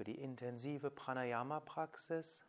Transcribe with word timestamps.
Für 0.00 0.04
die 0.04 0.22
intensive 0.22 0.90
Pranayama-Praxis 0.90 2.46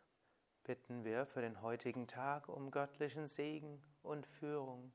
bitten 0.64 1.04
wir 1.04 1.26
für 1.26 1.42
den 1.42 1.60
heutigen 1.60 2.08
Tag 2.08 2.48
um 2.48 2.70
göttlichen 2.70 3.26
Segen 3.26 3.82
und 4.02 4.26
Führung. 4.26 4.90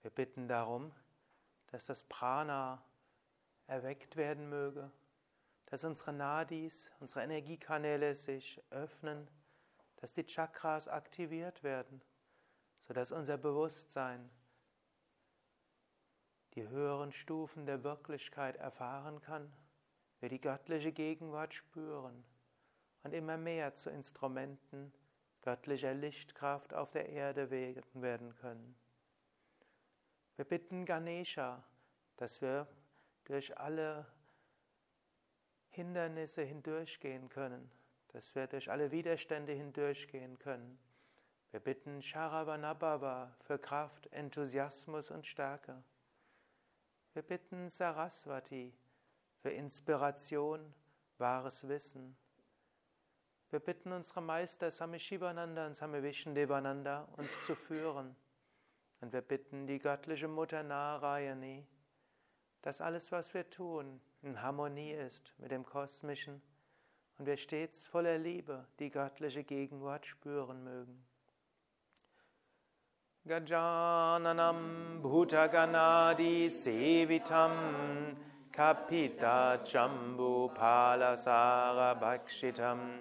Wir 0.00 0.10
bitten 0.10 0.48
darum, 0.48 0.90
dass 1.68 1.86
das 1.86 2.02
Prana 2.02 2.82
erweckt 3.68 4.16
werden 4.16 4.48
möge, 4.48 4.90
dass 5.66 5.84
unsere 5.84 6.12
Nadis, 6.12 6.90
unsere 6.98 7.22
Energiekanäle 7.22 8.16
sich 8.16 8.60
öffnen, 8.70 9.30
dass 9.94 10.12
die 10.12 10.26
Chakras 10.26 10.88
aktiviert 10.88 11.62
werden, 11.62 12.02
sodass 12.88 13.12
unser 13.12 13.38
Bewusstsein 13.38 14.28
die 16.54 16.66
höheren 16.66 17.12
Stufen 17.12 17.66
der 17.66 17.84
Wirklichkeit 17.84 18.56
erfahren 18.56 19.20
kann, 19.20 19.52
wir 20.22 20.28
die 20.28 20.40
göttliche 20.40 20.92
Gegenwart 20.92 21.52
spüren 21.52 22.24
und 23.02 23.12
immer 23.12 23.36
mehr 23.36 23.74
zu 23.74 23.90
Instrumenten 23.90 24.92
göttlicher 25.42 25.94
Lichtkraft 25.94 26.72
auf 26.72 26.92
der 26.92 27.08
Erde 27.08 27.50
werden 27.50 28.32
können. 28.36 28.76
Wir 30.36 30.44
bitten 30.44 30.84
Ganesha, 30.86 31.64
dass 32.16 32.40
wir 32.40 32.68
durch 33.24 33.58
alle 33.58 34.06
Hindernisse 35.70 36.42
hindurchgehen 36.42 37.28
können, 37.28 37.68
dass 38.08 38.36
wir 38.36 38.46
durch 38.46 38.70
alle 38.70 38.92
Widerstände 38.92 39.52
hindurchgehen 39.52 40.38
können. 40.38 40.78
Wir 41.50 41.58
bitten 41.58 42.00
Sharavanabhava 42.00 43.34
für 43.40 43.58
Kraft, 43.58 44.06
Enthusiasmus 44.12 45.10
und 45.10 45.26
Stärke. 45.26 45.82
Wir 47.12 47.22
bitten 47.22 47.68
Saraswati 47.68 48.72
für 49.42 49.50
Inspiration, 49.50 50.72
wahres 51.18 51.66
Wissen. 51.66 52.16
Wir 53.50 53.58
bitten 53.58 53.92
unsere 53.92 54.22
Meister 54.22 54.70
Sami 54.70 55.00
Shivananda 55.00 55.66
und 55.66 55.74
Sami 55.74 56.02
Vishnudevananda, 56.02 57.08
uns 57.16 57.40
zu 57.40 57.56
führen. 57.56 58.14
Und 59.00 59.12
wir 59.12 59.20
bitten 59.20 59.66
die 59.66 59.80
göttliche 59.80 60.28
Mutter 60.28 60.62
Narayani, 60.62 61.66
dass 62.62 62.80
alles, 62.80 63.10
was 63.10 63.34
wir 63.34 63.50
tun, 63.50 64.00
in 64.22 64.40
Harmonie 64.40 64.92
ist 64.92 65.34
mit 65.38 65.50
dem 65.50 65.66
Kosmischen 65.66 66.40
und 67.18 67.26
wir 67.26 67.36
stets 67.36 67.84
voller 67.86 68.18
Liebe 68.18 68.68
die 68.78 68.90
göttliche 68.90 69.42
Gegenwart 69.42 70.06
spüren 70.06 70.62
mögen. 70.62 71.04
Gajananam 73.26 75.02
Bhutaganadi 75.02 76.48
Sevitam 76.48 78.16
Kapita 78.52 79.56
Jambu 79.64 80.52
Palasara 80.54 81.96
Bhakshitam 81.98 82.98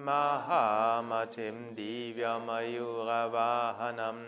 Mahamatim 0.00 1.76
Divyamayoravahanam 1.76 4.18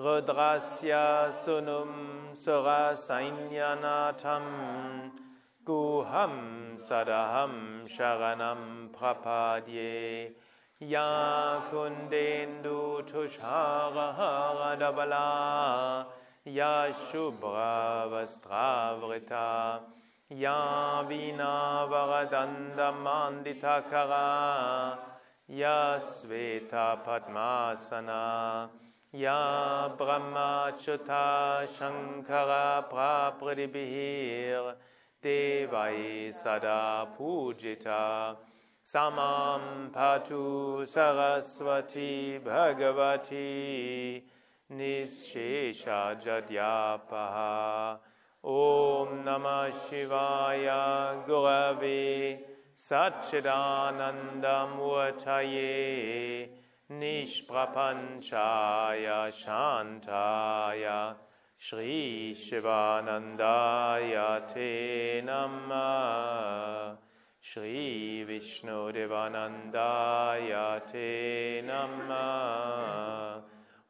Rudrasya 0.00 1.28
Sunum 1.30 2.32
Surasainanatam 2.32 5.10
Guham 5.62 6.78
Sadaham 6.78 7.86
Sharanam 7.86 8.88
Prapadye 8.96 10.32
Ya 10.80 11.60
Kundendu 11.70 13.02
Tushara 13.06 14.14
Ya 16.46 16.90
Shubra 17.12 18.08
Vastravrita 18.08 19.80
Ya 20.30 21.02
Vina 21.06 21.86
Ya 29.12 29.88
Ya 29.88 29.88
Brahmachata 29.98 31.66
Shankara 31.66 32.84
Prapradibhir 32.88 34.74
Devai 35.20 36.32
Sada 36.32 37.08
Pujita 37.18 38.36
Samam 38.86 39.90
Patu 39.90 40.86
Saraswati 40.86 42.38
Bhagavati 42.38 44.22
Nishesha 44.72 46.14
Jadyapaha 46.22 47.98
Nishprapanchaya 56.90 59.30
Shantaya 59.30 61.14
Shri 61.56 62.34
Shivanandaya 62.34 64.42
Te 64.52 65.22
Namah 65.24 66.96
Shri 67.40 68.24
Vishnu 68.26 68.90
Devanandaya 68.92 70.80
Te 70.90 71.62
Namah 71.64 73.40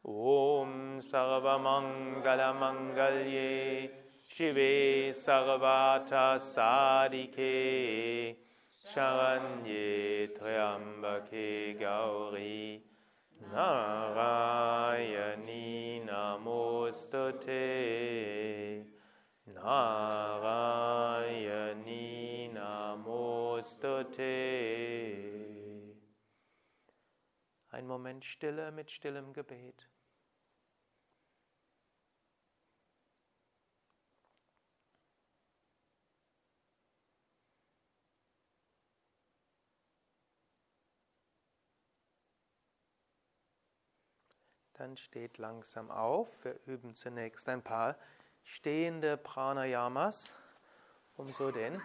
Om 0.04 1.00
Sarvamangala 1.00 2.52
Mangalye 2.54 3.88
Shive 4.30 5.14
Sarvata 5.14 6.38
Sadike 6.38 8.36
Sharanye 8.94 10.28
Triambake 10.36 11.78
Gauri 11.80 12.82
Narayani 13.52 14.78
Namostute 16.04 17.56
Narayani 19.48 20.90
Namostute 22.54 24.30
Ein 27.70 27.86
Moment 27.88 28.24
Stille 28.24 28.70
mit 28.70 28.90
stillem 28.90 29.32
Gebet. 29.32 29.88
Dann 44.80 44.96
steht 44.96 45.36
langsam 45.36 45.90
auf. 45.90 46.42
Wir 46.42 46.58
üben 46.64 46.96
zunächst 46.96 47.50
ein 47.50 47.60
paar 47.60 47.98
stehende 48.42 49.18
Pranayamas, 49.18 50.30
um 51.18 51.30
so 51.34 51.50
den 51.50 51.82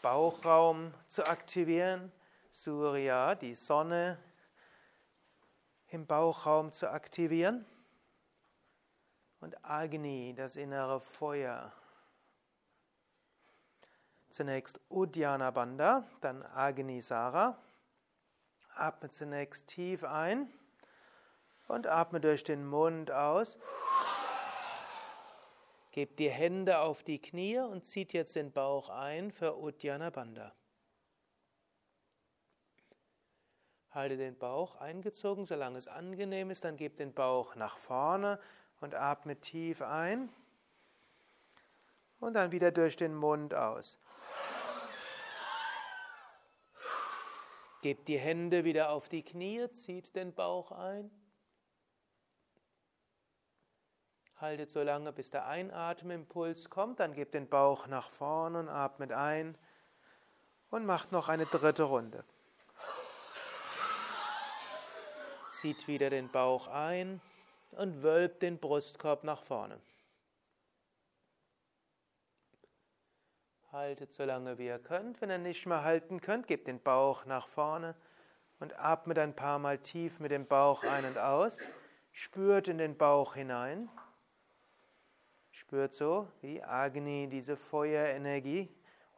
Bauchraum 0.00 0.94
zu 1.08 1.26
aktivieren. 1.26 2.12
Surya, 2.52 3.34
die 3.34 3.56
Sonne 3.56 4.16
im 5.88 6.06
Bauchraum 6.06 6.72
zu 6.72 6.88
aktivieren. 6.88 7.66
Und 9.40 9.64
Agni, 9.68 10.34
das 10.36 10.54
innere 10.54 11.00
Feuer. 11.00 11.72
Zunächst 14.30 14.78
Uddiyana 14.88 15.50
Bandha, 15.50 16.06
dann 16.20 16.44
Agni 16.44 17.00
Sara. 17.00 17.58
Atme 18.76 19.10
zunächst 19.10 19.66
tief 19.66 20.04
ein 20.04 20.48
und 21.72 21.86
atme 21.86 22.20
durch 22.20 22.44
den 22.44 22.66
Mund 22.66 23.10
aus. 23.10 23.58
Gebt 25.90 26.18
die 26.18 26.28
Hände 26.28 26.80
auf 26.80 27.02
die 27.02 27.18
Knie 27.18 27.58
und 27.58 27.86
zieht 27.86 28.12
jetzt 28.12 28.36
den 28.36 28.52
Bauch 28.52 28.90
ein 28.90 29.32
für 29.32 29.58
Uddiyana 29.58 30.10
Bandha. 30.10 30.54
Halte 33.90 34.16
den 34.16 34.38
Bauch 34.38 34.76
eingezogen, 34.76 35.44
solange 35.44 35.78
es 35.78 35.88
angenehm 35.88 36.50
ist. 36.50 36.64
Dann 36.64 36.76
gebt 36.76 36.98
den 36.98 37.14
Bauch 37.14 37.56
nach 37.56 37.78
vorne 37.78 38.38
und 38.80 38.94
atme 38.94 39.36
tief 39.36 39.80
ein. 39.80 40.30
Und 42.20 42.34
dann 42.34 42.52
wieder 42.52 42.70
durch 42.70 42.96
den 42.96 43.14
Mund 43.14 43.54
aus. 43.54 43.98
Gebt 47.80 48.08
die 48.08 48.18
Hände 48.18 48.64
wieder 48.64 48.90
auf 48.90 49.08
die 49.08 49.24
Knie, 49.24 49.70
zieht 49.72 50.14
den 50.14 50.32
Bauch 50.34 50.70
ein. 50.70 51.10
Haltet 54.42 54.72
so 54.72 54.82
lange, 54.82 55.12
bis 55.12 55.30
der 55.30 55.46
Einatmenimpuls 55.46 56.68
kommt, 56.68 56.98
dann 56.98 57.14
gebt 57.14 57.32
den 57.32 57.48
Bauch 57.48 57.86
nach 57.86 58.10
vorne 58.10 58.58
und 58.58 58.68
atmet 58.68 59.12
ein 59.12 59.56
Und 60.68 60.84
macht 60.84 61.12
noch 61.12 61.28
eine 61.28 61.46
dritte 61.46 61.84
Runde. 61.84 62.24
Zieht 65.52 65.86
wieder 65.86 66.10
den 66.10 66.28
Bauch 66.28 66.66
ein 66.66 67.20
und 67.70 68.02
wölbt 68.02 68.42
den 68.42 68.58
Brustkorb 68.58 69.22
nach 69.22 69.44
vorne. 69.44 69.80
Haltet 73.70 74.12
so 74.12 74.24
lange 74.24 74.58
wie 74.58 74.66
ihr 74.66 74.80
könnt. 74.80 75.20
Wenn 75.20 75.30
ihr 75.30 75.38
nicht 75.38 75.66
mehr 75.66 75.84
halten 75.84 76.20
könnt, 76.20 76.48
gebt 76.48 76.66
den 76.66 76.82
Bauch 76.82 77.26
nach 77.26 77.46
vorne 77.46 77.94
und 78.58 78.76
atmet 78.76 79.20
ein 79.20 79.36
paar 79.36 79.60
Mal 79.60 79.78
tief 79.78 80.18
mit 80.18 80.32
dem 80.32 80.46
Bauch 80.46 80.82
ein 80.82 81.04
und 81.04 81.16
aus. 81.16 81.60
Spürt 82.10 82.66
in 82.66 82.78
den 82.78 82.98
Bauch 82.98 83.34
hinein. 83.34 83.88
Spürt 85.62 85.94
so, 85.94 86.28
wie 86.40 86.60
Agni, 86.60 87.28
diese 87.28 87.56
Feuerenergie 87.56 88.68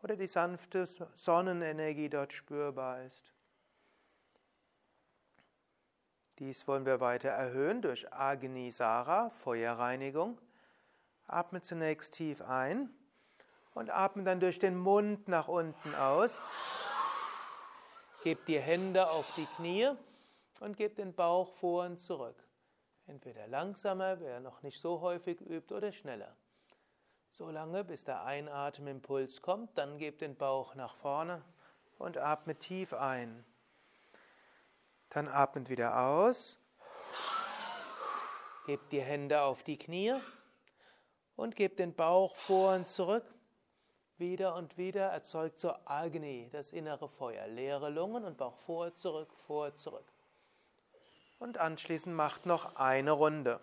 oder 0.03 0.15
die 0.15 0.27
sanfte 0.27 0.85
Sonnenenergie 1.15 2.11
dort 2.11 2.35
spürbar 2.35 3.03
ist. 3.03 3.33
Dies 6.39 6.69
wollen 6.69 6.85
wir 6.85 7.01
weiter 7.01 7.31
erhöhen 7.31 7.81
durch 7.81 8.13
Agni 8.13 8.71
Sara, 8.71 9.31
Feuerreinigung. 9.31 10.39
Atme 11.27 11.63
zunächst 11.63 12.13
tief 12.13 12.43
ein 12.43 12.91
und 13.73 13.89
atme 13.89 14.23
dann 14.23 14.39
durch 14.39 14.59
den 14.59 14.77
Mund 14.77 15.27
nach 15.29 15.49
unten 15.49 15.95
aus. 15.95 16.43
Gebt 18.23 18.49
die 18.49 18.61
Hände 18.61 19.09
auf 19.09 19.33
die 19.35 19.47
Knie 19.57 19.91
und 20.61 20.77
gebt 20.77 20.99
den 20.99 21.15
Bauch 21.15 21.55
vor 21.55 21.87
und 21.87 21.99
zurück. 21.99 22.37
Entweder 23.07 23.47
langsamer, 23.47 24.21
wer 24.21 24.41
noch 24.41 24.63
nicht 24.63 24.81
so 24.81 25.01
häufig 25.01 25.41
übt, 25.41 25.75
oder 25.75 25.93
schneller. 25.93 26.35
So 27.31 27.51
lange, 27.51 27.85
bis 27.85 28.05
der 28.05 28.25
Einatemimpuls 28.25 29.43
kommt, 29.43 29.77
dann 29.77 29.99
gebt 29.99 30.21
den 30.21 30.37
Bauch 30.37 30.75
nach 30.75 30.95
vorne 30.95 31.43
und 31.99 32.17
atmet 32.17 32.61
tief 32.61 32.95
ein. 32.95 33.45
Dann 35.11 35.29
atmet 35.29 35.69
wieder 35.69 36.01
aus. 36.07 36.59
Gebt 38.67 38.93
die 38.93 39.03
Hände 39.03 39.43
auf 39.43 39.63
die 39.63 39.77
Knie 39.77 40.15
und 41.37 41.57
gebt 41.57 41.79
den 41.79 41.95
Bauch 41.95 42.35
vor 42.37 42.75
und 42.75 42.89
zurück. 42.89 43.25
Wieder 44.17 44.55
und 44.55 44.79
wieder 44.79 45.09
erzeugt 45.09 45.61
so 45.61 45.75
Agni, 45.85 46.49
das 46.53 46.71
innere 46.71 47.09
Feuer. 47.09 47.47
Leere 47.49 47.91
Lungen 47.91 48.25
und 48.25 48.39
Bauch 48.39 48.57
vor, 48.57 48.95
zurück, 48.95 49.35
vor, 49.35 49.75
zurück. 49.75 50.14
Und 51.39 51.59
anschließend 51.59 52.15
macht 52.15 52.47
noch 52.47 52.77
eine 52.77 53.13
Runde. 53.13 53.61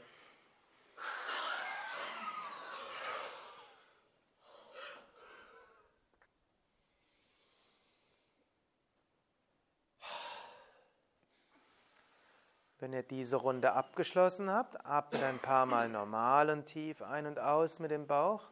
Wenn 12.82 12.94
ihr 12.94 13.04
diese 13.04 13.36
Runde 13.36 13.74
abgeschlossen 13.74 14.50
habt, 14.50 14.84
atmet 14.88 15.22
ein 15.22 15.38
paar 15.38 15.68
Mal 15.68 15.88
normal 15.88 16.50
und 16.50 16.66
tief 16.66 17.04
ein 17.04 17.28
und 17.28 17.40
aus 17.40 17.78
mit 17.78 17.92
dem 17.92 18.08
Bauch. 18.08 18.50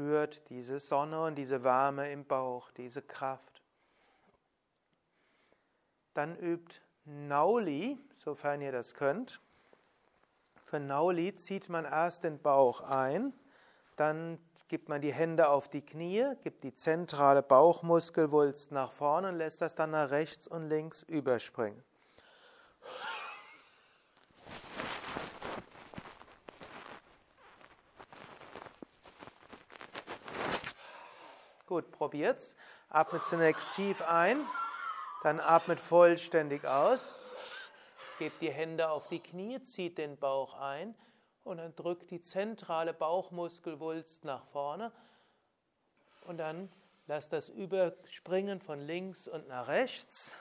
Spürt 0.00 0.48
diese 0.48 0.80
Sonne 0.80 1.24
und 1.24 1.34
diese 1.34 1.62
Wärme 1.62 2.10
im 2.10 2.24
Bauch, 2.24 2.70
diese 2.70 3.02
Kraft. 3.02 3.60
Dann 6.14 6.38
übt 6.38 6.80
Nauli, 7.04 7.98
sofern 8.16 8.62
ihr 8.62 8.72
das 8.72 8.94
könnt. 8.94 9.42
Für 10.64 10.80
Nauli 10.80 11.36
zieht 11.36 11.68
man 11.68 11.84
erst 11.84 12.24
den 12.24 12.40
Bauch 12.40 12.80
ein, 12.80 13.34
dann 13.96 14.38
gibt 14.68 14.88
man 14.88 15.02
die 15.02 15.12
Hände 15.12 15.50
auf 15.50 15.68
die 15.68 15.84
Knie, 15.84 16.24
gibt 16.44 16.64
die 16.64 16.74
zentrale 16.74 17.42
Bauchmuskelwulst 17.42 18.72
nach 18.72 18.92
vorne 18.92 19.28
und 19.28 19.36
lässt 19.36 19.60
das 19.60 19.74
dann 19.74 19.90
nach 19.90 20.08
rechts 20.08 20.46
und 20.46 20.70
links 20.70 21.02
überspringen. 21.02 21.84
Gut, 31.70 31.92
probiert's. 31.92 32.56
Atmet 32.88 33.24
zunächst 33.24 33.70
tief 33.74 34.02
ein, 34.02 34.44
dann 35.22 35.38
atmet 35.38 35.78
vollständig 35.78 36.66
aus. 36.66 37.12
Gebt 38.18 38.42
die 38.42 38.50
Hände 38.50 38.90
auf 38.90 39.06
die 39.06 39.20
Knie, 39.20 39.62
zieht 39.62 39.96
den 39.96 40.18
Bauch 40.18 40.54
ein 40.54 40.96
und 41.44 41.58
dann 41.58 41.76
drückt 41.76 42.10
die 42.10 42.22
zentrale 42.22 42.92
Bauchmuskelwulst 42.92 44.24
nach 44.24 44.44
vorne 44.46 44.90
und 46.26 46.38
dann 46.38 46.72
lasst 47.06 47.32
das 47.32 47.48
Überspringen 47.48 48.60
von 48.60 48.80
links 48.80 49.28
und 49.28 49.46
nach 49.46 49.68
rechts. 49.68 50.34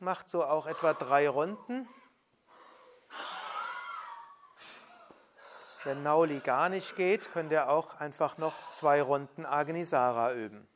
Macht 0.00 0.30
so 0.30 0.44
auch 0.44 0.66
etwa 0.66 0.94
drei 0.94 1.28
Runden. 1.28 1.88
Wenn 5.84 6.02
Nauli 6.02 6.40
gar 6.40 6.68
nicht 6.68 6.94
geht, 6.94 7.32
könnt 7.32 7.52
ihr 7.52 7.70
auch 7.70 8.00
einfach 8.00 8.36
noch 8.36 8.70
zwei 8.70 9.00
Runden 9.00 9.46
Agnisara 9.46 10.34
üben. 10.34 10.68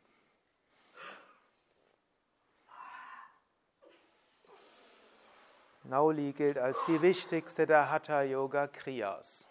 Nauli 5.82 6.32
gilt 6.32 6.56
als 6.56 6.82
die 6.86 7.02
wichtigste 7.02 7.66
der 7.66 7.90
Hatha 7.90 8.22
Yoga 8.22 8.66
Kriyas. 8.66 9.46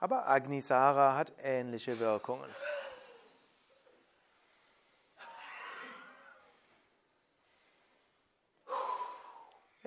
Aber 0.00 0.28
Agnisara 0.28 1.16
hat 1.16 1.32
ähnliche 1.42 1.98
Wirkungen. 1.98 2.54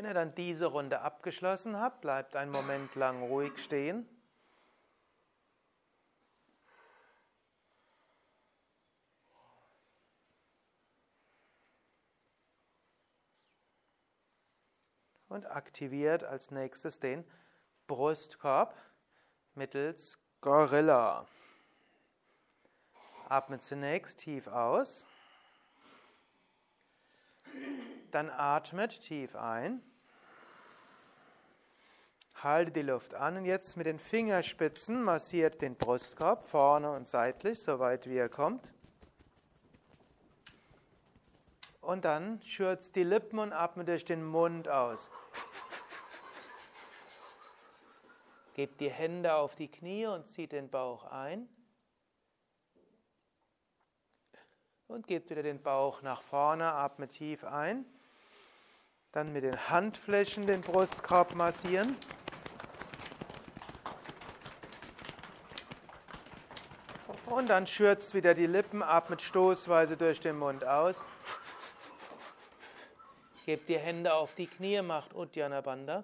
Wenn 0.01 0.07
ihr 0.07 0.13
dann 0.15 0.33
diese 0.33 0.65
Runde 0.65 1.01
abgeschlossen 1.01 1.77
habt, 1.79 2.01
bleibt 2.01 2.35
einen 2.35 2.49
Moment 2.51 2.95
lang 2.95 3.21
ruhig 3.21 3.63
stehen. 3.63 4.09
und 15.29 15.45
aktiviert 15.45 16.23
als 16.23 16.49
nächstes 16.49 16.99
den 16.99 17.23
Brustkorb 17.85 18.75
mittels 19.53 20.17
Gorilla. 20.41 21.27
Atmet 23.29 23.61
zunächst 23.61 24.17
tief 24.17 24.47
aus. 24.47 25.05
Dann 28.09 28.31
atmet 28.31 28.99
tief 28.99 29.35
ein. 29.35 29.83
Halte 32.43 32.71
die 32.71 32.81
Luft 32.81 33.13
an 33.13 33.37
und 33.37 33.45
jetzt 33.45 33.77
mit 33.77 33.85
den 33.85 33.99
Fingerspitzen 33.99 35.03
massiert 35.03 35.61
den 35.61 35.75
Brustkorb 35.75 36.47
vorne 36.47 36.91
und 36.91 37.07
seitlich, 37.07 37.61
so 37.61 37.77
weit 37.77 38.09
wie 38.09 38.17
er 38.17 38.29
kommt. 38.29 38.73
Und 41.81 42.03
dann 42.03 42.41
schürzt 42.41 42.95
die 42.95 43.03
Lippen 43.03 43.37
und 43.37 43.53
atmet 43.53 43.87
durch 43.87 44.05
den 44.05 44.23
Mund 44.23 44.67
aus. 44.67 45.11
Gebt 48.55 48.81
die 48.81 48.89
Hände 48.89 49.35
auf 49.35 49.55
die 49.55 49.69
Knie 49.69 50.07
und 50.07 50.27
zieht 50.27 50.51
den 50.51 50.69
Bauch 50.69 51.05
ein. 51.05 51.47
Und 54.87 55.05
gebt 55.05 55.29
wieder 55.29 55.43
den 55.43 55.61
Bauch 55.61 56.01
nach 56.01 56.23
vorne, 56.23 56.71
atmet 56.73 57.11
tief 57.11 57.43
ein. 57.43 57.85
Dann 59.11 59.31
mit 59.31 59.43
den 59.43 59.69
Handflächen 59.69 60.47
den 60.47 60.61
Brustkorb 60.61 61.35
massieren. 61.35 61.95
Und 67.31 67.47
dann 67.47 67.65
schürzt 67.65 68.13
wieder 68.13 68.33
die 68.33 68.45
Lippen, 68.45 68.83
atmet 68.83 69.21
stoßweise 69.21 69.95
durch 69.95 70.19
den 70.19 70.37
Mund 70.37 70.65
aus. 70.65 71.01
Gebt 73.45 73.69
die 73.69 73.77
Hände 73.77 74.13
auf 74.13 74.35
die 74.35 74.47
Knie, 74.47 74.81
macht 74.81 75.15
Uddiyana 75.15 75.61
Bandha. 75.61 76.03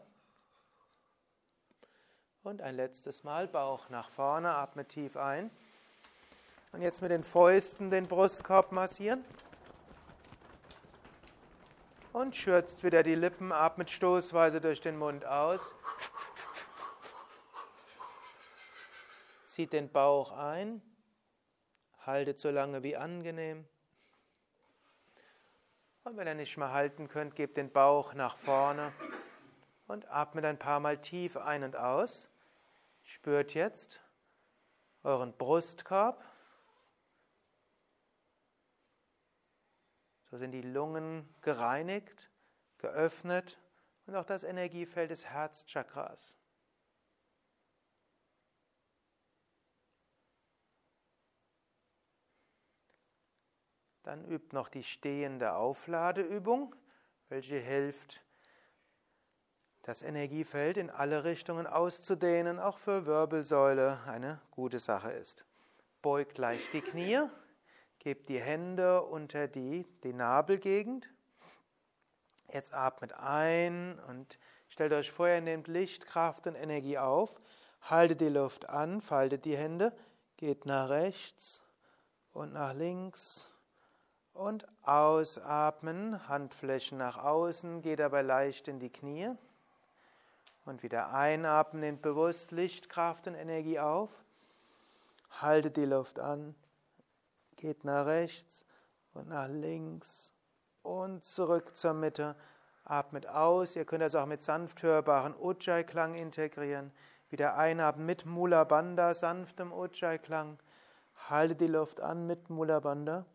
Und 2.43 2.61
ein 2.61 2.77
letztes 2.77 3.25
Mal 3.25 3.45
Bauch 3.47 3.89
nach 3.89 4.09
vorne, 4.09 4.51
atme 4.51 4.87
tief 4.87 5.17
ein. 5.17 5.51
Und 6.71 6.81
jetzt 6.81 7.01
mit 7.01 7.11
den 7.11 7.25
Fäusten 7.25 7.91
den 7.91 8.07
Brustkorb 8.07 8.71
massieren. 8.71 9.25
Und 12.13 12.37
schürzt 12.37 12.85
wieder 12.85 13.03
die 13.03 13.15
Lippen, 13.15 13.51
atmet 13.51 13.89
stoßweise 13.89 14.61
durch 14.61 14.79
den 14.79 14.97
Mund 14.97 15.25
aus. 15.25 15.59
Zieht 19.45 19.73
den 19.73 19.91
Bauch 19.91 20.31
ein. 20.31 20.81
Haltet 22.07 22.39
so 22.39 22.49
lange 22.49 22.83
wie 22.83 22.95
angenehm. 22.95 23.67
Und 26.05 26.15
wenn 26.15 26.25
ihr 26.25 26.35
nicht 26.35 26.55
mehr 26.55 26.71
halten 26.71 27.09
könnt, 27.09 27.35
gebt 27.35 27.57
den 27.57 27.69
Bauch 27.69 28.13
nach 28.13 28.37
vorne 28.37 28.93
Und 29.87 30.09
atmet 30.09 30.45
ein 30.45 30.57
paar 30.57 30.79
Mal 30.79 31.01
tief 31.01 31.35
ein 31.35 31.65
und 31.65 31.75
aus. 31.75 32.29
Spürt 33.03 33.53
jetzt 33.53 33.99
euren 35.03 35.33
Brustkorb. 35.33 36.23
So 40.31 40.37
sind 40.37 40.51
die 40.51 40.61
Lungen 40.61 41.27
gereinigt, 41.41 42.29
geöffnet 42.77 43.59
und 44.05 44.15
auch 44.15 44.25
das 44.25 44.43
Energiefeld 44.43 45.11
des 45.11 45.25
Herzchakras. 45.25 46.36
Dann 54.07 54.23
übt 54.23 54.55
noch 54.55 54.69
die 54.69 54.83
stehende 54.83 55.55
Aufladeübung, 55.55 56.73
welche 57.27 57.57
hilft, 57.57 58.23
das 59.81 60.01
Energiefeld 60.01 60.77
in 60.77 60.89
alle 60.89 61.25
Richtungen 61.25 61.67
auszudehnen, 61.67 62.57
auch 62.57 62.77
für 62.77 63.05
Wirbelsäule 63.05 63.99
eine 64.05 64.39
gute 64.49 64.79
Sache 64.79 65.11
ist. 65.11 65.43
Beugt 66.01 66.37
leicht 66.37 66.73
die 66.73 66.79
Knie, 66.79 67.19
gebt 67.99 68.29
die 68.29 68.39
Hände 68.39 69.01
unter 69.01 69.49
die, 69.49 69.85
die 70.05 70.13
Nabelgegend. 70.13 71.09
Jetzt 72.53 72.73
atmet 72.73 73.11
ein 73.11 73.99
und 74.07 74.39
stellt 74.69 74.93
euch 74.93 75.11
vor, 75.11 75.27
ihr 75.27 75.41
nehmt 75.41 75.67
Licht, 75.67 76.07
Kraft 76.07 76.47
und 76.47 76.55
Energie 76.55 76.97
auf. 76.97 77.37
Haltet 77.81 78.21
die 78.21 78.29
Luft 78.29 78.69
an, 78.69 79.01
faltet 79.01 79.43
die 79.43 79.57
Hände, 79.57 79.91
geht 80.37 80.65
nach 80.65 80.87
rechts 80.87 81.61
und 82.31 82.53
nach 82.53 82.73
links 82.73 83.49
und 84.37 84.67
ausatmen, 84.83 86.27
Handflächen 86.27 86.97
nach 86.97 87.17
außen, 87.17 87.81
geht 87.81 87.99
dabei 87.99 88.21
leicht 88.21 88.67
in 88.67 88.79
die 88.79 88.91
Knie. 88.91 89.31
Und 90.65 90.83
wieder 90.83 91.13
einatmen, 91.13 91.81
nehmt 91.81 92.01
bewusst 92.01 92.51
Licht, 92.51 92.89
Kraft 92.89 93.27
und 93.27 93.35
Energie 93.35 93.79
auf. 93.79 94.09
Haltet 95.41 95.77
die 95.77 95.85
Luft 95.85 96.19
an, 96.19 96.55
geht 97.55 97.83
nach 97.83 98.05
rechts 98.05 98.65
und 99.13 99.29
nach 99.29 99.47
links 99.47 100.33
und 100.83 101.25
zurück 101.25 101.75
zur 101.75 101.93
Mitte. 101.93 102.35
Atmet 102.83 103.27
aus. 103.27 103.75
Ihr 103.75 103.85
könnt 103.85 104.01
das 104.01 104.15
auch 104.15 104.25
mit 104.25 104.43
sanft 104.43 104.81
hörbaren 104.81 105.35
Ujjayi-Klang 105.35 106.15
integrieren. 106.15 106.91
Wieder 107.29 107.57
einatmen 107.57 108.05
mit 108.05 108.25
Mula 108.25 108.63
Bandha, 108.63 109.13
sanftem 109.13 109.73
Ujjayi-Klang. 109.73 110.57
Haltet 111.29 111.61
die 111.61 111.67
Luft 111.67 111.99
an 111.99 112.27
mit 112.27 112.49
Mula 112.49 112.79
Bandha 112.79 113.25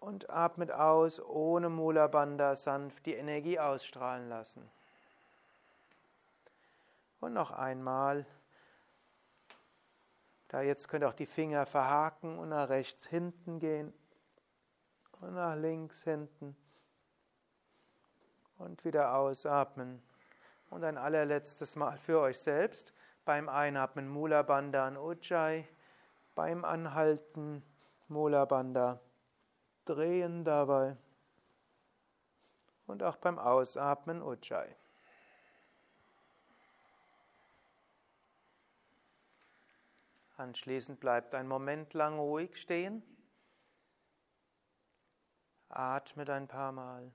und 0.00 0.30
atmet 0.30 0.72
aus, 0.72 1.20
ohne 1.20 1.68
Mula 1.68 2.06
Bandha 2.06 2.56
sanft 2.56 3.04
die 3.06 3.14
Energie 3.14 3.58
ausstrahlen 3.58 4.28
lassen. 4.28 4.68
Und 7.20 7.34
noch 7.34 7.50
einmal. 7.50 8.26
Da 10.48 10.62
jetzt 10.62 10.88
könnt 10.88 11.04
ihr 11.04 11.08
auch 11.08 11.14
die 11.14 11.26
Finger 11.26 11.66
verhaken 11.66 12.38
und 12.38 12.48
nach 12.48 12.70
rechts 12.70 13.06
hinten 13.06 13.60
gehen 13.60 13.92
und 15.20 15.34
nach 15.34 15.54
links 15.54 16.02
hinten 16.02 16.56
und 18.58 18.84
wieder 18.84 19.14
ausatmen. 19.14 20.02
Und 20.70 20.82
ein 20.82 20.98
allerletztes 20.98 21.76
Mal 21.76 21.98
für 21.98 22.20
euch 22.20 22.38
selbst 22.38 22.92
beim 23.24 23.48
Einatmen 23.48 24.08
Mula 24.08 24.42
Bandha 24.42 24.88
und 24.88 24.96
Ujjayi, 24.96 25.68
beim 26.34 26.64
Anhalten 26.64 27.62
Mula 28.08 28.44
Bandha 28.46 28.98
drehen 29.94 30.44
dabei 30.44 30.96
und 32.86 33.02
auch 33.02 33.16
beim 33.16 33.38
Ausatmen 33.38 34.22
Ujjayi. 34.22 34.74
Anschließend 40.36 41.00
bleibt 41.00 41.34
ein 41.34 41.46
Moment 41.48 41.92
lang 41.92 42.18
ruhig 42.18 42.56
stehen. 42.56 43.02
Atmet 45.68 46.30
ein 46.30 46.48
paar 46.48 46.72
Mal. 46.72 47.12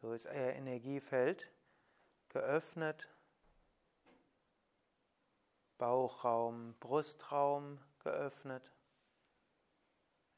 So 0.00 0.12
ist 0.12 0.26
euer 0.26 0.52
Energiefeld 0.54 1.50
geöffnet 2.30 3.08
Bauchraum, 5.80 6.74
Brustraum 6.78 7.80
geöffnet. 8.00 8.70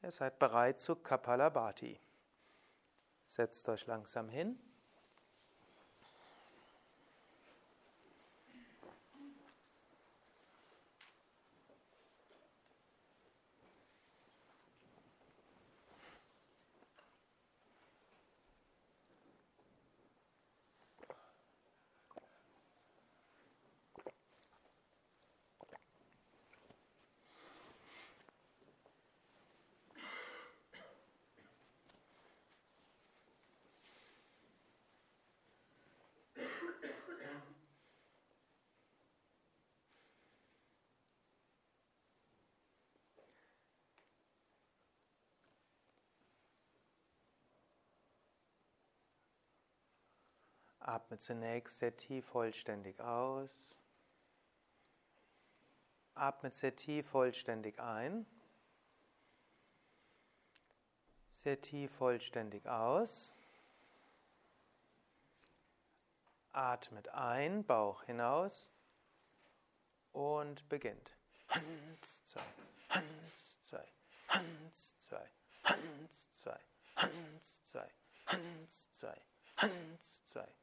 Ihr 0.01 0.09
seid 0.09 0.39
bereit 0.39 0.79
zu 0.79 0.95
Kapalabhati. 0.95 1.99
Setzt 3.25 3.67
euch 3.67 3.85
langsam 3.85 4.29
hin. 4.29 4.57
Atme 50.85 51.17
zunächst 51.17 51.77
sehr 51.77 51.95
tief 51.95 52.25
vollständig 52.25 52.99
aus. 52.99 53.79
Atme 56.13 56.51
sehr 56.51 56.75
tief 56.75 57.09
vollständig 57.09 57.79
ein. 57.79 58.25
Sehr 61.35 61.61
tief 61.61 61.89
vollständig 61.95 62.67
aus. 62.67 63.33
Atmet 66.51 67.07
ein, 67.09 67.63
Bauch 67.65 68.03
hinaus 68.03 68.69
und 70.11 70.67
beginnt. 70.67 71.17
Hans, 71.47 72.25
zwei, 72.25 72.41
Hans, 72.89 73.57
zwei, 73.63 73.87
Hans, 74.27 74.99
zwei, 74.99 75.29
Hans, 75.63 76.33
zwei, 76.33 76.59
Hans, 76.97 77.63
zwei, 77.63 77.89
Hans, 78.27 78.91
zwei, 78.91 79.21
Hans, 79.57 80.25
zwei. 80.25 80.62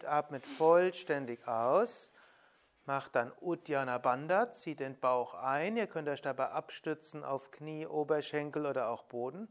Und 0.00 0.06
atmet 0.06 0.46
vollständig 0.46 1.46
aus. 1.46 2.10
Macht 2.86 3.16
dann 3.16 3.32
Uddiyana 3.38 3.98
Bandha, 3.98 4.54
zieht 4.54 4.80
den 4.80 4.98
Bauch 4.98 5.34
ein. 5.34 5.76
Ihr 5.76 5.86
könnt 5.88 6.08
euch 6.08 6.22
dabei 6.22 6.48
abstützen 6.52 7.22
auf 7.22 7.50
Knie, 7.50 7.86
Oberschenkel 7.86 8.64
oder 8.64 8.88
auch 8.88 9.02
Boden. 9.02 9.46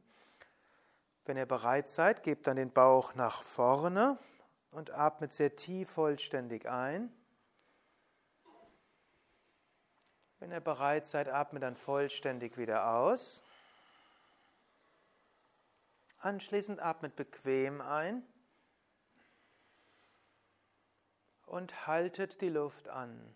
Wenn 1.26 1.38
ihr 1.38 1.46
bereit 1.46 1.88
seid, 1.88 2.24
gebt 2.24 2.48
dann 2.48 2.56
den 2.56 2.74
Bauch 2.74 3.14
nach 3.14 3.44
vorne 3.44 4.18
und 4.72 4.90
atmet 4.90 5.36
sehr 5.36 5.56
tief 5.56 5.92
vollständig 5.92 6.68
ein. 6.68 7.14
Wenn 10.40 10.52
ihr 10.52 10.62
bereit 10.62 11.06
seid, 11.06 11.30
atmet 11.30 11.62
dann 11.62 11.76
vollständig 11.76 12.58
wieder 12.58 12.96
aus. 12.96 13.44
Anschließend 16.18 16.82
atmet 16.82 17.16
bequem 17.16 17.82
ein 17.82 18.26
und 21.50 21.88
haltet 21.88 22.42
die 22.42 22.50
Luft 22.50 22.88
an. 22.88 23.36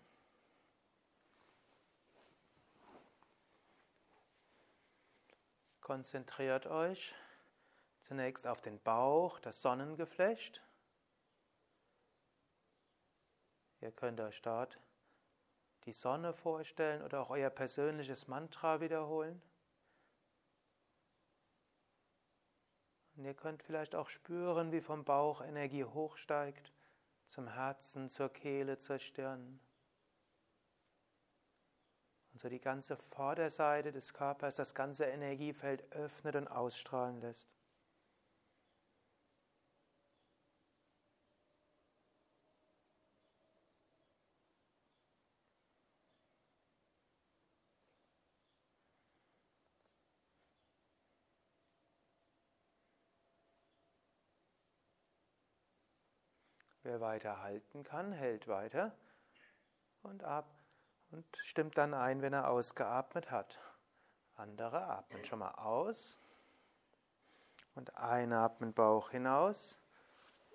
Konzentriert 5.80 6.66
euch 6.66 7.14
zunächst 8.00 8.46
auf 8.46 8.60
den 8.60 8.80
Bauch, 8.82 9.40
das 9.40 9.60
Sonnengeflecht. 9.60 10.62
Ihr 13.80 13.90
könnt 13.90 14.20
euch 14.20 14.40
dort 14.40 14.78
die 15.84 15.92
Sonne 15.92 16.32
vorstellen 16.32 17.02
oder 17.02 17.20
auch 17.20 17.30
euer 17.30 17.50
persönliches 17.50 18.28
Mantra 18.28 18.80
wiederholen. 18.80 19.42
Und 23.16 23.24
ihr 23.24 23.34
könnt 23.34 23.62
vielleicht 23.62 23.94
auch 23.94 24.08
spüren, 24.08 24.72
wie 24.72 24.80
vom 24.80 25.04
Bauch 25.04 25.42
Energie 25.42 25.84
hochsteigt 25.84 26.72
zum 27.34 27.48
Herzen, 27.48 28.08
zur 28.08 28.28
Kehle, 28.28 28.78
zur 28.78 29.00
Stirn. 29.00 29.58
Und 32.32 32.40
so 32.40 32.48
die 32.48 32.60
ganze 32.60 32.96
Vorderseite 32.96 33.90
des 33.90 34.12
Körpers, 34.14 34.54
das 34.54 34.74
ganze 34.74 35.06
Energiefeld 35.06 35.90
öffnet 35.92 36.36
und 36.36 36.46
ausstrahlen 36.46 37.20
lässt. 37.20 37.53
Wer 56.94 57.00
weiter 57.00 57.42
halten 57.42 57.82
kann, 57.82 58.12
hält 58.12 58.46
weiter 58.46 58.92
und 60.04 60.22
ab 60.22 60.48
und 61.10 61.26
stimmt 61.38 61.76
dann 61.76 61.92
ein, 61.92 62.22
wenn 62.22 62.32
er 62.32 62.48
ausgeatmet 62.48 63.32
hat. 63.32 63.58
Andere 64.36 64.80
atmen 64.84 65.24
schon 65.24 65.40
mal 65.40 65.50
aus 65.56 66.16
und 67.74 67.96
einatmen 67.96 68.72
Bauch 68.72 69.10
hinaus 69.10 69.76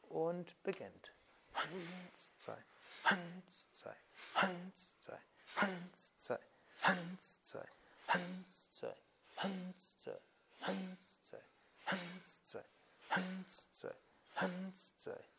und 0.07 0.63
beginnt. 0.63 1.13
Hans, 1.55 2.37
zwei, 2.37 2.63
Hans, 3.03 3.67
zwei, 3.73 3.95
Hans, 4.35 4.97
zwei, 5.01 5.19
Hans, 5.57 6.17
zwei, 6.19 6.39
Hans, 6.83 7.43
zwei, 7.43 7.65
Hans, 8.07 8.71
zwei, 8.71 8.95
Hans, 9.35 9.97
zwei, 9.97 10.21
Hans, 10.61 11.21
zwei, 11.21 11.41
Hans, 11.85 12.43
zwei, 12.45 12.63
Hans, 13.09 13.71
zwei, 13.73 13.95
Hans, 14.37 14.97
zwei. 14.99 15.38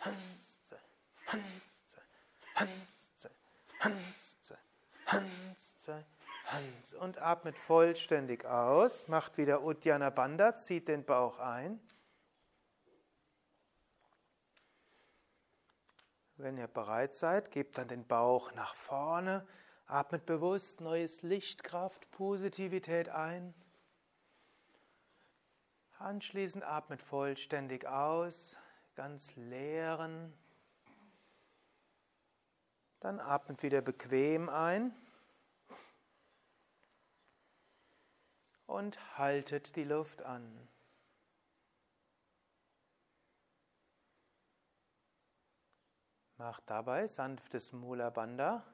Hanste, 0.00 0.80
Hanste, 1.26 2.02
Hanste, 2.54 3.30
Hanste, 3.80 4.58
Hanste, 5.06 6.04
Hans. 6.46 6.94
Und 6.94 7.18
atmet 7.18 7.58
vollständig 7.58 8.46
aus. 8.46 9.08
Macht 9.08 9.36
wieder 9.36 9.62
Uddiyana 9.62 10.08
Bandha, 10.08 10.56
zieht 10.56 10.88
den 10.88 11.04
Bauch 11.04 11.38
ein. 11.38 11.78
Wenn 16.36 16.56
ihr 16.56 16.66
bereit 16.66 17.14
seid, 17.14 17.50
gebt 17.50 17.76
dann 17.76 17.88
den 17.88 18.06
Bauch 18.06 18.52
nach 18.52 18.74
vorne. 18.74 19.46
Atmet 19.86 20.24
bewusst 20.24 20.80
neues 20.80 21.20
Licht, 21.20 21.62
Kraft, 21.62 22.10
Positivität 22.10 23.10
ein. 23.10 23.52
Anschließend 25.98 26.64
atmet 26.64 27.02
vollständig 27.02 27.86
aus 27.86 28.56
ganz 28.94 29.34
leeren. 29.36 30.32
Dann 33.00 33.18
atmet 33.18 33.62
wieder 33.62 33.80
bequem 33.80 34.48
ein 34.48 34.94
und 38.66 39.18
haltet 39.18 39.74
die 39.76 39.84
Luft 39.84 40.22
an. 40.22 40.68
Macht 46.36 46.62
dabei 46.70 47.06
sanftes 47.06 47.72
Mula 47.72 48.10
Bandha. 48.10 48.64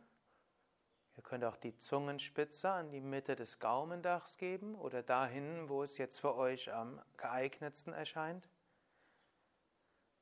Ihr 1.17 1.23
könnt 1.23 1.45
auch 1.45 1.57
die 1.57 1.77
Zungenspitze 1.79 2.71
an 2.71 2.91
die 2.91 3.01
Mitte 3.01 3.37
des 3.37 3.59
Gaumendachs 3.59 4.37
geben 4.37 4.75
oder 4.75 5.03
dahin, 5.03 5.69
wo 5.69 5.83
es 5.83 5.99
jetzt 5.99 6.21
für 6.21 6.37
euch 6.37 6.73
am 6.73 7.03
geeignetsten 7.17 7.93
erscheint. 7.93 8.47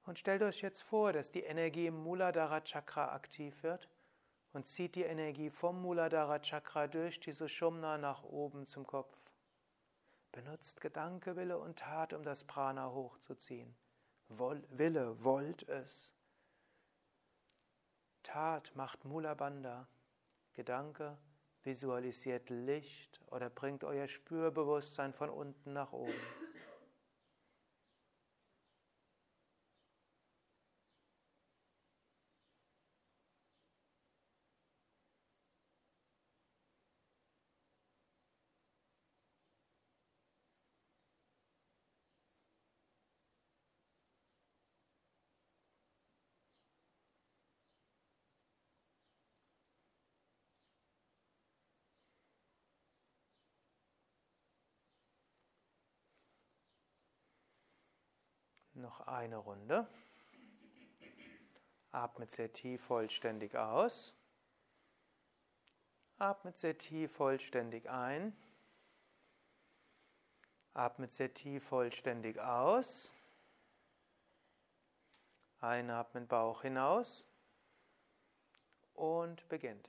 Und 0.05 0.19
stellt 0.19 0.43
euch 0.43 0.61
jetzt 0.61 0.83
vor, 0.83 1.13
dass 1.13 1.31
die 1.31 1.43
Energie 1.43 1.87
im 1.87 1.97
Muladhara 2.03 2.61
Chakra 2.61 3.13
aktiv 3.15 3.63
wird 3.63 3.89
und 4.53 4.69
zieht 4.69 4.95
die 4.95 5.03
Energie 5.03 5.51
vom 5.51 5.81
Muladhara 5.81 6.39
Chakra 6.41 6.87
durch 6.87 7.21
diese 7.21 7.49
Shumna 7.49 7.99
nach 7.99 8.23
oben 8.23 8.67
zum 8.67 8.87
Kopf. 8.87 9.19
Benutzt 10.33 10.81
Gedanke, 10.81 11.37
Wille 11.37 11.59
und 11.59 11.79
Tat, 11.79 12.13
um 12.13 12.23
das 12.23 12.45
Prana 12.45 12.91
hochzuziehen. 12.91 13.75
Wille 14.29 15.23
wollt 15.23 15.69
es. 15.69 16.11
Tat 18.23 18.75
macht 18.75 19.05
Mula 19.05 19.35
Bandha. 19.35 19.87
Gedanke 20.53 21.17
visualisiert 21.63 22.51
Licht 22.51 23.21
oder 23.29 23.49
bringt 23.51 23.85
euer 23.85 24.07
Spürbewusstsein 24.07 25.13
von 25.13 25.31
unten 25.31 25.73
nach 25.73 25.93
oben. 25.93 26.13
Noch 58.85 59.07
eine 59.07 59.39
Runde. 59.39 59.89
Atmet 61.91 62.31
sehr 62.31 62.53
tief 62.53 62.85
vollständig 62.85 63.57
aus. 63.57 64.15
Atmet 66.19 66.59
sehr 66.59 66.77
tief 66.77 67.11
vollständig 67.11 67.89
ein. 67.89 68.37
Atmet 70.75 71.13
sehr 71.13 71.33
tief 71.33 71.65
vollständig 71.65 72.39
aus. 72.39 73.11
Einatmen 75.63 76.27
Bauch 76.27 76.61
hinaus 76.61 77.25
und 78.93 79.49
beginnt. 79.49 79.89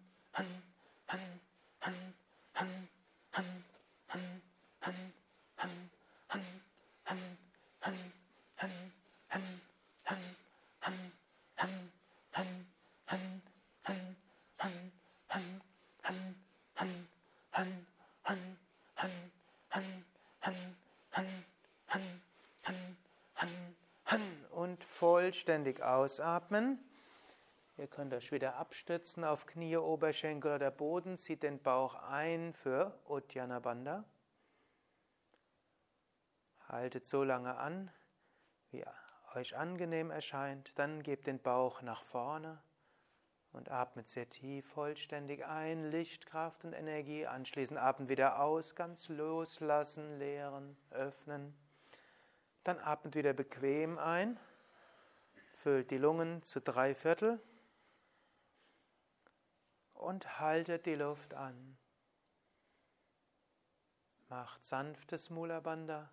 vollständig 25.41 25.81
ausatmen. 25.81 26.77
Ihr 27.75 27.87
könnt 27.87 28.13
euch 28.13 28.31
wieder 28.31 28.57
abstützen 28.57 29.23
auf 29.23 29.47
Knie, 29.47 29.75
Oberschenkel 29.75 30.53
oder 30.53 30.69
Boden. 30.69 31.17
Zieht 31.17 31.41
den 31.41 31.59
Bauch 31.59 31.95
ein 31.95 32.53
für 32.53 32.99
Uddiyana 33.07 33.59
Bandha. 33.59 34.03
Haltet 36.67 37.07
so 37.07 37.23
lange 37.23 37.57
an, 37.57 37.89
wie 38.69 38.85
euch 39.33 39.57
angenehm 39.57 40.11
erscheint. 40.11 40.77
Dann 40.77 41.01
gebt 41.01 41.25
den 41.25 41.41
Bauch 41.41 41.81
nach 41.81 42.03
vorne 42.03 42.61
und 43.51 43.71
atmet 43.71 44.09
sehr 44.09 44.29
tief 44.29 44.67
vollständig 44.67 45.43
ein, 45.43 45.89
Lichtkraft 45.89 46.65
und 46.65 46.73
Energie. 46.73 47.25
Anschließend 47.25 47.79
atmet 47.79 48.09
wieder 48.09 48.43
aus, 48.43 48.75
ganz 48.75 49.09
loslassen, 49.09 50.19
leeren, 50.19 50.77
öffnen. 50.91 51.55
Dann 52.63 52.77
atmet 52.77 53.15
wieder 53.15 53.33
bequem 53.33 53.97
ein, 53.97 54.39
füllt 55.61 55.91
die 55.91 55.99
Lungen 55.99 56.41
zu 56.41 56.59
drei 56.59 56.95
Viertel 56.95 57.39
und 59.93 60.39
haltet 60.39 60.87
die 60.87 60.95
Luft 60.95 61.35
an. 61.35 61.77
Macht 64.27 64.65
sanftes 64.65 65.29
Mula 65.29 65.59
Bandha. 65.59 66.09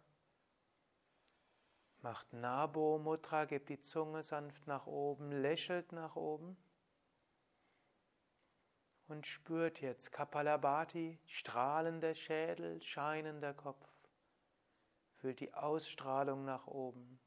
Macht 2.03 2.31
Nabo 2.35 2.99
Mudra, 2.99 3.47
gebt 3.47 3.71
die 3.71 3.81
Zunge 3.81 4.23
sanft 4.23 4.67
nach 4.67 4.87
oben, 4.87 5.33
lächelt 5.33 5.93
nach 5.93 6.15
oben. 6.15 6.59
Und 9.07 9.27
spürt 9.27 9.81
jetzt 9.81 10.13
Kapalabhati, 10.13 11.19
strahlender 11.25 12.15
Schädel, 12.15 12.83
scheinender 12.83 13.55
Kopf. 13.55 13.89
Fühlt 15.17 15.41
die 15.41 15.55
Ausstrahlung 15.55 16.45
nach 16.45 16.67
oben. 16.67 17.18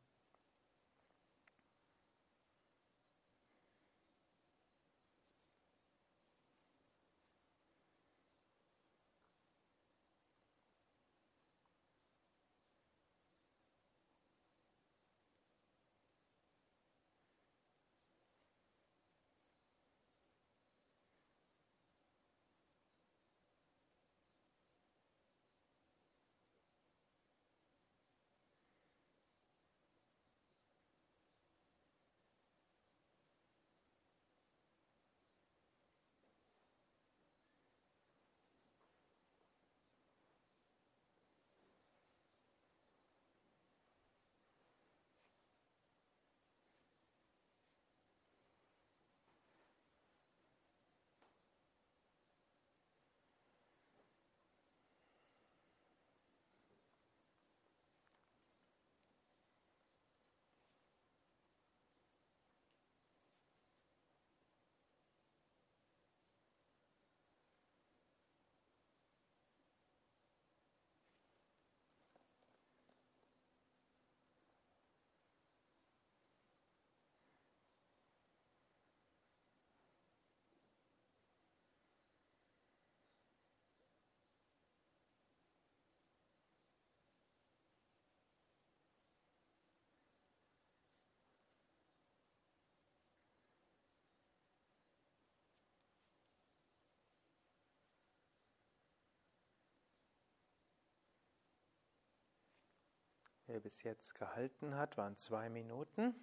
Wer 103.52 103.60
bis 103.60 103.84
jetzt 103.84 104.16
gehalten 104.16 104.76
hat, 104.76 104.96
waren 104.98 105.18
zwei 105.18 105.50
Minuten. 105.50 106.16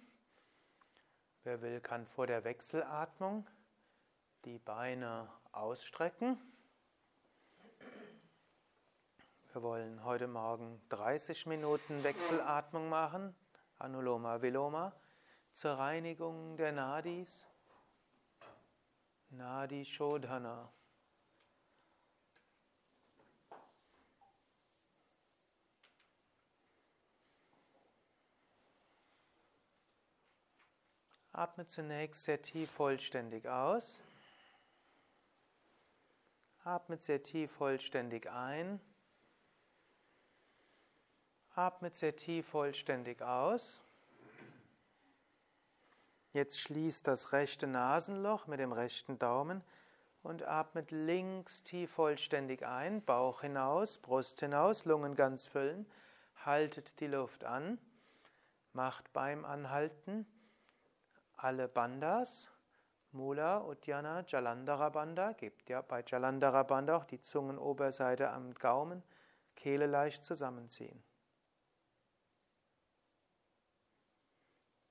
Wer 1.43 1.61
will, 1.61 1.79
kann 1.79 2.07
vor 2.07 2.25
der 2.25 2.43
Wechselatmung 2.43 3.47
die 4.45 4.57
Beine 4.57 5.31
ausstrecken. 5.51 6.41
Wir 9.53 9.61
wollen 9.61 10.03
heute 10.03 10.25
Morgen 10.25 10.81
30 10.89 11.45
Minuten 11.45 12.03
Wechselatmung 12.03 12.89
machen, 12.89 13.35
Anuloma 13.77 14.41
Viloma, 14.41 14.99
zur 15.51 15.73
Reinigung 15.73 16.57
der 16.57 16.71
Nadis. 16.71 17.45
Nadi 19.29 19.85
Shodhana. 19.85 20.73
Atme 31.39 31.65
zunächst 31.65 32.23
sehr 32.23 32.41
tief 32.41 32.69
vollständig 32.69 33.47
aus. 33.47 34.03
Atme 36.65 36.97
sehr 36.99 37.23
tief 37.23 37.49
vollständig 37.49 38.29
ein. 38.29 38.81
Atme 41.55 41.91
sehr 41.93 42.13
tief 42.17 42.45
vollständig 42.45 43.21
aus. 43.21 43.81
Jetzt 46.33 46.59
schließt 46.59 47.07
das 47.07 47.31
rechte 47.31 47.67
Nasenloch 47.67 48.47
mit 48.47 48.59
dem 48.59 48.73
rechten 48.73 49.17
Daumen 49.17 49.63
und 50.23 50.43
atmet 50.43 50.91
links 50.91 51.63
tief 51.63 51.89
vollständig 51.89 52.65
ein, 52.65 53.01
Bauch 53.01 53.39
hinaus, 53.39 53.97
Brust 53.99 54.41
hinaus, 54.41 54.83
Lungen 54.83 55.15
ganz 55.15 55.47
füllen. 55.47 55.89
Haltet 56.43 56.99
die 56.99 57.07
Luft 57.07 57.45
an. 57.45 57.79
Macht 58.73 59.13
beim 59.13 59.45
Anhalten 59.45 60.27
alle 61.43 61.67
Bandas, 61.67 62.49
Mula, 63.11 63.65
Uddiyana, 63.65 64.23
Jalandhara 64.27 64.89
Banda, 64.89 65.33
gibt 65.33 65.69
ja 65.69 65.81
bei 65.81 66.03
Jalandhara 66.05 66.63
Banda 66.63 66.97
auch 66.97 67.05
die 67.05 67.21
Zungenoberseite 67.21 68.29
am 68.29 68.53
Gaumen, 68.53 69.01
Kehle 69.55 69.87
leicht 69.87 70.23
zusammenziehen. 70.23 71.03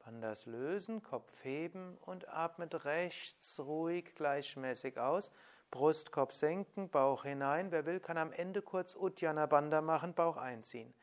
Bandas 0.01 0.47
lösen, 0.47 1.03
Kopf 1.03 1.45
heben 1.45 1.97
und 1.99 2.29
atmet 2.29 2.85
rechts 2.85 3.61
ruhig 3.61 4.15
gleichmäßig 4.15 4.99
aus. 4.99 5.31
Brustkopf 5.71 6.33
senken, 6.33 6.89
Bauch 6.89 7.25
hinein. 7.25 7.71
Wer 7.71 7.85
will, 7.85 8.01
kann 8.01 8.17
am 8.17 8.33
Ende 8.33 8.63
kurz 8.63 8.97
Uddiyana 8.97 9.47
Banda 9.47 9.83
machen, 9.83 10.15
Bauch 10.15 10.39
einziehen. 10.39 10.95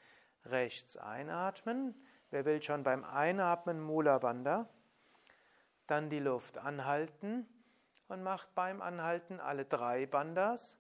Rechts 0.43 0.97
einatmen. 0.97 1.95
Wer 2.31 2.45
will 2.45 2.61
schon 2.61 2.83
beim 2.83 3.03
Einatmen 3.03 3.79
Mula 3.79 4.17
Banda. 4.17 4.67
Dann 5.87 6.09
die 6.09 6.19
Luft 6.19 6.57
anhalten 6.57 7.47
und 8.07 8.23
macht 8.23 8.53
beim 8.55 8.81
Anhalten 8.81 9.39
alle 9.39 9.65
drei 9.65 10.05
Bandas. 10.05 10.77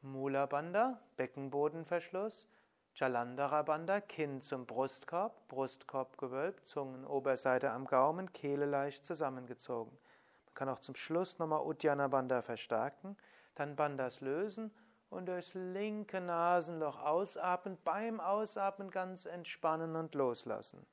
Mula 0.00 0.46
Bandha, 0.46 1.00
Beckenbodenverschluss, 1.16 2.48
Jalandhara 2.94 3.62
Bandha, 3.62 4.00
Kinn 4.00 4.40
zum 4.40 4.64
Brustkorb, 4.64 5.48
Brustkorb 5.48 6.18
gewölbt, 6.18 6.66
Zungenoberseite 6.66 7.70
am 7.70 7.84
Gaumen, 7.84 8.32
Kehle 8.32 8.66
leicht 8.66 9.04
zusammengezogen. 9.04 9.96
Man 10.46 10.54
kann 10.54 10.68
auch 10.68 10.80
zum 10.80 10.94
Schluss 10.94 11.38
nochmal 11.38 11.66
Uddiyana 11.66 12.08
Bandha 12.08 12.42
verstärken, 12.42 13.16
dann 13.56 13.76
Bandhas 13.76 14.20
lösen 14.20 14.72
und 15.10 15.26
durchs 15.26 15.54
linke 15.54 16.20
Nasenloch 16.20 17.00
ausatmen, 17.00 17.78
beim 17.84 18.20
Ausatmen 18.20 18.90
ganz 18.90 19.26
entspannen 19.26 19.96
und 19.96 20.14
loslassen. 20.14 20.86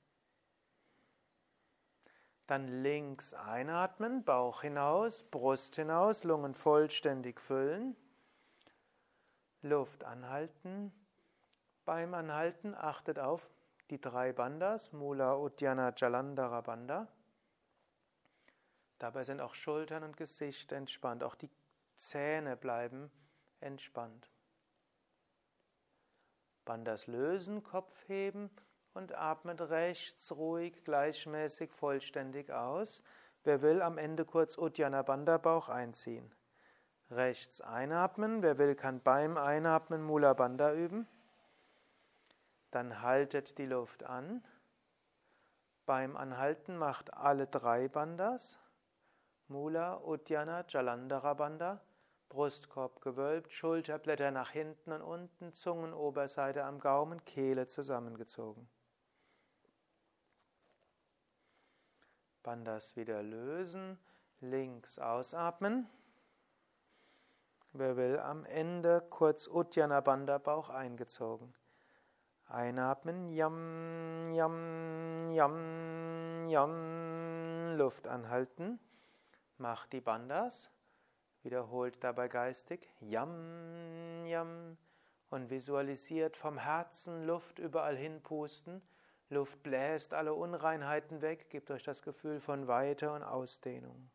Dann 2.48 2.84
links 2.84 3.34
einatmen, 3.34 4.24
Bauch 4.24 4.62
hinaus, 4.62 5.24
Brust 5.24 5.76
hinaus, 5.76 6.24
Lungen 6.24 6.54
vollständig 6.54 7.42
füllen. 7.42 7.96
Luft 9.62 10.04
anhalten. 10.04 10.92
Beim 11.86 12.14
Anhalten 12.14 12.76
achtet 12.76 13.18
auf 13.18 13.52
die 13.90 14.00
drei 14.00 14.32
Bandas, 14.32 14.92
Mula, 14.94 15.36
Uddiyana, 15.38 15.94
Jalandhara 15.96 16.62
Banda. 16.62 17.08
Dabei 19.00 19.24
sind 19.24 19.42
auch 19.42 19.56
Schultern 19.56 20.04
und 20.04 20.18
Gesicht 20.18 20.72
entspannt, 20.72 21.24
auch 21.24 21.36
die 21.36 21.50
Zähne 21.96 22.56
bleiben 22.56 23.12
entspannt. 23.60 24.30
Bandas 26.64 27.08
lösen, 27.08 27.64
Kopf 27.64 28.08
heben 28.08 28.50
und 28.96 29.14
atmet 29.14 29.62
rechts 29.62 30.32
ruhig, 30.32 30.84
gleichmäßig, 30.84 31.72
vollständig 31.72 32.52
aus. 32.52 33.04
Wer 33.44 33.62
will, 33.62 33.82
am 33.82 33.98
Ende 33.98 34.26
kurz 34.26 34.58
Uddiyana 34.58 35.04
Bandha 35.04 35.38
Bauch 35.38 35.70
einziehen. 35.70 36.34
Rechts 37.12 37.62
einatmen. 37.62 38.42
Wer 38.42 38.58
will, 38.58 38.74
kann 38.74 39.02
beim 39.02 39.38
Einatmen 39.38 40.02
Mula 40.02 40.34
Bandha 40.34 40.74
üben. 40.74 41.08
Dann 42.72 43.02
haltet 43.02 43.58
die 43.58 43.68
Luft 43.68 44.04
an. 44.04 44.44
Beim 45.86 46.18
Anhalten 46.18 46.78
macht 46.78 47.14
alle 47.14 47.46
drei 47.46 47.88
Bandas. 47.88 48.58
Mula, 49.48 50.02
Uddiyana, 50.04 50.66
Jalandhara 50.68 51.36
Bandha. 51.36 51.82
Brustkorb 52.30 53.02
gewölbt, 53.02 53.52
Schulterblätter 53.52 54.32
nach 54.32 54.50
hinten 54.50 54.92
und 54.92 55.02
unten, 55.02 55.54
Zungenoberseite 55.54 56.64
am 56.64 56.80
Gaumen, 56.80 57.24
Kehle 57.24 57.68
zusammengezogen. 57.68 58.68
Bandas 62.46 62.96
wieder 62.96 63.24
lösen, 63.24 63.98
links 64.40 65.00
ausatmen. 65.00 65.90
Wer 67.74 67.98
will, 67.98 68.20
am 68.20 68.46
Ende 68.46 69.02
kurz 69.10 69.48
Uddiyana 69.48 70.00
Bandha 70.02 70.38
Bauch 70.38 70.70
eingezogen. 70.70 71.56
Einatmen, 72.48 73.30
yam, 73.30 74.32
yam, 74.32 75.28
yam, 75.32 76.48
yam, 76.48 77.76
Luft 77.78 78.08
anhalten. 78.08 78.80
Macht 79.58 79.92
die 79.92 80.02
Bandas. 80.02 80.70
Wiederholt 81.42 82.04
dabei 82.04 82.28
geistig 82.28 82.88
Yam, 83.00 84.24
Yam 84.28 84.78
und 85.32 85.50
visualisiert 85.50 86.38
vom 86.38 86.60
Herzen 86.60 87.26
Luft 87.26 87.58
überall 87.58 87.98
hinpusten. 87.98 88.84
Luft 89.30 89.64
bläst 89.64 90.14
alle 90.14 90.34
Unreinheiten 90.34 91.22
weg, 91.22 91.50
gebt 91.50 91.72
euch 91.72 91.84
das 91.84 92.02
Gefühl 92.02 92.40
von 92.40 92.68
Weite 92.68 93.12
und 93.12 93.24
Ausdehnung. 93.24 94.12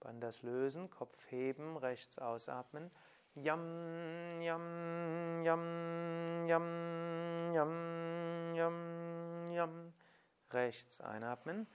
Bandas 0.00 0.42
lösen, 0.42 0.90
Kopf 0.90 1.30
heben, 1.30 1.76
rechts 1.76 2.18
ausatmen. 2.18 2.90
Yam, 3.34 4.40
yam, 4.40 5.44
yam, 5.44 6.46
yam, 6.48 7.54
yam, 7.54 8.54
yam, 8.54 9.52
yam. 9.52 9.92
Rechts 10.50 11.00
einatmen. 11.00 11.66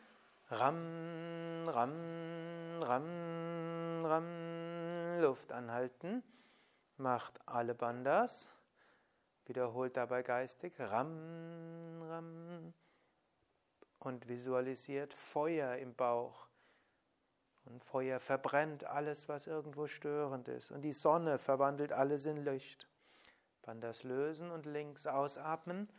Ram, 0.50 1.70
Ram, 1.70 2.80
Ram, 2.84 4.06
Ram. 4.06 5.22
Luft 5.22 5.52
anhalten. 5.52 6.24
Macht 6.98 7.40
alle 7.48 7.76
Bandas. 7.76 8.50
Wiederholt 9.46 9.98
dabei 9.98 10.24
geistig 10.24 10.74
Ram, 10.80 12.02
Ram. 12.04 12.74
Und 14.00 14.28
visualisiert 14.28 15.14
Feuer 15.14 15.78
im 15.78 15.96
Bauch. 15.96 16.48
Und 17.66 17.84
Feuer 17.84 18.20
verbrennt 18.20 18.84
alles, 18.84 19.30
was 19.30 19.48
irgendwo 19.48 19.88
störend 19.88 20.48
ist. 20.48 20.72
Und 20.72 20.82
die 20.82 20.94
Sonne 20.94 21.40
verwandelt 21.40 21.94
alles 21.94 22.26
in 22.26 22.44
Licht. 22.44 22.90
Bandas 23.62 24.04
lösen 24.04 24.52
und 24.52 24.66
links 24.66 25.08
ausatmen. 25.08 25.90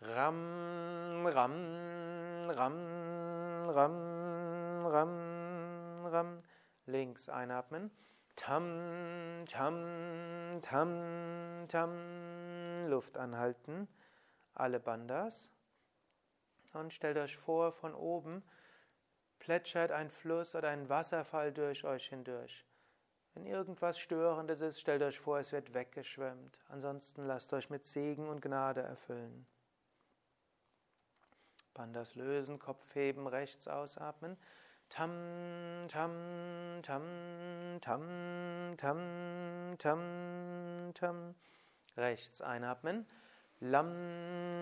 Ram, 0.00 1.26
Ram, 1.26 2.50
Ram, 2.50 3.68
Ram, 3.70 4.86
Ram, 4.86 6.06
Ram. 6.06 6.42
Links 6.86 7.28
einatmen. 7.28 7.90
Tam, 8.38 9.44
tam, 9.46 10.60
tam, 10.62 11.66
tam. 11.68 12.86
Luft 12.88 13.16
anhalten. 13.18 13.88
Alle 14.54 14.78
Bandas. 14.78 15.50
Und 16.72 16.92
stellt 16.92 17.18
euch 17.18 17.36
vor, 17.36 17.72
von 17.72 17.94
oben 17.94 18.44
plätschert 19.40 19.90
ein 19.90 20.08
Fluss 20.08 20.54
oder 20.54 20.68
ein 20.68 20.88
Wasserfall 20.88 21.52
durch 21.52 21.84
euch 21.84 22.06
hindurch. 22.08 22.64
Wenn 23.34 23.44
irgendwas 23.44 23.98
Störendes 23.98 24.60
ist, 24.60 24.80
stellt 24.80 25.02
euch 25.02 25.18
vor, 25.18 25.38
es 25.38 25.50
wird 25.52 25.74
weggeschwemmt. 25.74 26.58
Ansonsten 26.68 27.26
lasst 27.26 27.52
euch 27.52 27.70
mit 27.70 27.86
Segen 27.86 28.28
und 28.28 28.40
Gnade 28.40 28.82
erfüllen. 28.82 29.46
Bandas 31.74 32.14
lösen, 32.14 32.58
Kopf 32.60 32.94
heben, 32.94 33.26
rechts 33.26 33.66
ausatmen. 33.66 34.36
Tam, 34.88 35.10
tam, 35.88 36.12
tam, 36.82 37.02
tam, 37.80 38.76
tam, 38.76 39.76
tam, 39.78 40.92
tam. 40.94 41.34
Rechts 41.96 42.40
einatmen. 42.40 43.06
Lam, 43.60 43.88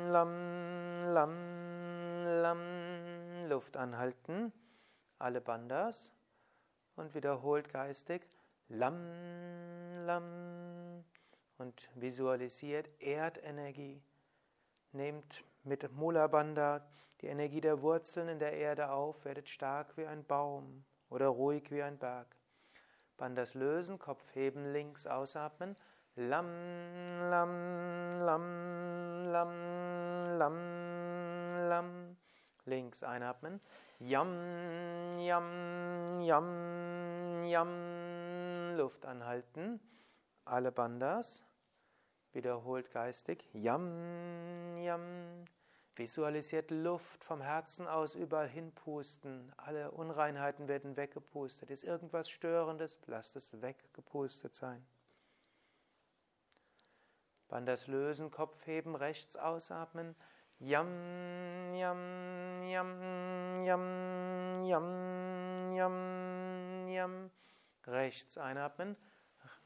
lam, 0.08 1.04
lam, 1.04 2.24
lam. 2.42 3.48
Luft 3.48 3.76
anhalten. 3.76 4.52
Alle 5.18 5.40
Bandas. 5.40 6.12
Und 6.96 7.14
wiederholt 7.14 7.68
geistig. 7.68 8.28
Lam, 8.68 8.96
lam. 10.06 11.04
Und 11.58 11.88
visualisiert 11.94 12.88
Erdenergie. 13.00 14.02
Nehmt 14.92 15.44
mit 15.66 15.92
Mula 15.92 16.26
Bandha 16.28 16.86
die 17.20 17.26
Energie 17.28 17.60
der 17.60 17.82
Wurzeln 17.82 18.28
in 18.28 18.38
der 18.38 18.52
Erde 18.52 18.90
auf, 18.90 19.24
werdet 19.24 19.48
stark 19.48 19.96
wie 19.96 20.06
ein 20.06 20.24
Baum 20.24 20.84
oder 21.08 21.28
ruhig 21.28 21.70
wie 21.70 21.82
ein 21.82 21.98
Berg. 21.98 22.36
Bandas 23.16 23.54
lösen, 23.54 23.98
Kopf 23.98 24.22
heben, 24.34 24.72
links 24.72 25.06
ausatmen. 25.06 25.76
Lam, 26.16 26.46
lam, 27.30 28.18
lam, 28.20 29.24
lam, 29.26 30.24
lam, 30.38 31.68
lam. 31.68 32.16
Links 32.64 33.02
einatmen. 33.02 33.60
Yam, 33.98 35.18
yam, 35.18 36.20
yam, 36.20 37.44
yam. 37.44 38.76
Luft 38.76 39.06
anhalten. 39.06 39.80
Alle 40.44 40.72
Bandas. 40.72 41.42
Wiederholt 42.32 42.90
geistig. 42.90 43.48
Yam, 43.54 44.76
yam. 44.78 45.46
Visualisiert 45.96 46.70
Luft 46.70 47.24
vom 47.24 47.40
Herzen 47.40 47.88
aus 47.88 48.14
überall 48.14 48.48
hinpusten. 48.48 49.50
Alle 49.56 49.90
Unreinheiten 49.90 50.68
werden 50.68 50.96
weggepustet. 50.96 51.70
Ist 51.70 51.84
irgendwas 51.84 52.28
Störendes, 52.28 52.98
lasst 53.06 53.34
es 53.34 53.62
weggepustet 53.62 54.54
sein. 54.54 54.86
Bandas 57.48 57.86
lösen, 57.86 58.30
Kopf 58.30 58.66
heben, 58.66 58.94
rechts 58.94 59.36
ausatmen. 59.36 60.14
Yam, 60.58 61.74
yam, 61.74 62.62
yam, 62.68 63.64
yam, 63.64 64.64
yam, 64.64 65.72
yam, 65.72 66.88
yam. 66.88 67.30
Rechts 67.86 68.36
einatmen. 68.36 68.96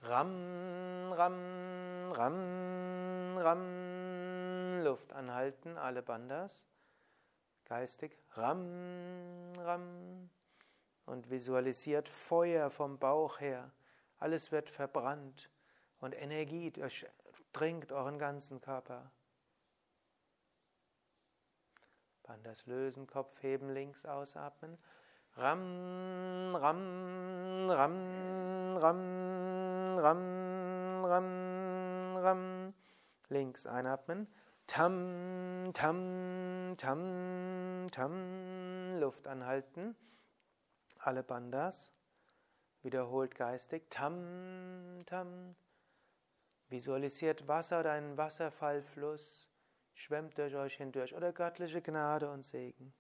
Ram, 0.03 1.13
ram, 1.13 2.13
ram, 2.13 3.39
ram. 3.39 3.90
Luft 4.83 5.13
anhalten, 5.13 5.79
alle 5.79 6.03
Bandas. 6.03 6.67
Geistig. 7.65 8.19
Ram, 8.33 9.53
ram. 9.59 10.31
Und 11.07 11.31
visualisiert 11.31 12.09
Feuer 12.09 12.71
vom 12.71 12.99
Bauch 12.99 13.41
her. 13.41 13.71
Alles 14.19 14.53
wird 14.53 14.71
verbrannt. 14.71 15.51
Und 16.01 16.15
Energie 16.15 16.71
durchdringt 16.71 17.93
euren 17.93 18.19
ganzen 18.19 18.61
Körper. 18.61 19.11
Bandas 22.23 22.67
lösen, 22.67 23.07
Kopf 23.07 23.43
heben, 23.43 23.71
links 23.71 24.05
ausatmen. 24.05 24.79
Ram, 25.37 26.51
Ram, 26.55 27.71
Ram, 27.71 28.77
Ram, 28.77 29.99
Ram, 29.99 31.05
Ram, 31.05 32.17
Ram. 32.17 32.75
Links 33.29 33.67
einatmen. 33.67 34.27
Tam, 34.71 35.73
Tam, 35.73 36.77
Tam, 36.77 37.89
Tam. 37.91 39.01
Luft 39.01 39.27
anhalten. 39.27 39.97
Alle 41.01 41.25
Bandas. 41.25 41.93
Wiederholt 42.83 43.35
geistig. 43.35 43.91
Tam, 43.91 45.03
Tam. 45.07 45.57
Visualisiert 46.69 47.49
Wasser 47.49 47.81
oder 47.81 47.91
einen 47.91 48.17
Wasserfallfluss. 48.17 49.51
Schwemmt 49.93 50.39
durch 50.39 50.55
euch 50.55 50.77
hindurch 50.77 51.17
oder 51.17 51.33
göttliche 51.33 51.83
Gnade 51.83 52.31
und 52.31 52.47
Segen. 52.47 52.95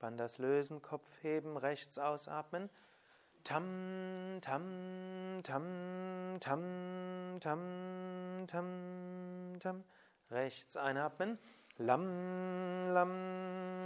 Bandas 0.00 0.38
lösen, 0.38 0.82
Kopf 0.82 1.22
heben, 1.22 1.56
rechts 1.56 1.98
ausatmen. 1.98 2.68
Tam, 3.48 3.64
tam, 4.42 5.40
tam, 5.42 5.64
tam, 6.38 6.62
tam, 7.40 8.46
tam, 8.46 9.58
tam. 9.58 9.84
Rechts 10.30 10.76
einatmen. 10.76 11.38
Lam, 11.78 12.04
lam, 12.90 13.10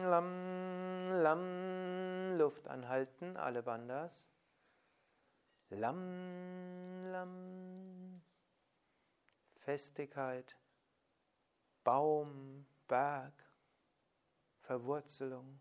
lam, 0.03 1.12
lam. 1.22 2.38
Luft 2.38 2.66
anhalten, 2.66 3.37
alle 3.37 3.62
Bandas. 3.62 4.29
Lam, 5.70 7.05
lam. 7.12 8.20
Festigkeit. 9.59 10.59
Baum, 11.85 12.66
Berg. 12.88 13.33
Verwurzelung. 14.62 15.61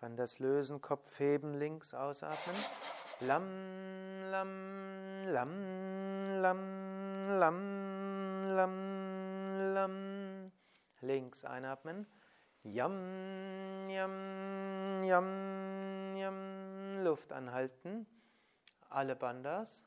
Dann 0.00 0.16
das 0.16 0.38
Lösen, 0.38 0.80
Kopf 0.80 1.18
heben, 1.20 1.52
links 1.54 1.92
ausatmen. 1.92 2.56
Lam, 3.20 3.44
lam, 4.30 4.48
lam, 5.26 5.50
lam, 6.40 7.28
lam, 7.28 8.56
lam, 8.56 9.74
lam. 9.74 10.52
Links 11.02 11.44
einatmen. 11.44 12.06
Yam, 12.62 13.90
yam, 13.90 15.02
yam, 15.04 16.16
yam. 16.16 17.04
Luft 17.04 17.30
anhalten. 17.32 18.06
Alle 18.88 19.14
Bandas. 19.14 19.84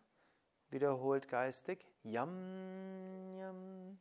Wiederholt 0.70 1.28
geistig. 1.28 1.88
Yam, 2.04 3.38
yam. 3.40 3.98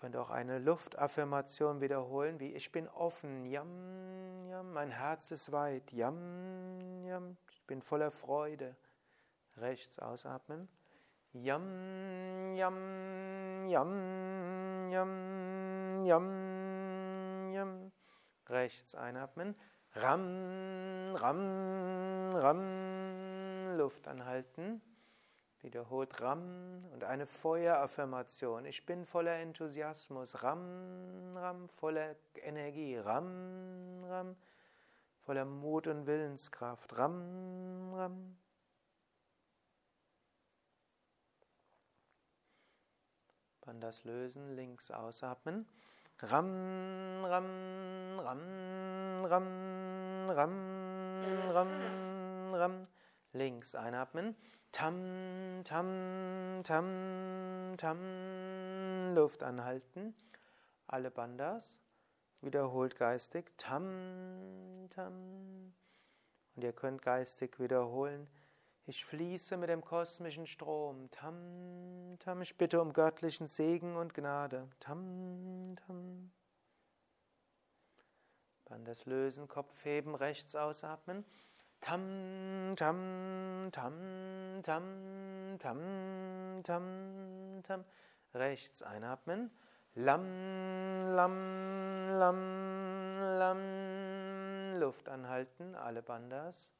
Könnt 0.00 0.14
auch 0.14 0.30
eine 0.30 0.60
Luftaffirmation 0.60 1.80
wiederholen, 1.80 2.38
wie 2.38 2.54
ich 2.54 2.70
bin 2.70 2.86
offen, 2.88 3.44
yam, 3.46 4.46
yam, 4.48 4.72
mein 4.72 4.92
Herz 4.92 5.32
ist 5.32 5.50
weit, 5.50 5.92
yam, 5.92 7.04
yam, 7.04 7.36
ich 7.50 7.66
bin 7.66 7.82
voller 7.82 8.12
Freude. 8.12 8.76
Rechts 9.56 9.98
ausatmen. 9.98 10.68
Yam, 11.32 12.54
yam, 12.54 13.66
yam, 13.68 14.90
yam, 14.92 16.04
yam, 16.06 17.52
yam. 17.52 17.92
Rechts 18.48 18.94
einatmen. 18.94 19.56
Ram, 19.94 21.16
ram, 21.16 22.36
ram. 22.36 23.76
Luft 23.76 24.06
anhalten. 24.06 24.80
Wiederholt 25.62 26.20
Ram 26.20 26.84
und 26.92 27.02
eine 27.02 27.26
Feueraffirmation. 27.26 28.64
Ich 28.64 28.86
bin 28.86 29.04
voller 29.04 29.38
Enthusiasmus. 29.38 30.42
Ram, 30.42 31.36
Ram, 31.36 31.68
voller 31.68 32.14
Energie. 32.42 32.96
Ram, 32.96 34.04
Ram, 34.04 34.36
voller 35.20 35.44
Mut 35.44 35.88
und 35.88 36.06
Willenskraft. 36.06 36.96
Ram, 36.96 37.92
Ram. 37.94 38.36
Das 43.80 44.04
Lösen, 44.04 44.56
links 44.56 44.90
ausatmen. 44.90 45.68
Ram, 46.22 47.24
Ram, 47.24 48.18
Ram, 48.20 49.24
Ram, 49.26 50.30
Ram, 50.30 51.50
Ram, 51.50 52.54
Ram. 52.54 52.86
Links 53.32 53.74
einatmen. 53.74 54.34
Tam, 54.72 55.62
tam, 55.64 56.62
tam, 56.64 57.74
tam. 57.76 59.14
Luft 59.14 59.42
anhalten. 59.42 60.14
Alle 60.86 61.10
Bandas. 61.10 61.78
Wiederholt 62.40 62.96
geistig. 62.96 63.52
Tam, 63.56 64.88
tam. 64.90 65.74
Und 66.54 66.64
ihr 66.64 66.72
könnt 66.72 67.02
geistig 67.02 67.58
wiederholen. 67.58 68.28
Ich 68.86 69.04
fließe 69.04 69.56
mit 69.56 69.68
dem 69.68 69.84
kosmischen 69.84 70.46
Strom. 70.46 71.10
Tam, 71.10 72.16
tam. 72.20 72.40
Ich 72.42 72.56
bitte 72.56 72.80
um 72.80 72.92
göttlichen 72.92 73.48
Segen 73.48 73.96
und 73.96 74.14
Gnade. 74.14 74.68
Tam, 74.80 75.74
tam. 75.86 76.30
Bandas 78.64 79.06
lösen, 79.06 79.48
Kopf 79.48 79.84
heben, 79.84 80.14
rechts 80.14 80.54
ausatmen. 80.54 81.24
Tam, 81.80 82.74
tam, 82.76 83.70
tam, 83.72 84.62
tam, 84.62 85.58
tam, 85.58 86.62
tam, 86.62 87.62
tam. 87.62 87.84
Rechts 88.34 88.82
einatmen. 88.82 89.50
Lam, 89.94 90.22
lam, 91.16 91.34
lam, 92.08 93.18
lam. 93.38 94.80
Luft 94.80 95.08
anhalten, 95.08 95.74
alle 95.74 96.02
Bandas. 96.02 96.70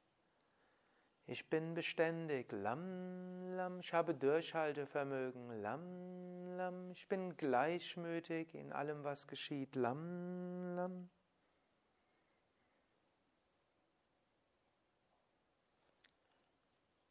Ich 1.26 1.48
bin 1.50 1.74
beständig. 1.74 2.52
Lam, 2.52 3.54
lam. 3.56 3.80
Ich 3.80 3.92
habe 3.92 4.14
Durchhaltevermögen. 4.14 5.60
Lam, 5.62 6.56
lam. 6.56 6.90
Ich 6.92 7.06
bin 7.06 7.36
gleichmütig 7.36 8.54
in 8.54 8.72
allem, 8.72 9.04
was 9.04 9.26
geschieht. 9.26 9.76
Lam, 9.76 10.74
lam. 10.74 11.10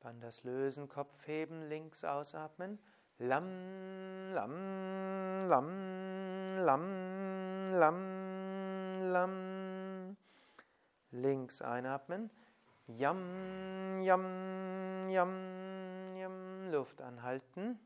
Dann 0.07 0.21
das 0.21 0.45
Lösen, 0.45 0.87
Kopf 0.87 1.27
heben, 1.27 1.63
links 1.63 2.05
ausatmen. 2.05 2.79
Lam, 3.19 3.43
lam, 4.33 4.53
lam, 5.49 6.55
lam, 6.55 7.71
lam, 7.73 9.01
lam. 9.11 10.17
Links 11.11 11.61
einatmen. 11.61 12.31
Yam, 12.87 13.99
yam, 13.99 15.09
yam, 15.09 16.15
yam. 16.15 16.71
Luft 16.71 17.01
anhalten. 17.01 17.77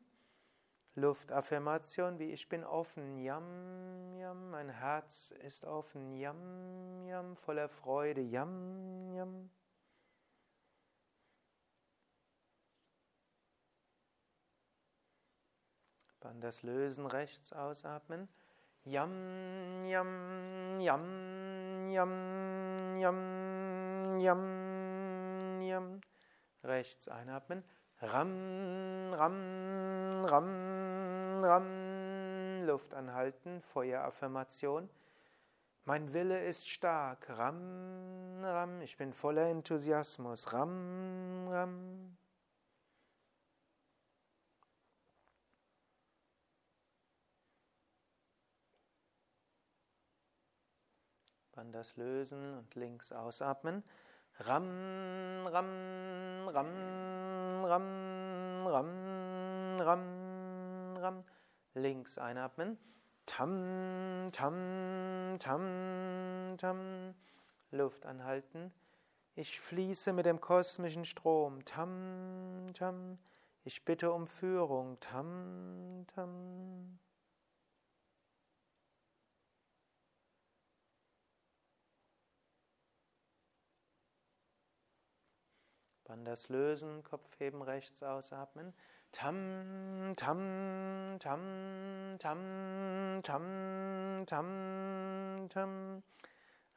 Luftaffirmation 0.94 2.20
wie 2.20 2.34
ich 2.34 2.48
bin 2.48 2.64
offen. 2.64 3.18
Yam, 3.18 4.16
yam. 4.20 4.52
Mein 4.52 4.70
Herz 4.70 5.32
ist 5.40 5.66
offen. 5.66 6.14
Yam, 6.14 7.08
yam. 7.08 7.36
Voller 7.36 7.68
Freude. 7.68 8.22
Yam, 8.22 9.12
yam. 9.16 9.50
Dann 16.22 16.40
das 16.40 16.62
Lösen 16.62 17.08
rechts 17.08 17.52
ausatmen. 17.52 18.30
Yam, 18.86 19.86
yam, 19.86 20.80
yam, 20.80 21.90
yam, 21.90 22.96
yam, 23.00 24.20
yam, 24.20 25.62
yam. 25.62 26.02
Rechts 26.64 27.08
einatmen. 27.08 27.64
Ram, 28.02 29.14
ram, 29.14 30.26
ram, 30.26 31.44
ram. 31.44 32.66
Luft 32.66 32.94
anhalten. 32.94 33.62
Feueraffirmation. 33.62 34.90
Mein 35.86 36.14
Wille 36.14 36.46
ist 36.46 36.70
stark. 36.70 37.30
Ram, 37.30 38.44
ram. 38.44 38.82
Ich 38.82 38.96
bin 38.96 39.12
voller 39.14 39.50
Enthusiasmus. 39.50 40.54
Ram, 40.54 41.48
ram. 41.50 42.18
Das 51.72 51.96
lösen 51.96 52.58
und 52.58 52.76
links 52.76 53.12
ausatmen. 53.12 53.84
Ram, 54.40 55.46
ram, 55.46 56.48
ram, 56.48 57.66
ram, 57.66 58.68
ram, 58.68 59.80
ram, 59.80 60.98
ram. 60.98 61.24
Links 61.76 62.18
einatmen. 62.18 62.78
Tam, 63.26 64.30
tam, 64.32 65.38
tam, 65.40 66.58
tam. 66.58 67.16
Luft 67.72 68.06
anhalten. 68.06 68.74
Ich 69.36 69.62
fließe 69.62 70.14
mit 70.14 70.26
dem 70.26 70.42
kosmischen 70.42 71.06
Strom. 71.06 71.64
Tam, 71.66 72.72
tam. 72.74 73.18
Ich 73.64 73.86
bitte 73.86 74.12
um 74.12 74.28
Führung. 74.28 75.00
Tam, 75.00 76.06
tam. 76.16 77.00
Das 86.26 86.50
lösen, 86.50 87.04
Kopf 87.04 87.40
heben, 87.40 87.62
rechts 87.62 88.04
ausatmen. 88.04 88.74
Tam, 89.12 90.14
tam, 90.16 91.18
tam, 91.20 91.42
tam, 92.20 93.22
tam, 93.24 94.26
tam, 94.26 95.50
tam. 95.50 96.04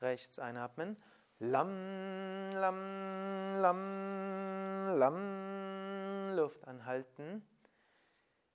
Rechts 0.01 0.39
einatmen. 0.39 0.97
Lam, 1.39 1.69
lam, 2.53 2.77
lam, 3.57 4.97
lam. 4.99 6.37
Luft 6.37 6.67
anhalten. 6.67 7.47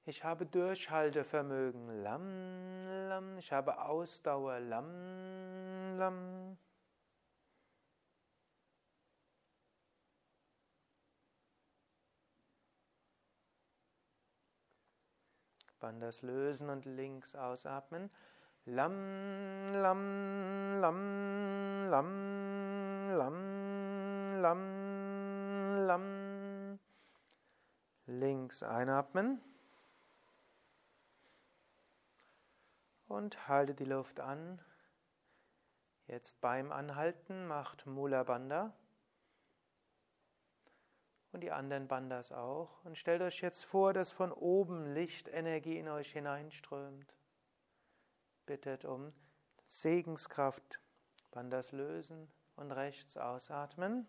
Ich 0.06 0.24
habe 0.24 0.46
Durchhaltevermögen. 0.46 2.04
Lam, 2.04 3.08
lam. 3.10 3.38
Ich 3.38 3.52
habe 3.52 3.82
Ausdauer. 3.82 4.60
Lam, 4.60 5.98
lam. 5.98 6.58
Banders 15.80 16.22
lösen 16.22 16.70
und 16.70 16.86
links 16.86 17.36
ausatmen. 17.36 18.10
Lam, 18.66 18.94
lam, 19.74 20.80
lam, 20.80 21.88
lam, 21.90 23.12
lam, 23.16 24.42
lam, 24.42 25.88
lam. 25.88 26.80
Links 28.06 28.64
einatmen. 28.64 29.42
Und 33.08 33.48
halte 33.48 33.74
die 33.74 33.86
Luft 33.86 34.20
an. 34.20 34.60
Jetzt 36.08 36.40
beim 36.42 36.72
Anhalten 36.72 37.48
macht 37.48 37.86
Mula 37.86 38.24
Bandha 38.24 38.74
und 41.32 41.42
die 41.42 41.52
anderen 41.52 41.88
Bandas 41.88 42.32
auch. 42.32 42.84
Und 42.84 42.98
stellt 42.98 43.22
euch 43.22 43.42
jetzt 43.42 43.66
vor, 43.66 43.94
dass 43.94 44.12
von 44.12 44.32
oben 44.32 44.94
Lichtenergie 44.94 45.78
in 45.78 45.88
euch 45.88 46.12
hineinströmt. 46.12 47.14
Bittet 48.46 48.86
um 48.86 49.14
Segenskraft. 49.68 50.80
Bandas 51.32 51.72
lösen 51.72 52.32
und 52.56 52.72
rechts 52.72 53.16
ausatmen. 53.18 54.08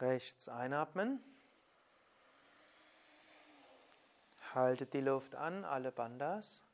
Rechts 0.00 0.48
einatmen. 0.48 1.20
Haltet 4.54 4.94
die 4.94 5.00
Luft 5.00 5.34
an, 5.34 5.64
alle 5.64 5.92
Bandas. 5.92 6.67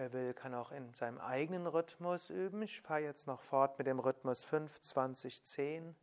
Wer 0.00 0.14
will, 0.14 0.32
kann 0.32 0.54
auch 0.54 0.72
in 0.72 0.94
seinem 0.94 1.18
eigenen 1.18 1.66
Rhythmus 1.66 2.30
üben. 2.30 2.62
Ich 2.62 2.80
fahre 2.80 3.02
jetzt 3.02 3.26
noch 3.26 3.42
fort 3.42 3.76
mit 3.76 3.86
dem 3.86 3.98
Rhythmus 3.98 4.42
5, 4.42 4.80
20, 4.80 5.44
10. 5.44 5.94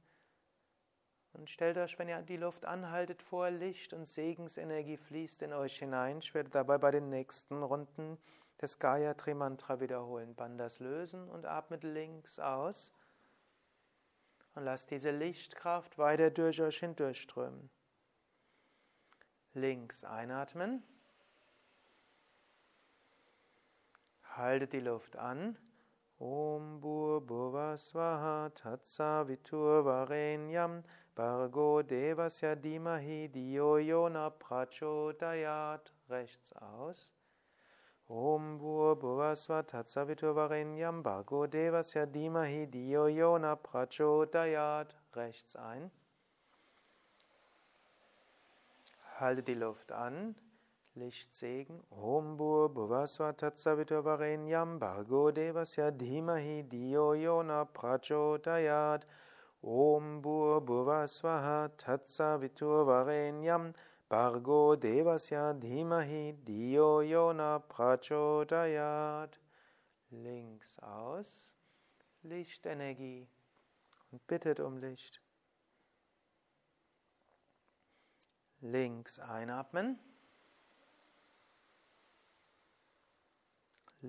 Und 1.34 1.50
stellt 1.50 1.80
euch, 1.80 1.98
wenn 1.98 2.08
ihr 2.08 2.22
die 2.22 2.38
Luft 2.38 2.64
anhaltet, 2.64 3.24
vor, 3.24 3.50
Licht 3.50 3.94
und 3.94 4.06
Segensenergie 4.06 4.98
fließt 4.98 5.42
in 5.42 5.52
euch 5.52 5.80
hinein. 5.80 6.20
Ich 6.20 6.36
werde 6.36 6.52
dabei 6.52 6.78
bei 6.78 6.92
den 6.92 7.10
nächsten 7.10 7.64
Runden 7.64 8.20
des 8.62 8.78
Gayatri 8.78 9.34
Mantra 9.34 9.80
wiederholen. 9.80 10.36
Bandas 10.36 10.78
lösen 10.78 11.28
und 11.28 11.48
atmet 11.48 11.84
links 11.84 12.38
aus. 12.38 12.92
Und 14.54 14.66
lasst 14.66 14.92
diese 14.92 15.10
Lichtkraft 15.10 15.98
weiter 15.98 16.30
durch 16.30 16.62
euch 16.62 16.78
hindurchströmen. 16.78 17.72
Links 19.56 20.04
einatmen. 20.04 20.84
Haltet 24.38 24.74
die 24.74 24.82
Luft 24.82 25.16
an. 25.16 25.58
Om 26.20 26.80
Bur 26.80 27.22
Bhuvasvaha 27.26 28.50
Tatsavitur 28.50 29.84
Varenyam 29.84 30.84
Bargo 31.16 31.82
Devasya 31.82 32.56
Dimahi 32.56 33.30
Diyo 33.30 33.80
Yona 33.80 34.30
Prachodayat. 34.30 35.92
Rechts 36.08 36.54
aus. 36.54 37.10
Om 38.08 38.60
Bur 38.60 39.00
Bhuvasva 39.00 39.64
Tatsavitur 39.64 40.36
Varenyam 40.36 41.02
Bargo 41.02 41.48
Devasya 41.48 42.06
Dimahi 42.06 42.68
Diyo 42.68 43.08
Yona 43.08 43.56
Prachodayat. 43.56 44.96
Rechts 45.16 45.56
ein. 45.56 45.90
Haltet 49.20 49.48
die 49.48 49.56
Luft 49.56 49.92
an. 49.92 50.36
Lichtsegen. 50.98 51.84
Om 51.92 52.38
Bur 52.38 52.70
Bhuvasva 52.70 53.34
Tatsaviturvarenyam 53.34 54.80
Bhargo 54.80 55.32
Devasya 55.32 55.92
Dhimahi 55.92 56.64
Diyo 56.64 57.14
Yona 57.14 57.66
Prachodayat. 57.66 59.06
Om 59.62 60.22
Bur 60.24 60.62
Bhuvasvaha 60.62 61.70
Tatsaviturvarenyam 61.78 63.74
Bhargo 64.10 64.76
Devasya 64.76 65.54
Dhimahi 65.54 66.34
Diyo 66.44 67.02
Yona 67.02 67.60
Prachodayat. 67.60 69.38
Links 70.10 70.80
aus. 70.80 71.54
Lichtenergie. 72.24 73.28
Und 74.12 74.26
bittet 74.26 74.60
um 74.60 74.78
Licht. 74.78 75.22
Links 78.62 79.20
einatmen. 79.20 80.00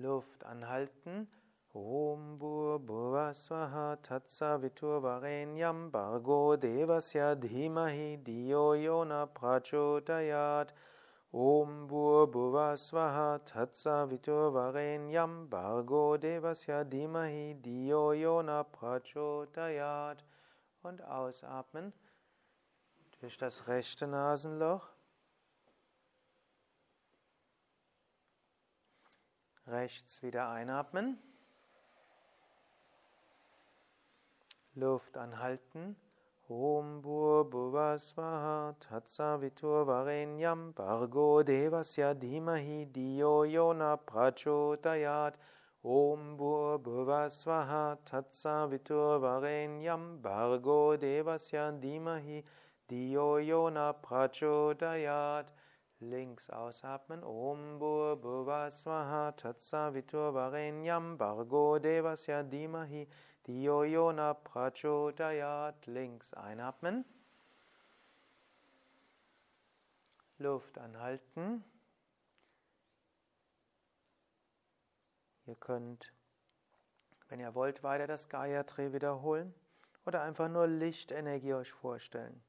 Luft 0.01 0.43
anhalten. 0.45 1.27
Om 1.71 2.39
Bur 2.39 2.79
Bhuvasvaha 2.79 3.97
Tatsavitur 4.01 5.03
Varenyam 5.03 5.91
Bargo 5.91 6.57
Devasya 6.57 7.35
Dhimahi 7.35 8.17
Diyo 8.17 8.73
Yona 8.73 9.27
Prachodayat 9.27 10.73
Om 11.31 11.87
Bur 11.87 12.25
Bhuvasvaha 12.25 13.39
Tatsavitur 13.45 14.51
Varenyam 14.51 15.47
Bargo 15.47 16.17
Devasya 16.17 16.83
Dhimahi 16.83 17.61
Diyo 17.61 18.13
Yona 18.13 18.63
Prachodayat 18.63 20.23
und 20.81 21.03
ausatmen 21.03 21.93
durch 23.19 23.37
das 23.37 23.67
rechte 23.67 24.07
Nasenloch. 24.07 24.89
Rechts 29.69 30.23
wieder 30.23 30.49
einatmen. 30.49 31.19
Luft 34.73 35.15
anhalten. 35.15 35.95
Om 36.47 37.03
Bur 37.03 37.47
Bhuvasvaha 37.47 38.73
Tatsavitur 38.79 39.85
Varenyam 39.85 40.73
Bargo 40.73 41.43
Devasya 41.43 42.15
Dhimahi 42.15 42.87
Diyo 42.87 43.45
Yona 43.45 43.97
Prachodayat 43.97 45.35
Om 45.83 46.35
Bur 46.35 46.79
Bhuvasvaha 46.79 47.99
Tatsavitur 48.03 49.21
Varenyam 49.21 50.19
Bargo 50.19 50.97
Devasya 50.97 51.79
Dhimahi 51.79 52.43
Diyo 52.89 53.37
Yona 53.37 53.93
Prachodayat 53.93 55.45
Links 55.99 56.49
ausatmen. 56.49 57.23
Om 57.23 57.79
Bur 57.79 58.15
Bhuva 58.15 58.71
Swaha 58.71 59.33
Tatsa 59.33 59.93
Vitur 59.93 60.33
Varenyam 60.33 61.17
Bargo 61.17 61.77
Devasya 61.77 62.43
Dimahi 62.43 63.07
Diyo 63.45 63.83
Yona 63.83 64.33
Prachodayat. 64.33 65.85
Links 65.87 66.33
einatmen. 66.33 67.03
Luft 70.37 70.77
anhalten. 70.77 71.63
Ihr 75.45 75.55
könnt, 75.55 76.13
wenn 77.27 77.39
ihr 77.39 77.53
wollt, 77.55 77.83
weiter 77.83 78.07
das 78.07 78.29
Gayatri 78.29 78.93
wiederholen 78.93 79.53
oder 80.05 80.21
einfach 80.21 80.47
nur 80.47 80.67
Lichtenergie 80.67 81.55
euch 81.55 81.71
vorstellen. 81.71 82.41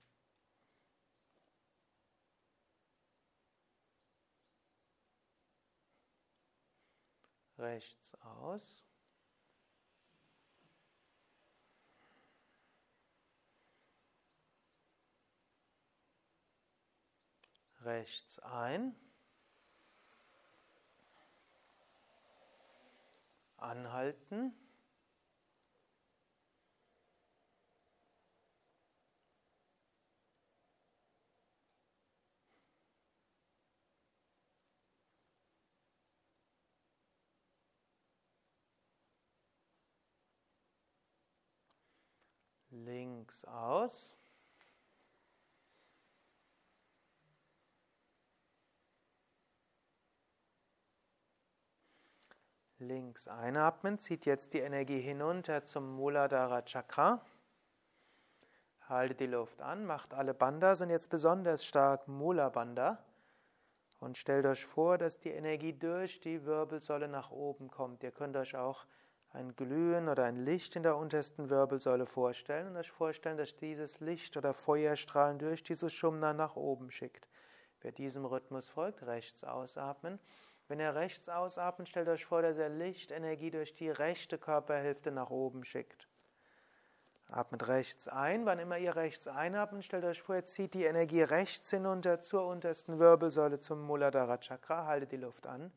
Rechts 7.60 8.14
aus. 8.22 8.84
Rechts 17.82 18.38
ein. 18.40 18.94
Anhalten. 23.56 24.54
Links 42.84 43.44
aus. 43.44 44.16
Links 52.78 53.28
einatmen, 53.28 53.98
zieht 53.98 54.24
jetzt 54.24 54.54
die 54.54 54.60
Energie 54.60 55.00
hinunter 55.00 55.64
zum 55.64 55.96
Muladhara 55.96 56.62
Chakra. 56.62 57.20
Haltet 58.88 59.20
die 59.20 59.26
Luft 59.26 59.60
an, 59.60 59.84
macht 59.84 60.14
alle 60.14 60.32
Bandha, 60.32 60.74
sind 60.74 60.88
jetzt 60.88 61.10
besonders 61.10 61.64
stark 61.64 62.08
Mula 62.08 62.48
Bandha. 62.48 63.04
Und 63.98 64.16
stellt 64.16 64.46
euch 64.46 64.64
vor, 64.64 64.96
dass 64.96 65.20
die 65.20 65.28
Energie 65.28 65.74
durch 65.74 66.20
die 66.20 66.46
Wirbelsäule 66.46 67.06
nach 67.06 67.30
oben 67.30 67.68
kommt. 67.68 68.02
Ihr 68.02 68.12
könnt 68.12 68.34
euch 68.34 68.56
auch 68.56 68.86
ein 69.32 69.54
Glühen 69.54 70.08
oder 70.08 70.24
ein 70.24 70.44
Licht 70.44 70.74
in 70.76 70.82
der 70.82 70.96
untersten 70.96 71.50
Wirbelsäule 71.50 72.06
vorstellen 72.06 72.68
und 72.68 72.76
euch 72.76 72.90
vorstellen, 72.90 73.38
dass 73.38 73.56
dieses 73.56 74.00
Licht 74.00 74.36
oder 74.36 74.54
Feuerstrahlen 74.54 75.38
durch 75.38 75.62
diese 75.62 75.88
Schumna 75.88 76.32
nach 76.32 76.56
oben 76.56 76.90
schickt. 76.90 77.28
Wer 77.80 77.92
diesem 77.92 78.24
Rhythmus 78.24 78.68
folgt, 78.68 79.06
rechts 79.06 79.44
ausatmen. 79.44 80.18
Wenn 80.68 80.80
ihr 80.80 80.94
rechts 80.94 81.28
ausatmet, 81.28 81.88
stellt 81.88 82.08
euch 82.08 82.26
vor, 82.26 82.42
dass 82.42 82.58
er 82.58 82.68
Lichtenergie 82.68 83.50
durch 83.50 83.74
die 83.74 83.90
rechte 83.90 84.38
Körperhälfte 84.38 85.10
nach 85.10 85.30
oben 85.30 85.64
schickt. 85.64 86.08
Atmet 87.26 87.68
rechts 87.68 88.08
ein. 88.08 88.44
Wann 88.46 88.58
immer 88.58 88.78
ihr 88.78 88.96
rechts 88.96 89.28
einatmet, 89.28 89.84
stellt 89.84 90.04
euch 90.04 90.22
vor, 90.22 90.34
ihr 90.36 90.46
zieht 90.46 90.74
die 90.74 90.84
Energie 90.84 91.22
rechts 91.22 91.70
hinunter 91.70 92.20
zur 92.20 92.46
untersten 92.46 92.98
Wirbelsäule 92.98 93.60
zum 93.60 93.82
Muladhara 93.82 94.38
Chakra. 94.38 94.86
Haltet 94.86 95.12
die 95.12 95.16
Luft 95.16 95.46
an. 95.46 95.72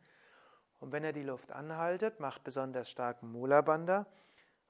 Und 0.83 0.91
wenn 0.91 1.05
ihr 1.05 1.13
die 1.13 1.23
Luft 1.23 1.49
anhaltet, 1.53 2.19
macht 2.19 2.43
besonders 2.43 2.89
stark 2.89 3.23
Mula 3.23 3.61
Bandha 3.61 4.05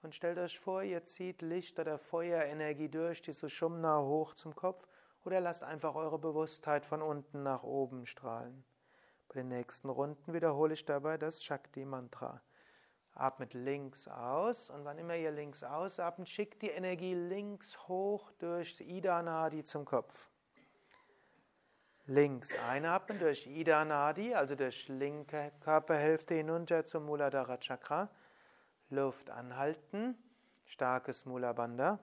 und 0.03 0.13
stellt 0.13 0.37
euch 0.37 0.59
vor, 0.59 0.83
ihr 0.83 1.03
zieht 1.05 1.41
Licht 1.41 1.79
oder 1.79 1.97
Feuerenergie 1.97 2.87
durch 2.87 3.23
die 3.23 3.31
Sushumna 3.31 3.99
hoch 3.99 4.35
zum 4.35 4.55
Kopf 4.55 4.87
oder 5.25 5.41
lasst 5.41 5.63
einfach 5.63 5.95
eure 5.95 6.19
Bewusstheit 6.19 6.85
von 6.85 7.01
unten 7.01 7.41
nach 7.41 7.63
oben 7.63 8.05
strahlen. 8.05 8.63
Bei 9.27 9.33
den 9.39 9.47
nächsten 9.47 9.89
Runden 9.89 10.35
wiederhole 10.35 10.75
ich 10.75 10.85
dabei 10.85 11.17
das 11.17 11.43
Shakti-Mantra. 11.43 12.43
Atmet 13.15 13.55
links 13.55 14.07
aus 14.07 14.69
und 14.69 14.85
wann 14.85 14.99
immer 14.99 15.15
ihr 15.15 15.31
links 15.31 15.63
ausatmet, 15.63 16.29
schickt 16.29 16.61
die 16.61 16.69
Energie 16.69 17.15
links 17.15 17.87
hoch 17.87 18.31
durch 18.37 18.79
Ida 18.81 19.23
Nadi 19.23 19.63
zum 19.63 19.83
Kopf. 19.83 20.29
Links 22.05 22.53
einatmen 22.55 23.17
durch 23.17 23.47
Ida 23.47 23.85
Nadi, 23.85 24.35
also 24.35 24.55
durch 24.55 24.89
linke 24.89 25.53
Körperhälfte 25.61 26.33
hinunter 26.35 26.85
zum 26.85 27.05
Muladhara 27.05 27.57
Chakra. 27.57 28.09
Luft 28.89 29.29
anhalten, 29.29 30.17
starkes 30.65 31.25
Mula 31.25 31.53
Bandha. 31.53 31.99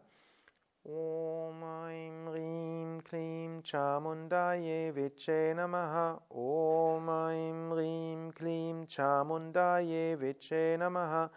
Om 0.85 1.63
Aim 1.63 2.29
Rim 2.29 3.05
Klim 3.05 3.63
Chamundaye 3.63 4.95
Viche 4.95 5.55
Namaha 5.55 6.23
Om 6.31 7.07
Aim 7.11 7.71
Rim 7.71 8.33
Klim 8.33 8.87
Chamundaye 8.89 10.19
Viche 10.19 10.79
Namaha 10.79 11.31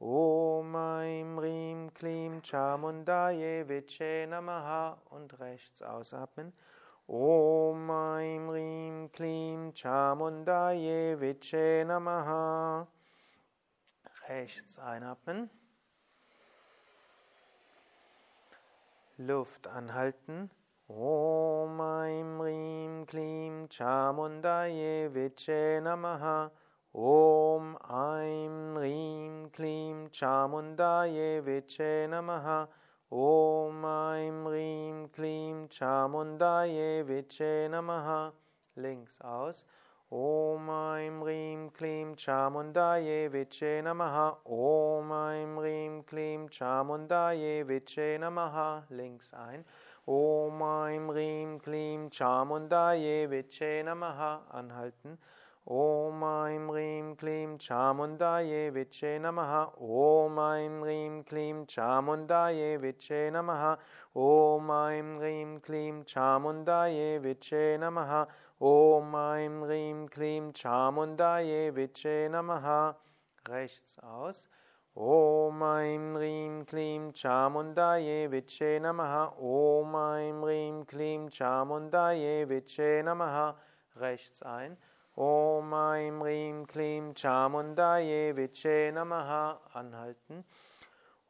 Om 0.00 0.74
Aim 0.74 1.38
Rim 1.38 1.94
Klim 1.94 2.42
Chamundaye 2.42 3.68
Viche 3.68 4.26
Namaha 4.28 5.00
und 5.10 5.38
rechts 5.38 5.80
ausatmen. 5.80 6.52
Om 7.10 7.90
Aim 7.90 8.50
Rim 8.50 9.08
Klim 9.08 9.72
Chamundaye 9.72 11.18
Viche 11.18 11.82
Namaha 11.86 12.86
Rechts 14.28 14.78
einatmen. 14.78 15.48
Luft 19.16 19.66
anhalten. 19.68 20.50
Om 20.86 21.80
Aim 21.80 22.42
Rim 22.42 23.06
Klim 23.06 23.68
Chamundaye 23.70 25.08
Viche 25.10 25.80
Namaha 25.80 26.50
Om 26.92 27.78
Aim 27.88 28.76
Rim 28.76 29.50
Klim 29.50 30.10
Chamundaye 30.10 31.42
Viche 31.42 32.06
Namaha 32.06 32.68
Om 33.10 33.84
Aim 33.86 34.46
Rim 34.46 35.08
Klim 35.08 35.66
Chamundaye 35.68 37.02
Viche 37.06 37.66
Namaha. 37.70 38.32
Links 38.76 39.16
aus. 39.24 39.64
Om 40.12 40.68
Aim 40.68 41.22
Rim 41.22 41.70
Klim 41.70 42.14
Chamundaye 42.16 43.30
Viche 43.30 43.82
Namaha. 43.82 44.36
Om 44.44 45.10
Aim 45.10 45.58
Rim 45.58 46.02
Klim 46.02 46.50
Chamundaye 46.50 47.64
Viche 47.64 48.18
Namaha. 48.20 48.82
Links 48.90 49.32
ein. 49.32 49.64
Om 50.06 50.60
Aim 50.60 51.08
Rim 51.08 51.60
Klim 51.60 52.10
Chamundaye 52.10 53.26
Viche 53.26 53.82
Namaha. 53.86 54.40
Anhalten 54.52 55.16
Om 55.70 56.22
Aim 56.22 56.70
Rim 56.70 57.14
Klim 57.14 57.58
Chamundaye 57.58 58.72
Viche 58.72 59.20
Namaha 59.20 59.70
Om 59.78 60.38
Aim 60.38 60.80
Rim 60.80 61.22
Klim 61.24 61.66
Chamundaye 61.66 62.80
Viche 62.80 63.30
Namaha 63.30 63.76
Om 64.16 64.70
Aim 64.70 65.18
Rim 65.18 65.60
Klim 65.60 66.04
Chamundaye 66.04 67.20
Viche 67.20 67.78
Namaha 67.78 68.26
Om 68.62 69.14
Aim 69.14 69.62
Rim 69.62 70.08
Klim 70.08 70.54
Chamundaye 70.54 71.70
Viche 71.70 72.30
Namaha. 72.30 72.96
Rechts 73.46 73.98
aus. 74.02 74.48
Om 74.96 75.62
Aim 75.62 76.16
Rim 76.16 76.64
Klim 76.64 77.12
Chamundaye 77.12 78.26
Viche 78.30 78.80
Namaha. 78.80 79.34
Om 79.38 79.94
Aim 79.94 80.42
Rim 80.42 80.86
Klim 80.86 81.28
Chamundaye 81.28 82.48
Viche 82.48 83.04
Namaha. 83.04 83.54
Rechts 84.00 84.42
ein. 84.42 84.78
Om 85.20 85.74
Aim 85.74 86.22
Rim 86.22 86.64
Klim 86.64 87.12
Chamundaye 87.12 88.32
Viche 88.32 88.92
Namaha. 88.94 89.58
Anhalten. 89.74 90.44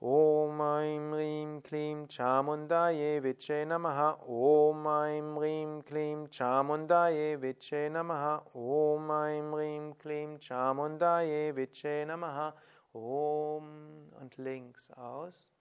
Om 0.03 0.61
Aim 0.61 1.11
Rim 1.11 1.63
Klim 1.63 2.07
Chamundaye 2.07 3.23
Viche 3.23 3.67
Namaha 3.67 4.19
Om 4.29 4.87
Aim 4.87 5.39
Rim 5.39 5.83
Klim 5.83 6.29
Chamundaye 6.29 7.41
Viche 7.41 7.91
Namaha 7.91 8.43
Om 8.55 9.11
Aim 9.11 9.55
Rim 9.55 9.95
Klim 9.95 10.39
Chamundaye 10.39 11.55
Viche 11.55 12.07
Namaha 12.07 12.53
Om 12.95 14.13
und 14.21 14.37
links 14.37 14.91
aus 14.91 15.58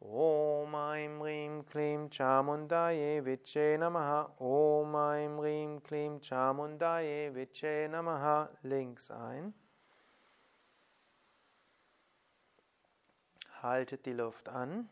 Om 0.00 0.74
Aim 0.74 1.22
Rim 1.22 1.64
Klim 1.64 2.10
Chamundaye 2.10 3.24
Viche 3.24 3.78
Namaha 3.78 4.30
Om 4.38 4.94
Aim 4.94 5.38
Rim 5.38 5.82
Klim 5.82 6.20
Chamundaye 6.20 7.34
Viche 7.34 7.88
Namaha 7.88 8.50
links 8.62 9.10
ein 9.10 9.54
Haltet 13.62 14.04
die 14.04 14.12
Luft 14.12 14.50
an 14.50 14.88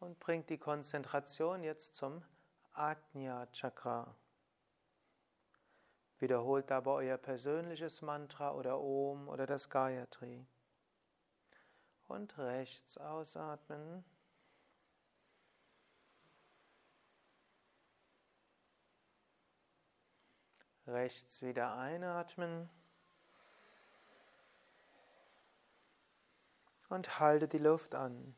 und 0.00 0.18
bringt 0.18 0.50
die 0.50 0.58
Konzentration 0.58 1.62
jetzt 1.62 1.94
zum 1.94 2.22
Ajna 2.72 3.46
Chakra. 3.52 4.14
Wiederholt 6.18 6.70
dabei 6.70 6.90
euer 6.90 7.16
persönliches 7.16 8.02
Mantra 8.02 8.52
oder 8.52 8.80
Om 8.80 9.28
oder 9.28 9.46
das 9.46 9.70
Gayatri. 9.70 10.46
Und 12.08 12.38
rechts 12.38 12.98
ausatmen. 12.98 14.04
Rechts 20.86 21.42
wieder 21.42 21.76
einatmen. 21.76 22.70
und 26.88 27.18
halte 27.18 27.48
die 27.48 27.58
Luft 27.58 27.94
an. 27.94 28.34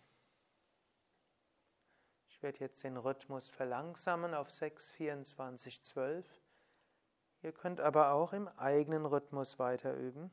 Ich 2.29 2.43
werde 2.43 2.61
jetzt 2.61 2.85
den 2.85 2.97
Rhythmus 2.97 3.49
verlangsamen 3.49 4.35
auf 4.35 4.51
6, 4.51 4.91
24, 4.93 5.83
12. 5.83 6.27
Ihr 7.43 7.53
könnt 7.53 7.81
aber 7.81 8.12
auch 8.12 8.33
im 8.33 8.49
eigenen 8.49 9.07
Rhythmus 9.07 9.59
weiter 9.59 9.95
üben. 9.95 10.31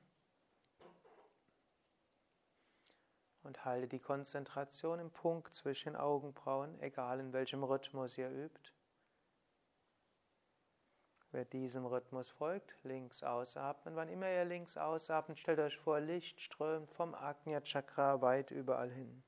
Und 3.46 3.64
halte 3.64 3.88
die 3.88 4.00
Konzentration 4.00 4.98
im 4.98 5.12
Punkt 5.12 5.54
zwischen 5.54 5.96
Augenbrauen, 5.96 6.82
egal 6.82 7.20
in 7.20 7.32
welchem 7.32 7.64
Rhythmus 7.64 8.18
ihr 8.18 8.32
übt. 8.32 8.74
Wer 11.30 11.46
diesem 11.46 11.86
Rhythmus 11.86 12.32
folgt, 12.32 12.76
links 12.82 13.22
ausatmen. 13.22 13.96
Wann 13.96 14.10
immer 14.10 14.32
ihr 14.32 14.46
links 14.46 14.78
ausatmet, 14.78 15.38
stellt 15.38 15.60
euch 15.60 15.78
vor, 15.78 16.00
Licht 16.00 16.42
strömt 16.42 16.92
vom 16.92 17.14
Agnya 17.14 17.62
Chakra 17.62 18.20
weit 18.20 18.50
überall 18.50 18.90
hin. 18.90 19.24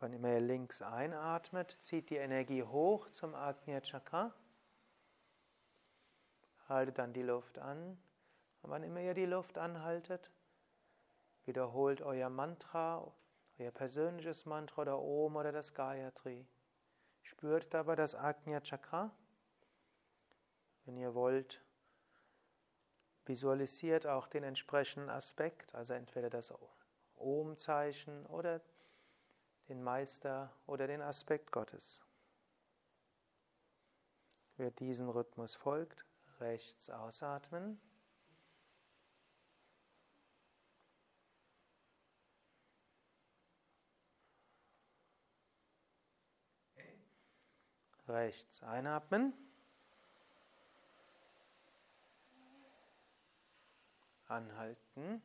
Wann 0.00 0.12
immer 0.12 0.32
ihr 0.32 0.40
links 0.40 0.82
einatmet, 0.82 1.70
zieht 1.70 2.10
die 2.10 2.16
Energie 2.16 2.64
hoch 2.64 3.10
zum 3.10 3.36
Agnya 3.36 3.80
Chakra. 3.80 4.34
Haltet 6.68 6.98
dann 6.98 7.12
die 7.12 7.22
Luft 7.22 7.60
an. 7.60 7.96
Und 8.64 8.70
wann 8.70 8.82
immer 8.82 9.02
ihr 9.02 9.12
die 9.12 9.26
Luft 9.26 9.58
anhaltet, 9.58 10.30
wiederholt 11.44 12.00
euer 12.00 12.30
Mantra, 12.30 13.12
euer 13.58 13.70
persönliches 13.70 14.46
Mantra 14.46 14.80
oder 14.80 14.98
Om 15.02 15.36
oder 15.36 15.52
das 15.52 15.74
Gayatri. 15.74 16.46
Spürt 17.20 17.74
dabei 17.74 17.94
das 17.94 18.14
Agnya 18.14 18.62
Chakra. 18.62 19.14
Wenn 20.86 20.96
ihr 20.96 21.14
wollt, 21.14 21.62
visualisiert 23.26 24.06
auch 24.06 24.28
den 24.28 24.44
entsprechenden 24.44 25.10
Aspekt, 25.10 25.74
also 25.74 25.92
entweder 25.92 26.30
das 26.30 26.50
Om-Zeichen 27.16 28.24
oder 28.24 28.62
den 29.68 29.82
Meister 29.82 30.50
oder 30.66 30.86
den 30.86 31.02
Aspekt 31.02 31.52
Gottes. 31.52 32.00
Wer 34.56 34.70
diesem 34.70 35.10
Rhythmus 35.10 35.54
folgt, 35.54 36.06
rechts 36.40 36.88
ausatmen. 36.88 37.78
Rechts 48.08 48.62
einatmen. 48.62 49.32
Anhalten. 54.26 55.22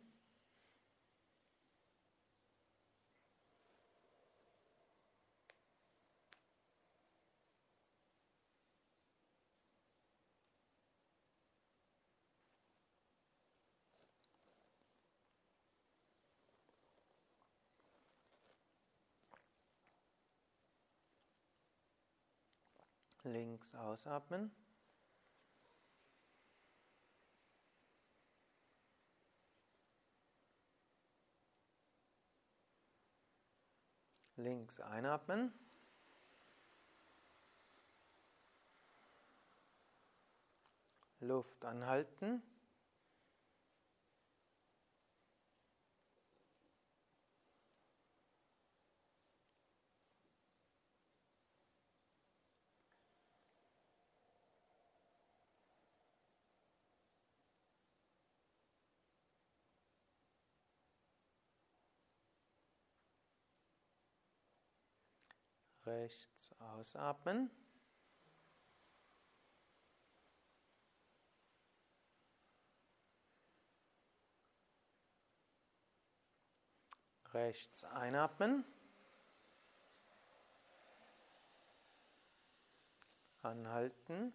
Links 23.32 23.76
ausatmen. 23.76 24.52
Links 34.36 34.80
einatmen. 34.80 35.54
Luft 41.20 41.64
anhalten. 41.66 42.42
Rechts 65.90 66.54
ausatmen. 66.60 67.50
Rechts 77.34 77.84
einatmen. 77.84 78.64
Anhalten. 83.42 84.34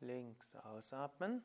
Links 0.00 0.56
ausatmen. 0.56 1.44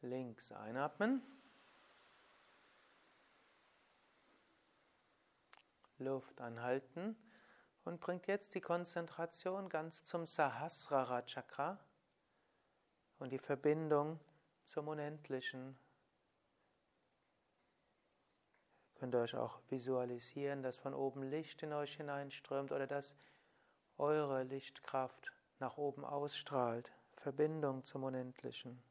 Links 0.00 0.52
einatmen. 0.52 1.22
Luft 5.98 6.40
anhalten 6.40 7.16
und 7.84 8.00
bringt 8.00 8.26
jetzt 8.26 8.54
die 8.54 8.60
Konzentration 8.60 9.68
ganz 9.68 10.04
zum 10.04 10.26
Sahasrara 10.26 11.22
Chakra 11.22 11.78
und 13.18 13.30
die 13.30 13.38
Verbindung 13.38 14.20
zum 14.64 14.88
Unendlichen 14.88 15.78
Könnt 18.98 19.14
ihr 19.14 19.20
euch 19.20 19.36
auch 19.36 19.60
visualisieren, 19.68 20.62
dass 20.62 20.78
von 20.78 20.94
oben 20.94 21.22
Licht 21.22 21.62
in 21.62 21.72
euch 21.72 21.96
hineinströmt 21.96 22.72
oder 22.72 22.86
dass 22.86 23.14
eure 23.98 24.42
Lichtkraft 24.44 25.32
nach 25.58 25.76
oben 25.76 26.04
ausstrahlt. 26.04 26.90
Verbindung 27.16 27.84
zum 27.84 28.04
Unendlichen. 28.04 28.82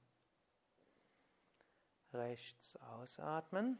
Rechts 2.13 2.77
ausatmen. 2.77 3.79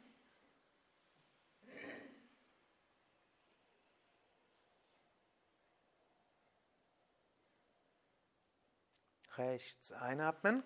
Rechts 9.38 9.92
einatmen. 9.92 10.64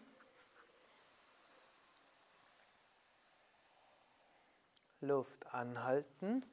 Luft 5.01 5.53
anhalten. 5.53 6.45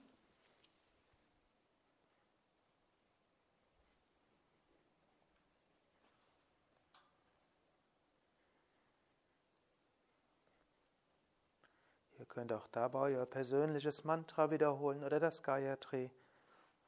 Ihr 12.18 12.24
könnt 12.26 12.52
auch 12.52 12.66
dabei 12.68 13.00
euer 13.00 13.26
persönliches 13.26 14.04
Mantra 14.04 14.50
wiederholen 14.50 15.04
oder 15.04 15.20
das 15.20 15.42
Gayatri 15.42 16.10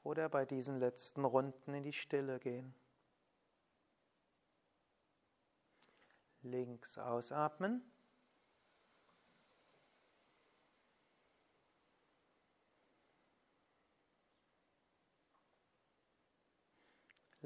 oder 0.02 0.28
bei 0.28 0.46
diesen 0.46 0.78
letzten 0.78 1.24
Runden 1.24 1.74
in 1.74 1.82
die 1.82 1.92
Stille 1.92 2.38
gehen. 2.38 2.74
Links 6.42 6.96
ausatmen. 6.96 7.82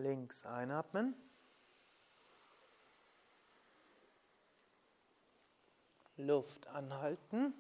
Links 0.02 0.44
einatmen. 0.44 1.14
Luft 6.16 6.66
anhalten. 6.66 7.54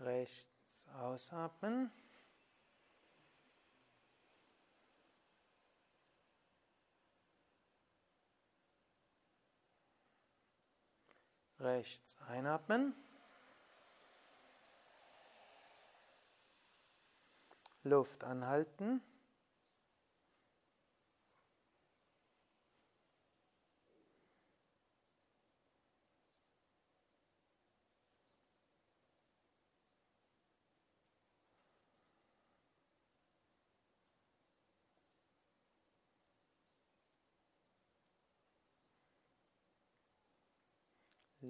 Rechts 0.00 0.86
ausatmen. 0.98 1.90
Rechts 11.58 12.16
einatmen. 12.28 12.94
Luft 17.82 18.24
anhalten. 18.24 19.02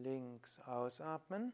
Links 0.03 0.59
ausatmen. 0.61 1.53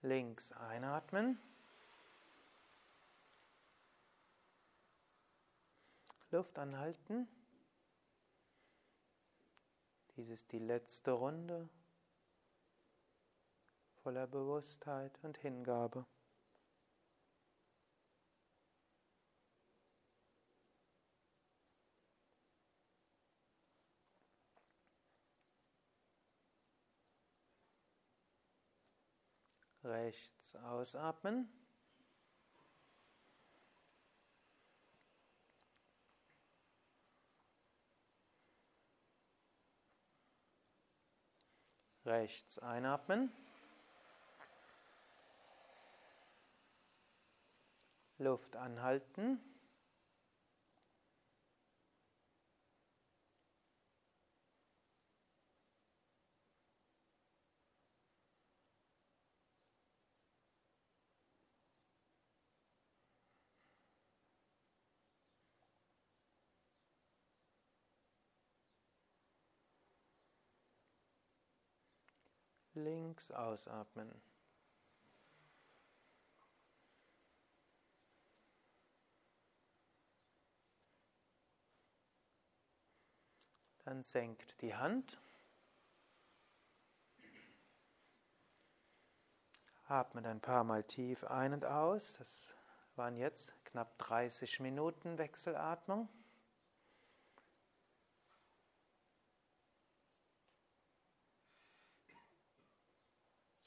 Links 0.00 0.52
einatmen. 0.52 1.38
Luft 6.30 6.58
anhalten. 6.58 7.28
Dies 10.16 10.30
ist 10.30 10.50
die 10.52 10.58
letzte 10.58 11.10
Runde 11.12 11.68
voller 14.02 14.26
Bewusstheit 14.26 15.18
und 15.22 15.36
Hingabe. 15.38 16.06
Rechts 30.08 30.56
ausatmen. 30.56 31.52
Rechts 42.06 42.58
einatmen. 42.58 43.30
Luft 48.16 48.56
anhalten. 48.56 49.57
Links 72.82 73.30
ausatmen. 73.30 74.10
Dann 83.84 84.02
senkt 84.02 84.60
die 84.60 84.74
Hand. 84.74 85.18
Atmet 89.86 90.26
ein 90.26 90.40
paar 90.42 90.62
Mal 90.62 90.84
tief 90.84 91.24
ein 91.24 91.54
und 91.54 91.64
aus. 91.64 92.14
Das 92.18 92.48
waren 92.96 93.16
jetzt 93.16 93.54
knapp 93.64 93.96
30 93.98 94.60
Minuten 94.60 95.16
Wechselatmung. 95.16 96.10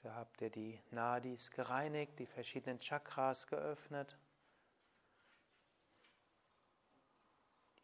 So 0.02 0.12
habt 0.16 0.42
ihr 0.42 0.50
die 0.50 0.82
Nadis 0.90 1.52
gereinigt, 1.52 2.18
die 2.18 2.26
verschiedenen 2.26 2.80
Chakras 2.80 3.46
geöffnet, 3.46 4.18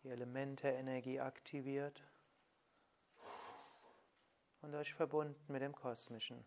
die 0.02 0.10
Elemente-Energie 0.10 1.20
aktiviert 1.20 2.04
und 4.62 4.74
euch 4.74 4.96
verbunden 4.96 5.54
mit 5.54 5.62
dem 5.62 5.76
Kosmischen. 5.76 6.44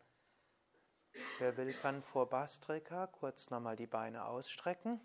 Wer 1.39 1.57
will, 1.57 1.73
kann 1.75 2.03
vor 2.03 2.29
Bastrika 2.29 3.07
kurz 3.07 3.51
nochmal 3.51 3.77
die 3.77 3.87
Beine 3.87 4.25
ausstrecken. 4.25 5.01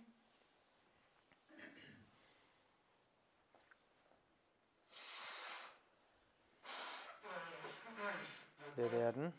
Wir 8.75 8.91
werden 8.91 9.31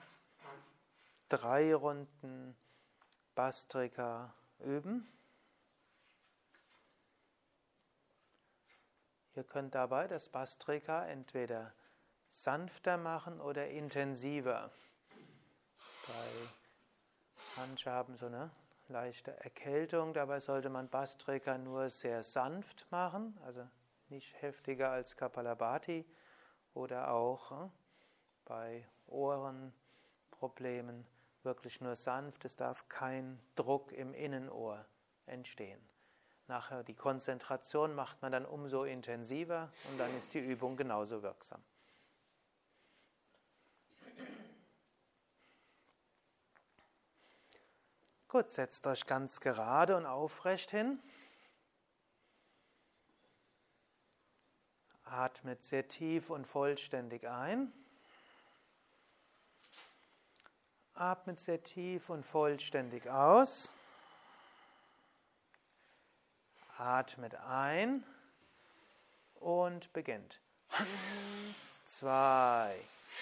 drei 1.28 1.74
Runden 1.74 2.56
Bastrika 3.34 4.34
üben. 4.60 5.06
Ihr 9.34 9.44
könnt 9.44 9.74
dabei 9.74 10.08
das 10.08 10.30
Bastrika 10.30 11.06
entweder 11.06 11.74
sanfter 12.28 12.96
machen 12.96 13.40
oder 13.40 13.68
intensiver. 13.68 14.70
Bei 16.06 16.48
manche 17.56 17.90
haben 17.90 18.16
so 18.16 18.26
eine 18.26 18.50
leichte 18.88 19.32
Erkältung, 19.40 20.14
dabei 20.14 20.40
sollte 20.40 20.70
man 20.70 20.88
Bastrika 20.88 21.58
nur 21.58 21.90
sehr 21.90 22.22
sanft 22.22 22.86
machen, 22.90 23.38
also 23.44 23.68
nicht 24.08 24.40
heftiger 24.40 24.90
als 24.90 25.16
Kapalabhati 25.16 26.06
oder 26.72 27.10
auch 27.10 27.50
hm, 27.50 27.72
bei 28.44 28.88
Ohrenproblemen 30.36 31.06
wirklich 31.42 31.80
nur 31.80 31.96
sanft, 31.96 32.44
es 32.44 32.56
darf 32.56 32.88
kein 32.88 33.40
Druck 33.54 33.92
im 33.92 34.14
Innenohr 34.14 34.84
entstehen. 35.26 35.80
Nachher 36.48 36.84
die 36.84 36.94
Konzentration 36.94 37.94
macht 37.94 38.20
man 38.22 38.32
dann 38.32 38.44
umso 38.44 38.84
intensiver 38.84 39.72
und 39.90 39.98
dann 39.98 40.16
ist 40.16 40.34
die 40.34 40.38
Übung 40.38 40.76
genauso 40.76 41.22
wirksam. 41.22 41.62
Gut, 48.28 48.50
setzt 48.50 48.86
euch 48.86 49.06
ganz 49.06 49.40
gerade 49.40 49.96
und 49.96 50.04
aufrecht 50.04 50.70
hin. 50.70 51.00
Atmet 55.04 55.62
sehr 55.62 55.86
tief 55.88 56.30
und 56.30 56.46
vollständig 56.46 57.26
ein. 57.28 57.72
Atmet 60.96 61.38
sehr 61.38 61.62
tief 61.62 62.08
und 62.08 62.24
vollständig 62.24 63.08
aus. 63.10 63.72
Atmet 66.78 67.34
ein 67.46 68.02
und 69.40 69.92
beginnt. 69.92 70.40
Eins, 70.70 71.80
zwei, 71.84 72.76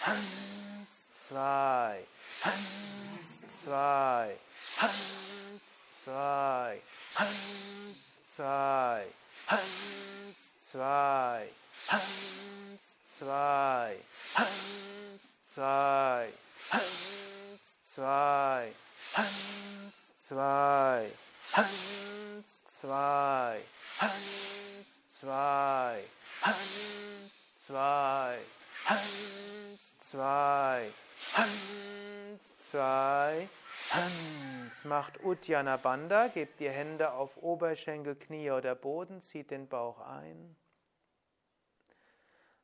eins, 0.07 1.09
zwei, 1.15 2.01
eins, 2.45 3.45
zwei, 3.49 4.35
eins, 4.81 5.81
zwei, 5.91 6.81
eins, 7.17 8.35
zwei, 8.35 9.07
eins, 9.47 10.59
zwei, 10.59 11.49
eins, 11.89 12.99
zwei, 13.07 13.97
eins, 14.37 15.53
zwei, 15.55 16.33
eins, 16.71 17.83
zwei, 17.83 18.73
eins, 19.15 20.17
zwei, 20.17 21.11
eins, 21.53 22.65
zwei, 22.65 23.61
eins, 24.01 25.07
zwei, 25.09 26.01
eins, 26.43 27.65
zwei, 27.67 28.39
eins, 28.87 29.99
zwei, 29.99 30.91
eins, 31.37 32.59
zwei, 32.59 33.49
eins. 33.93 34.85
Macht 34.85 35.23
Uddiyana 35.23 35.77
Bandha, 35.77 36.29
gebt 36.29 36.61
die 36.61 36.69
Hände 36.69 37.13
auf 37.13 37.37
Oberschenkel, 37.37 38.17
Knie 38.17 38.51
oder 38.51 38.75
Boden, 38.75 39.23
zieht 39.23 39.51
den 39.51 39.69
Bauch 39.69 40.01
ein. 40.01 40.57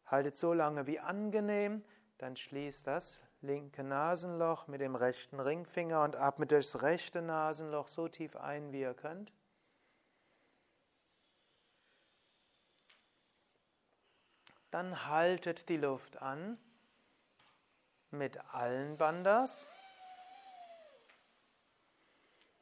Haltet 0.06 0.36
so 0.36 0.52
lange 0.52 0.86
wie 0.86 0.98
angenehm, 0.98 1.84
dann 2.18 2.36
schließt 2.36 2.86
das 2.86 3.20
linke 3.42 3.82
Nasenloch 3.82 4.66
mit 4.66 4.80
dem 4.80 4.94
rechten 4.94 5.40
Ringfinger 5.40 6.02
und 6.02 6.16
atmet 6.16 6.50
durchs 6.50 6.82
rechte 6.82 7.22
Nasenloch 7.22 7.88
so 7.88 8.08
tief 8.08 8.36
ein, 8.36 8.72
wie 8.72 8.80
ihr 8.80 8.94
könnt. 8.94 9.32
Dann 14.70 15.06
haltet 15.06 15.68
die 15.68 15.78
Luft 15.78 16.20
an 16.22 16.58
mit 18.10 18.38
allen 18.54 18.96
Bandas. 18.98 19.70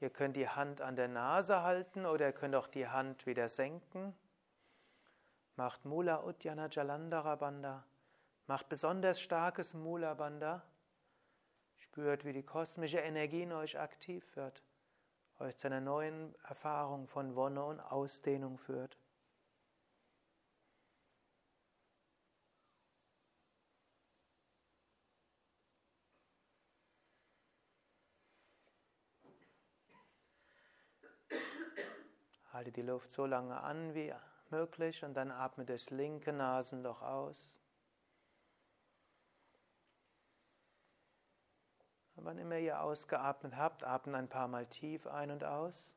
Ihr 0.01 0.11
könnt 0.11 0.37
die 0.37 0.49
Hand 0.49 0.81
an 0.81 0.97
der 0.97 1.09
Nase 1.09 1.63
halten 1.63 2.07
oder 2.07 2.27
ihr 2.27 2.33
könnt 2.33 2.55
auch 2.55 2.69
die 2.69 2.87
Hand 2.87 3.27
wieder 3.27 3.49
senken. 3.49 4.17
Macht 5.57 5.85
Mula 5.85 6.23
Uddiyana 6.23 6.69
Jalandhara 6.71 7.35
Banda. 7.35 7.85
Macht 8.47 8.69
besonders 8.69 9.21
starkes 9.21 9.75
Mula 9.75 10.15
Bandha. 10.15 10.63
Spürt, 11.79 12.25
wie 12.25 12.33
die 12.33 12.43
kosmische 12.43 12.99
Energie 12.99 13.43
in 13.43 13.53
euch 13.53 13.79
aktiv 13.79 14.25
wird. 14.37 14.63
euch 15.41 15.57
zu 15.57 15.69
einer 15.69 15.81
neuen 15.81 16.35
Erfahrung 16.43 17.07
von 17.07 17.37
Wonne 17.37 17.65
und 17.65 17.81
Ausdehnung 17.81 18.59
führt. 18.59 18.99
Halte 32.53 32.73
die 32.73 32.83
Luft 32.83 33.13
so 33.13 33.27
lange 33.27 33.61
an 33.61 33.95
wie 33.95 34.13
möglich 34.51 35.05
und 35.05 35.15
dann 35.15 35.31
atme 35.31 35.65
das 35.65 35.91
linke 35.91 36.33
Nasenloch 36.33 37.03
aus. 37.03 37.55
Wann 42.25 42.39
immer 42.39 42.59
ihr 42.59 42.81
ausgeatmet 42.81 43.57
habt, 43.57 43.85
atmet 43.85 44.15
ein 44.15 44.29
paar 44.29 44.49
Mal 44.49 44.67
tief 44.67 45.07
ein 45.07 45.31
und 45.31 45.45
aus. 45.45 45.95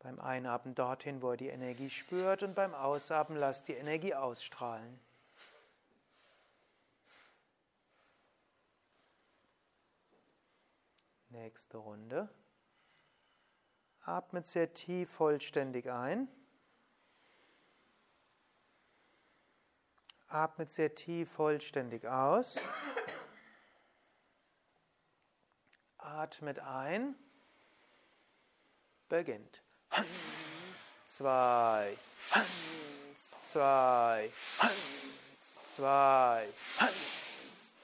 Beim 0.00 0.18
Einatmen 0.18 0.74
dorthin, 0.74 1.22
wo 1.22 1.30
ihr 1.32 1.36
die 1.36 1.48
Energie 1.48 1.88
spürt 1.88 2.42
und 2.42 2.54
beim 2.54 2.74
Ausatmen 2.74 3.38
lasst 3.38 3.68
die 3.68 3.74
Energie 3.74 4.14
ausstrahlen. 4.14 4.98
Nächste 11.28 11.78
Runde. 11.78 12.28
Atmet 14.00 14.48
sehr 14.48 14.74
tief 14.74 15.08
vollständig 15.10 15.90
ein. 15.90 16.28
Atmet 20.32 20.70
sehr 20.70 20.94
tief 20.94 21.30
vollständig 21.30 22.06
aus. 22.08 22.56
Atmet 25.98 26.58
ein. 26.60 27.14
Beginnt. 29.10 29.62
Eins, 29.90 30.06
zwei, 31.06 31.94
eins, 32.30 33.34
zwei, 33.42 34.30
eins, 34.58 35.56
zwei, 35.74 36.48
eins, 36.70 37.74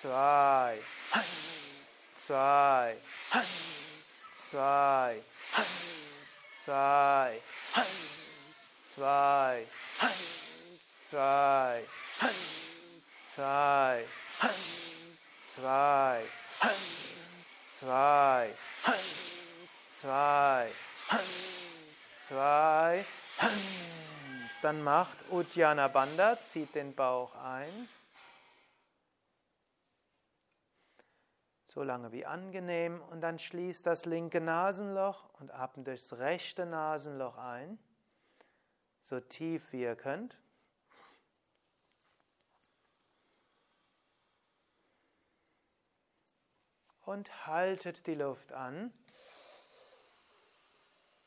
zwei, 0.00 0.78
eins, 1.14 2.26
zwei, 2.26 2.96
eins, 3.30 3.46
zwei, 4.50 5.22
eins, 5.56 6.46
zwei, 6.64 7.40
eins, 7.74 8.14
zwei, 8.94 9.66
eins, 10.00 10.18
zwei, 11.06 11.84
zwei, 13.34 13.34
zwei, 13.34 14.04
zwei, 15.54 16.24
zwei, 16.24 16.24
zwei, 17.80 17.80
zwei, 17.80 18.32
zwei, 19.92 20.68
zwei, 20.68 20.70
zwei, 22.28 23.04
zwei, 23.38 23.54
dann 24.62 24.82
macht 24.82 25.16
Uddiyana 25.30 25.88
Bandha, 25.88 26.40
zieht 26.40 26.74
den 26.74 26.94
Bauch 26.94 27.34
ein. 27.36 27.88
So 31.74 31.82
lange 31.82 32.12
wie 32.12 32.24
angenehm 32.24 33.02
und 33.10 33.20
dann 33.20 33.36
schließt 33.36 33.84
das 33.84 34.04
linke 34.04 34.40
Nasenloch 34.40 35.28
und 35.40 35.52
atmet 35.52 35.88
durchs 35.88 36.12
rechte 36.12 36.66
Nasenloch 36.66 37.36
ein, 37.36 37.80
so 39.00 39.18
tief 39.18 39.72
wie 39.72 39.82
ihr 39.82 39.96
könnt. 39.96 40.38
Und 47.04 47.46
haltet 47.46 48.06
die 48.06 48.14
Luft 48.14 48.52
an 48.52 48.92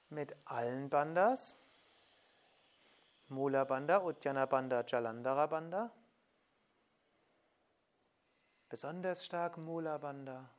mit 0.10 0.34
allen 0.45 0.89
Bandas. 0.89 1.60
Mula 3.28 3.66
Bandha, 3.66 3.98
Uddiyana 3.98 4.45
Bandha, 4.45 4.86
Jalandhara 4.88 5.45
Bandha. 5.48 5.91
Besonders 8.70 9.24
stark 9.24 9.57
Mula 9.57 9.97
Bandha. 9.97 10.49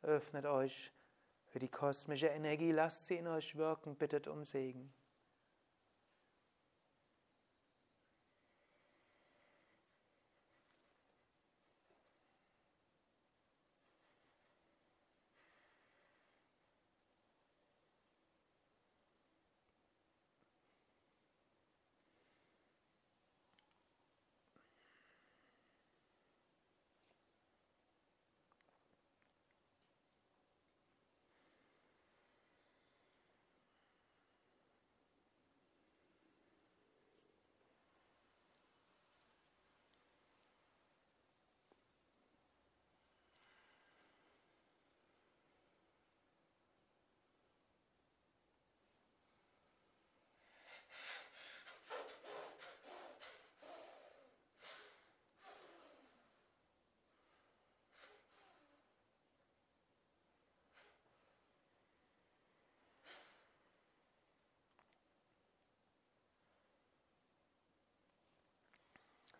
Öffnet 0.00 0.46
euch 0.46 0.90
für 1.44 1.58
die 1.58 1.68
kosmische 1.68 2.28
Energie, 2.28 2.72
lasst 2.72 3.06
sie 3.06 3.16
in 3.16 3.26
euch 3.26 3.56
wirken, 3.56 3.96
bittet 3.96 4.26
um 4.26 4.42
Segen. 4.42 4.92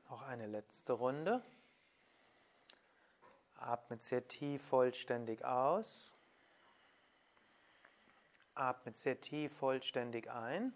Noch 0.09 0.23
eine 0.23 0.47
letzte 0.47 0.93
Runde. 0.93 1.43
Atmet 3.57 4.05
sehr 4.05 4.27
tief 4.29 4.63
vollständig 4.63 5.45
aus. 5.45 6.13
Atmet 8.55 8.97
sehr 8.97 9.21
tief 9.21 9.53
vollständig 9.57 10.31
ein. 10.31 10.73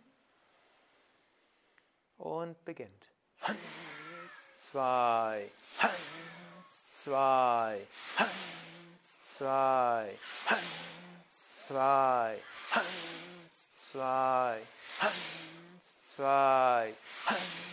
Und 2.18 2.62
beginnt. 2.64 3.06
Eins, 3.42 4.50
zwei, 4.58 5.48
eins, 5.80 6.86
zwei, 6.92 7.86
eins, 8.18 9.18
zwei, 9.22 10.18
eins, 10.48 11.50
zwei, 11.54 12.40
eins, 12.74 13.70
zwei, 13.86 14.60
eins, 15.02 16.02
zwei, 16.02 16.94
eins, 16.94 16.94
zwei, 17.22 17.69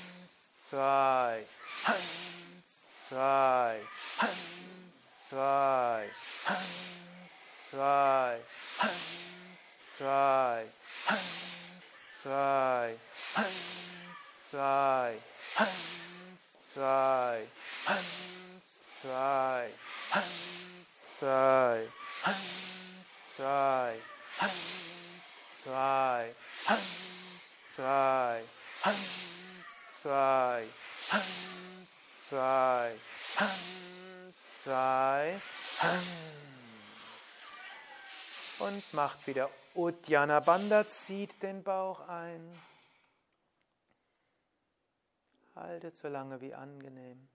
eins, 0.74 1.46
zwei, 3.08 3.80
eins, 4.20 5.14
zwei, 5.30 6.10
eins, 6.46 7.40
zwei, 7.70 8.38
eins, 8.82 9.62
zwei, 9.98 10.66
eins, 11.08 12.04
zwei, 12.20 12.98
eins, 13.38 14.20
zwei, 14.52 15.16
eins, 15.56 16.58
zwei, 16.74 17.48
eins, 17.88 18.82
zwei, 19.00 19.72
eins, 20.16 21.14
zwei, 21.18 21.88
eins, 22.26 23.14
zwei, 23.38 23.94
eins, 24.42 25.32
zwei, 25.64 26.36
eins, 26.68 27.08
zwei, 27.74 28.44
eins, 28.84 29.37
zwei, 30.02 30.66
eins, 31.12 32.06
zwei, 32.28 32.96
eins, 33.40 34.64
zwei, 34.64 35.42
eins. 35.82 36.08
Und 38.60 38.94
macht 38.94 39.28
wieder 39.28 39.50
Uddiyana 39.76 40.40
Bandha, 40.40 40.88
zieht 40.88 41.42
den 41.44 41.64
Bauch 41.64 42.08
ein. 42.08 42.60
Haltet 45.56 45.98
so 45.98 46.08
lange 46.08 46.42
wie 46.42 46.54
angenehm. 46.54 47.30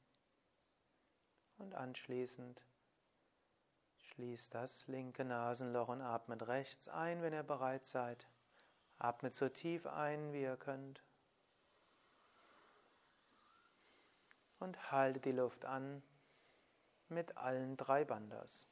Und 1.58 1.74
anschließend 1.74 2.60
Schließt 4.14 4.54
das 4.54 4.86
linke 4.88 5.24
Nasenloch 5.24 5.88
und 5.88 6.02
atmet 6.02 6.46
rechts 6.46 6.86
ein, 6.86 7.22
wenn 7.22 7.32
ihr 7.32 7.42
bereit 7.42 7.86
seid. 7.86 8.28
Atmet 8.98 9.34
so 9.34 9.48
tief 9.48 9.86
ein, 9.86 10.34
wie 10.34 10.42
ihr 10.42 10.58
könnt. 10.58 11.02
Und 14.62 14.92
haltet 14.92 15.24
die 15.24 15.32
Luft 15.32 15.64
an 15.64 16.04
mit 17.08 17.36
allen 17.36 17.76
drei 17.76 18.04
Bandas. 18.04 18.68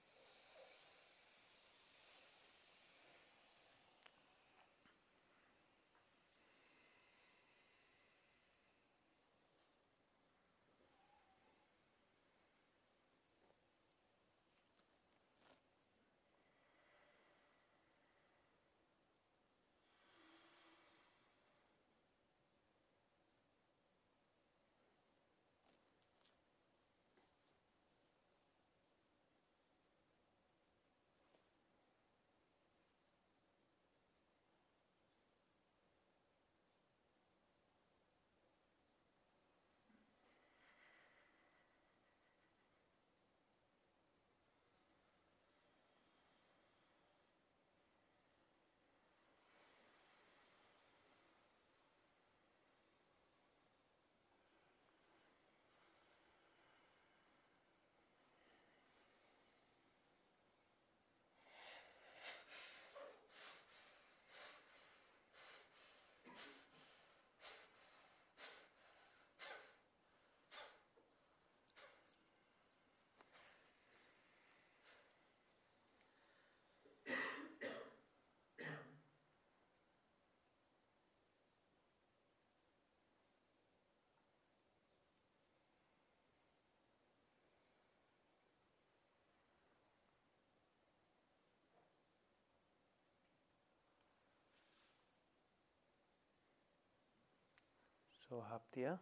So 98.30 98.48
habt 98.48 98.76
ihr 98.76 99.00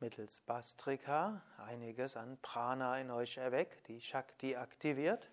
mittels 0.00 0.40
Bastrika 0.40 1.44
einiges 1.58 2.16
an 2.16 2.38
Prana 2.42 2.98
in 2.98 3.08
euch 3.08 3.36
erweckt, 3.36 3.86
die 3.86 4.00
Shakti 4.00 4.56
aktiviert. 4.56 5.30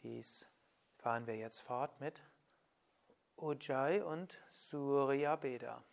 Dies 0.00 0.46
fahren 0.96 1.26
wir 1.26 1.36
jetzt 1.36 1.60
fort 1.60 2.00
mit 2.00 2.22
Ujjayi 3.36 4.00
und 4.00 4.40
Surya 4.50 5.36
Beda. 5.36 5.84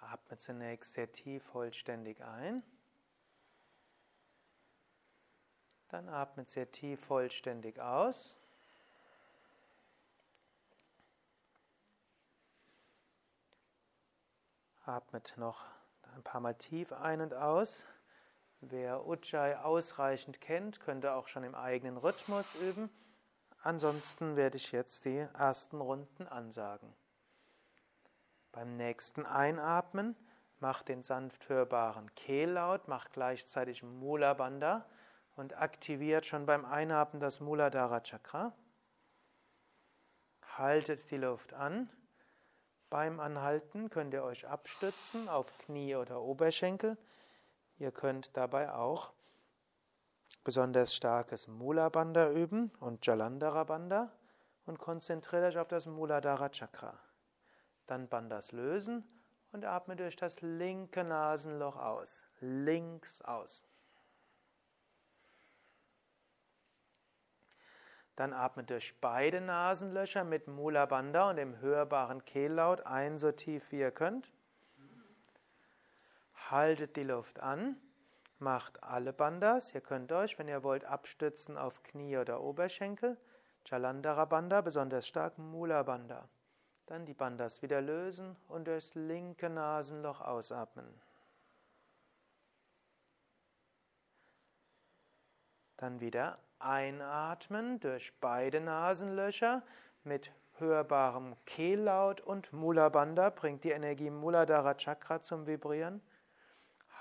Atme 0.00 0.36
zunächst 0.36 0.92
sehr 0.92 1.10
tief 1.10 1.42
vollständig 1.44 2.22
ein. 2.22 2.62
Dann 5.88 6.10
atmet 6.10 6.50
sehr 6.50 6.70
tief 6.70 7.00
vollständig 7.00 7.80
aus. 7.80 8.41
Atmet 14.84 15.34
noch 15.36 15.64
ein 16.16 16.24
paar 16.24 16.40
Mal 16.40 16.54
tief 16.54 16.92
ein 16.92 17.20
und 17.20 17.34
aus. 17.34 17.86
Wer 18.60 19.06
Ujjayi 19.06 19.54
ausreichend 19.54 20.40
kennt, 20.40 20.80
könnte 20.80 21.12
auch 21.14 21.28
schon 21.28 21.44
im 21.44 21.54
eigenen 21.54 21.96
Rhythmus 21.96 22.54
üben. 22.56 22.90
Ansonsten 23.62 24.34
werde 24.34 24.56
ich 24.56 24.72
jetzt 24.72 25.04
die 25.04 25.18
ersten 25.18 25.80
Runden 25.80 26.26
ansagen. 26.26 26.92
Beim 28.50 28.76
nächsten 28.76 29.24
Einatmen 29.24 30.16
macht 30.58 30.88
den 30.88 31.04
sanft 31.04 31.48
hörbaren 31.48 32.12
Kehllaut, 32.16 32.88
macht 32.88 33.12
gleichzeitig 33.12 33.84
Mula 33.84 34.34
Bandha 34.34 34.84
und 35.36 35.56
aktiviert 35.56 36.26
schon 36.26 36.44
beim 36.44 36.64
Einatmen 36.64 37.20
das 37.20 37.40
Muladhara 37.40 38.00
Chakra. 38.00 38.52
Haltet 40.56 41.08
die 41.10 41.18
Luft 41.18 41.52
an 41.54 41.88
beim 42.92 43.20
Anhalten 43.20 43.88
könnt 43.88 44.12
ihr 44.12 44.22
euch 44.22 44.46
abstützen 44.46 45.26
auf 45.30 45.46
Knie 45.56 45.96
oder 45.96 46.20
Oberschenkel. 46.20 46.98
Ihr 47.78 47.90
könnt 47.90 48.36
dabei 48.36 48.74
auch 48.74 49.14
besonders 50.44 50.94
starkes 50.94 51.48
Mula 51.48 51.88
Bandha 51.88 52.30
üben 52.30 52.70
und 52.80 53.06
Jalandhara 53.06 53.64
Bandha 53.64 54.12
und 54.66 54.78
konzentriert 54.78 55.42
euch 55.42 55.56
auf 55.56 55.68
das 55.68 55.86
Muladhara 55.86 56.50
Chakra. 56.50 56.98
Dann 57.86 58.10
Bandhas 58.10 58.52
lösen 58.52 59.08
und 59.52 59.64
atmet 59.64 60.00
durch 60.00 60.16
das 60.16 60.42
linke 60.42 61.02
Nasenloch 61.02 61.76
aus, 61.76 62.26
links 62.40 63.22
aus. 63.22 63.64
Dann 68.16 68.32
atmet 68.32 68.68
durch 68.68 69.00
beide 69.00 69.40
Nasenlöcher 69.40 70.24
mit 70.24 70.46
Mula 70.46 70.86
Bandha 70.86 71.30
und 71.30 71.36
dem 71.36 71.60
hörbaren 71.60 72.24
Kehllaut 72.24 72.86
ein, 72.86 73.18
so 73.18 73.32
tief 73.32 73.70
wie 73.70 73.80
ihr 73.80 73.90
könnt. 73.90 74.30
Haltet 76.50 76.96
die 76.96 77.04
Luft 77.04 77.40
an, 77.40 77.76
macht 78.38 78.82
alle 78.82 79.14
Bandas. 79.14 79.74
Ihr 79.74 79.80
könnt 79.80 80.12
euch, 80.12 80.38
wenn 80.38 80.48
ihr 80.48 80.62
wollt, 80.62 80.84
abstützen 80.84 81.56
auf 81.56 81.82
Knie 81.82 82.18
oder 82.18 82.42
Oberschenkel. 82.42 83.16
Jalandhara 83.64 84.26
Bandha, 84.26 84.60
besonders 84.60 85.06
stark 85.06 85.38
Mula 85.38 85.82
Bandha. 85.82 86.28
Dann 86.86 87.06
die 87.06 87.14
Bandas 87.14 87.62
wieder 87.62 87.80
lösen 87.80 88.36
und 88.48 88.66
durchs 88.66 88.94
linke 88.94 89.48
Nasenloch 89.48 90.20
ausatmen. 90.20 91.00
Dann 95.78 96.00
wieder 96.00 96.38
einatmen 96.64 97.80
durch 97.80 98.12
beide 98.20 98.60
Nasenlöcher 98.60 99.62
mit 100.04 100.32
hörbarem 100.58 101.36
Kehllaut 101.44 102.20
und 102.20 102.52
Mula 102.52 102.88
Bandha 102.88 103.30
bringt 103.30 103.64
die 103.64 103.70
Energie 103.70 104.10
Muladhara 104.10 104.74
Chakra 104.74 105.20
zum 105.20 105.46
Vibrieren. 105.46 106.00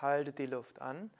Haltet 0.01 0.39
die 0.39 0.45
Luft 0.45 0.81
an, 0.81 1.11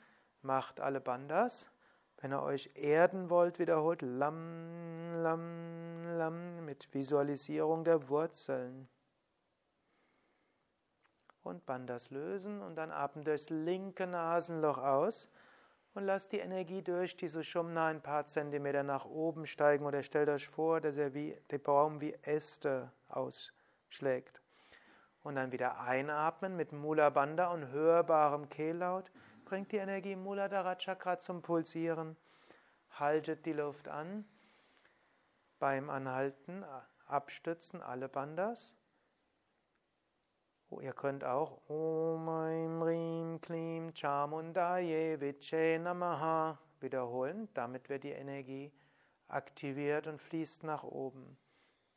macht 0.42 0.80
alle 0.80 1.02
Bandas. 1.02 1.70
Wenn 2.18 2.34
ihr 2.34 2.42
euch 2.42 2.72
erden 2.76 3.30
wollt, 3.30 3.60
wiederholt 3.60 4.02
Lam, 4.02 5.14
Lam, 5.14 6.04
Lam 6.06 6.66
mit 6.66 6.94
Visualisierung 6.94 7.84
der 7.84 8.10
Wurzeln. 8.10 8.88
Und 11.44 11.66
Bandas 11.66 12.12
lösen 12.12 12.62
und 12.62 12.76
dann 12.76 12.92
atmen 12.92 13.24
durchs 13.24 13.50
linke 13.50 14.06
Nasenloch 14.06 14.78
aus 14.78 15.30
und 15.94 16.06
lasst 16.06 16.32
die 16.32 16.40
Energie 16.40 16.82
durch 16.82 17.16
diese 17.16 17.44
Shumna 17.44 17.88
ein 17.88 18.02
paar 18.02 18.26
Zentimeter 18.26 18.84
nach 18.84 19.06
oben 19.06 19.46
steigen 19.46 19.86
oder 19.86 20.04
stellt 20.04 20.30
euch 20.30 20.48
vor, 20.48 20.80
dass 20.80 20.98
er 20.98 21.14
wie 21.14 21.36
der 21.50 21.58
Baum 21.58 22.00
wie 22.00 22.14
Äste 22.24 22.92
ausschlägt. 23.10 24.42
Und 25.24 25.36
dann 25.36 25.52
wieder 25.52 25.82
einatmen 25.82 26.56
mit 26.56 26.72
Mula 26.72 27.10
Bandha 27.10 27.48
und 27.48 27.68
hörbarem 27.68 28.50
Kehllaut. 28.50 29.12
Bringt 29.46 29.72
die 29.72 29.78
Energie 29.78 30.16
Muladhara 30.16 30.76
Chakra 30.76 31.20
zum 31.20 31.42
Pulsieren. 31.42 32.16
Haltet 32.92 33.46
die 33.46 33.54
Luft 33.54 33.88
an. 33.88 34.26
Beim 35.60 35.90
Anhalten 35.90 36.66
abstützen 37.06 37.84
alle 37.84 38.10
Bandas. 38.10 38.76
Oh, 40.74 40.80
ihr 40.80 40.94
könnt 40.94 41.26
auch 41.26 41.58
oh, 41.68 42.14
Om 42.16 42.30
Aim 42.30 42.82
Rim 42.82 43.42
Klim 43.42 43.94
Chamundaye 43.94 45.20
Vichye 45.20 45.78
Namaha 45.78 46.58
wiederholen. 46.80 47.50
Damit 47.54 47.90
wird 47.90 48.06
die 48.06 48.12
Energie 48.12 48.72
aktiviert 49.28 50.08
und 50.08 50.22
fließt 50.22 50.64
nach 50.64 50.84
oben. 50.84 51.38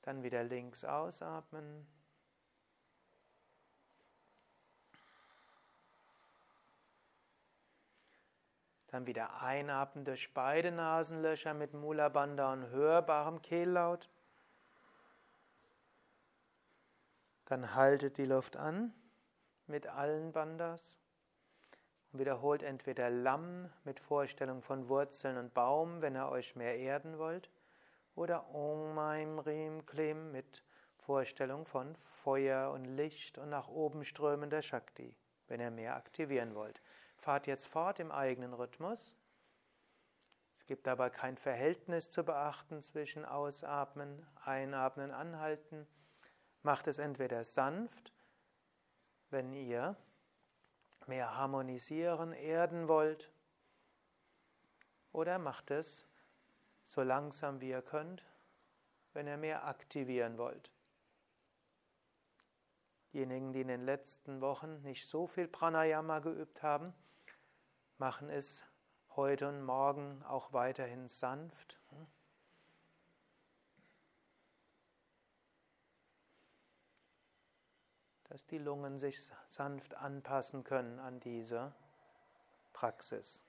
Dann 0.03 0.25
wieder 0.25 0.43
links 0.43 0.85
ausatmen. 0.85 1.87
Dann 8.89 9.07
wieder 9.07 9.41
einatmen 9.41 10.05
durch 10.05 10.35
beide 10.35 10.73
Nasenlöcher 10.73 11.55
mit 11.55 11.75
Mula 11.75 12.09
Bandha 12.09 12.53
und 12.53 12.71
hörbarem 12.71 13.41
Kehllaut. 13.41 14.09
Dann 17.47 17.75
haltet 17.75 18.19
die 18.19 18.25
Luft 18.25 18.57
an 18.57 18.95
mit 19.67 19.87
allen 19.87 20.33
Bandas 20.33 20.99
und 22.13 22.21
wiederholt 22.21 22.63
entweder 22.63 23.11
Lamm 23.11 23.71
mit 23.85 24.01
Vorstellung 24.01 24.63
von 24.63 24.89
Wurzeln 24.89 25.37
und 25.37 25.53
Baum, 25.53 26.01
wenn 26.01 26.17
ihr 26.17 26.29
euch 26.29 26.57
mehr 26.57 26.79
erden 26.79 27.19
wollt, 27.19 27.51
oder 28.15 28.55
Om 28.55 28.95
Maim 28.95 29.39
Rim 29.41 29.85
Klim 29.85 30.31
mit 30.33 30.65
Vorstellung 30.97 31.67
von 31.67 31.97
Feuer 31.97 32.71
und 32.71 32.85
Licht 32.85 33.37
und 33.37 33.51
nach 33.51 33.69
oben 33.69 34.05
strömender 34.05 34.63
Shakti, 34.63 35.15
wenn 35.49 35.61
ihr 35.61 35.71
mehr 35.71 35.97
aktivieren 35.97 36.55
wollt. 36.55 36.81
Fahrt 37.17 37.47
jetzt 37.47 37.67
fort 37.67 38.01
im 38.01 38.11
eigenen 38.11 38.55
Rhythmus. 38.55 39.13
Es 40.59 40.67
gibt 40.67 40.89
aber 40.89 41.11
kein 41.11 41.37
Verhältnis 41.37 42.09
zu 42.09 42.25
beachten 42.25 42.81
zwischen 42.81 43.27
Ausatmen, 43.27 44.27
Einatmen, 44.45 45.11
Anhalten. 45.11 45.87
Macht 46.65 46.87
es 46.87 46.99
entweder 46.99 47.45
sanft, 47.45 48.13
wenn 49.29 49.53
ihr 49.53 49.97
mehr 51.07 51.37
harmonisieren, 51.37 52.33
erden 52.33 52.89
wollt, 52.89 53.31
oder 55.13 55.39
macht 55.39 55.71
es 55.71 56.09
so 56.87 57.03
langsam 57.03 57.61
wie 57.61 57.69
ihr 57.69 57.83
könnt, 57.83 58.25
wenn 59.13 59.27
ihr 59.27 59.37
mehr 59.37 59.67
aktivieren 59.67 60.39
wollt. 60.39 60.73
Diejenigen, 63.13 63.53
die 63.53 63.61
in 63.61 63.69
den 63.69 63.85
letzten 63.85 64.41
Wochen 64.41 64.81
nicht 64.81 65.07
so 65.07 65.27
viel 65.27 65.47
Pranayama 65.47 66.21
geübt 66.21 66.63
haben, 66.63 66.95
machen 67.99 68.31
es 68.31 68.65
heute 69.17 69.49
und 69.49 69.63
morgen 69.63 70.23
auch 70.25 70.55
weiterhin 70.55 71.09
sanft. 71.09 71.79
Dass 78.35 78.47
die 78.47 78.59
Lungen 78.59 78.99
sich 78.99 79.17
sanft 79.47 79.95
anpassen 79.95 80.65
können 80.65 80.99
an 80.99 81.21
diese 81.21 81.73
Praxis. 82.73 83.45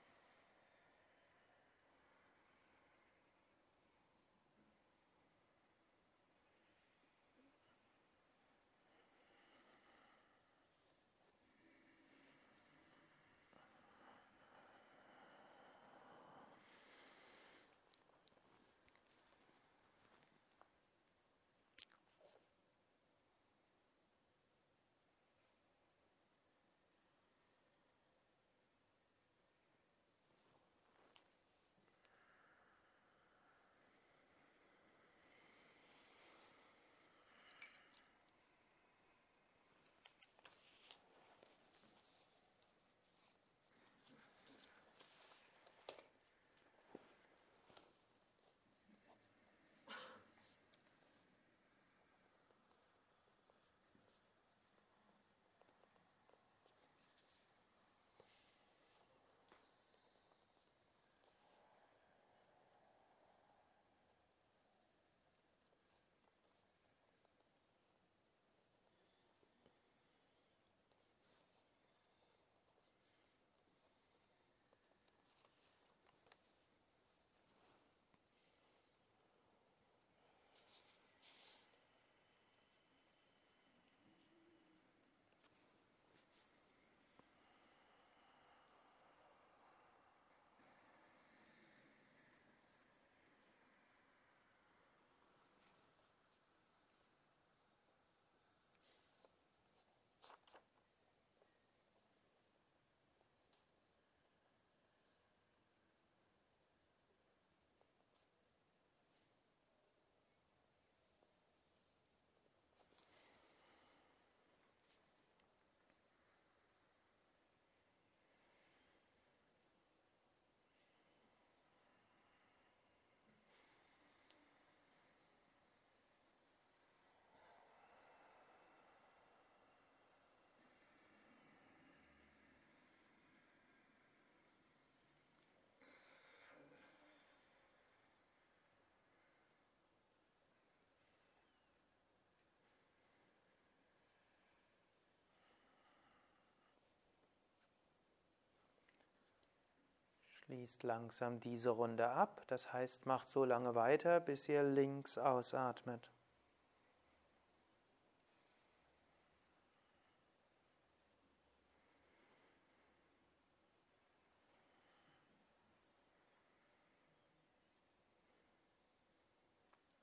Schließt 150.46 150.84
langsam 150.84 151.40
diese 151.40 151.70
Runde 151.70 152.08
ab, 152.08 152.44
das 152.46 152.72
heißt, 152.72 153.04
macht 153.04 153.28
so 153.28 153.44
lange 153.44 153.74
weiter, 153.74 154.20
bis 154.20 154.48
ihr 154.48 154.62
links 154.62 155.18
ausatmet. 155.18 156.12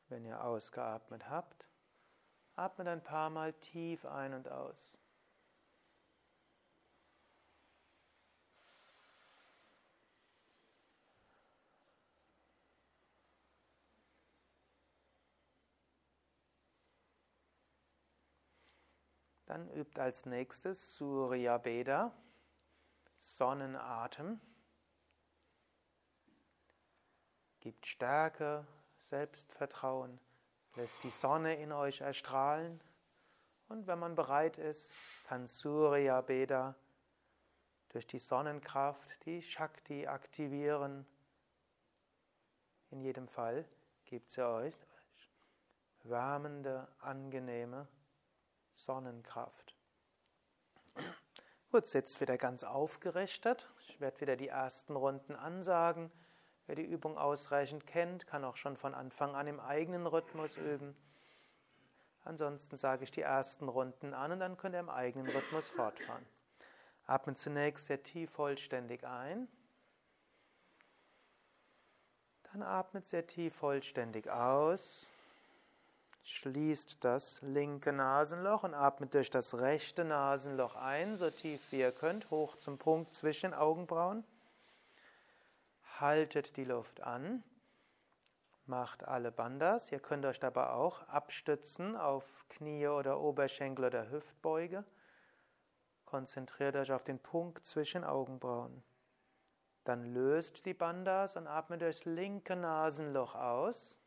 Wenn 0.10 0.26
ihr 0.26 0.44
ausgeatmet 0.44 1.30
habt, 1.30 1.70
atmet 2.58 2.90
ein 2.90 3.02
paar 3.02 3.30
Mal 3.30 3.54
tief 3.54 4.06
ein 4.06 4.34
und 4.34 4.50
aus. 4.50 4.98
Dann 19.46 19.70
übt 19.72 20.00
als 20.00 20.26
nächstes 20.26 20.96
Surya 20.96 21.58
Beda, 21.58 22.14
Sonnenatem. 23.18 24.40
Gibt 27.60 27.86
Stärke, 27.86 28.66
Selbstvertrauen, 29.00 30.20
lässt 30.76 31.04
die 31.04 31.10
Sonne 31.10 31.56
in 31.56 31.72
euch 31.74 32.02
erstrahlen. 32.02 32.82
Und 33.68 33.88
wenn 33.88 34.00
man 34.00 34.16
bereit 34.16 34.58
ist, 34.58 34.92
kann 35.26 35.48
Surya 35.48 36.22
Beda 36.22 36.76
durch 37.90 38.08
die 38.08 38.20
Sonnenkraft 38.20 39.26
die 39.26 39.42
Shakti 39.42 40.08
aktivieren. 40.08 41.06
In 42.92 43.02
jedem 43.02 43.28
Fall 43.28 43.68
gibt 44.06 44.32
sie 44.32 44.46
euch 44.46 44.76
wärmende, 46.04 46.88
angenehme 47.00 47.88
Sonnenkraft. 48.74 49.76
Gut, 51.72 51.86
sitzt 51.86 52.22
wieder 52.22 52.38
ganz 52.38 52.64
aufgerichtet. 52.64 53.70
Ich 53.88 54.00
werde 54.00 54.22
wieder 54.22 54.36
die 54.36 54.50
ersten 54.50 54.96
Runden 54.96 55.36
ansagen. 55.36 56.12
Wer 56.68 56.76
die 56.76 56.84
Übung 56.84 57.18
ausreichend 57.18 57.88
kennt, 57.88 58.28
kann 58.28 58.44
auch 58.44 58.56
schon 58.56 58.78
von 58.78 58.94
Anfang 58.94 59.36
an 59.36 59.48
im 59.48 59.60
eigenen 59.60 60.06
Rhythmus 60.06 60.58
üben. 60.58 60.96
Ansonsten 62.24 62.78
sage 62.78 63.04
ich 63.04 63.12
die 63.12 63.22
ersten 63.22 63.68
Runden 63.68 64.14
an 64.14 64.32
und 64.32 64.40
dann 64.40 64.58
könnt 64.58 64.76
ihr 64.76 64.80
im 64.80 64.90
eigenen 64.90 65.28
Rhythmus 65.28 65.68
fortfahren. 65.70 66.26
Atmen 67.06 67.36
zunächst 67.36 67.88
sehr 67.88 68.02
tief 68.02 68.32
vollständig 68.32 69.06
ein. 69.06 69.50
Dann 72.44 72.64
atmet 72.64 73.06
sehr 73.06 73.28
tief 73.28 73.56
vollständig 73.56 74.30
aus. 74.30 75.10
Schließt 76.26 77.04
das 77.04 77.42
linke 77.42 77.92
Nasenloch 77.92 78.64
und 78.64 78.74
atmet 78.74 79.14
durch 79.14 79.30
das 79.30 79.60
rechte 79.60 80.06
Nasenloch 80.06 80.78
ein, 80.78 81.18
so 81.18 81.30
tief 81.30 81.62
wie 81.72 81.82
ihr 81.82 81.92
könnt, 81.92 82.32
hoch 82.32 82.56
zum 82.56 82.78
Punkt 82.78 83.14
zwischen 83.14 83.54
Augenbrauen. 83.54 84.24
Haltet 86.00 86.56
die 86.56 86.64
Luft 86.64 87.02
an. 87.02 87.44
Macht 88.66 89.06
alle 89.06 89.34
Bandas. 89.34 89.92
Ihr 89.92 90.00
könnt 90.00 90.26
euch 90.26 90.40
dabei 90.40 90.70
auch 90.70 91.02
abstützen 91.10 91.98
auf 91.98 92.24
Knie 92.48 92.88
oder 92.88 93.20
Oberschenkel 93.20 93.86
oder 93.86 94.10
Hüftbeuge. 94.10 94.86
Konzentriert 96.06 96.78
euch 96.78 96.94
auf 96.94 97.04
den 97.04 97.20
Punkt 97.20 97.66
zwischen 97.66 98.06
Augenbrauen. 98.06 98.82
Dann 99.84 100.14
löst 100.14 100.66
die 100.66 100.74
Bandas 100.74 101.36
und 101.36 101.48
atmet 101.48 101.82
durchs 101.82 102.06
linke 102.06 102.56
Nasenloch 102.56 103.36
aus. 103.36 103.98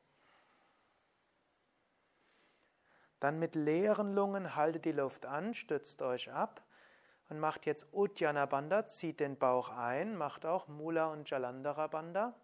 Dann 3.20 3.38
mit 3.38 3.54
leeren 3.54 4.14
Lungen 4.14 4.56
haltet 4.56 4.84
die 4.84 4.92
Luft 4.92 5.26
an, 5.26 5.54
stützt 5.54 6.02
euch 6.02 6.30
ab 6.30 6.62
und 7.28 7.40
macht 7.40 7.66
jetzt 7.66 7.86
Uddiyana 7.92 8.46
Bandha, 8.46 8.86
zieht 8.86 9.20
den 9.20 9.38
Bauch 9.38 9.70
ein, 9.70 10.16
macht 10.16 10.44
auch 10.44 10.68
Mula 10.68 11.06
und 11.06 11.28
Jalandhara 11.28 11.86
Bandha. 11.86 12.34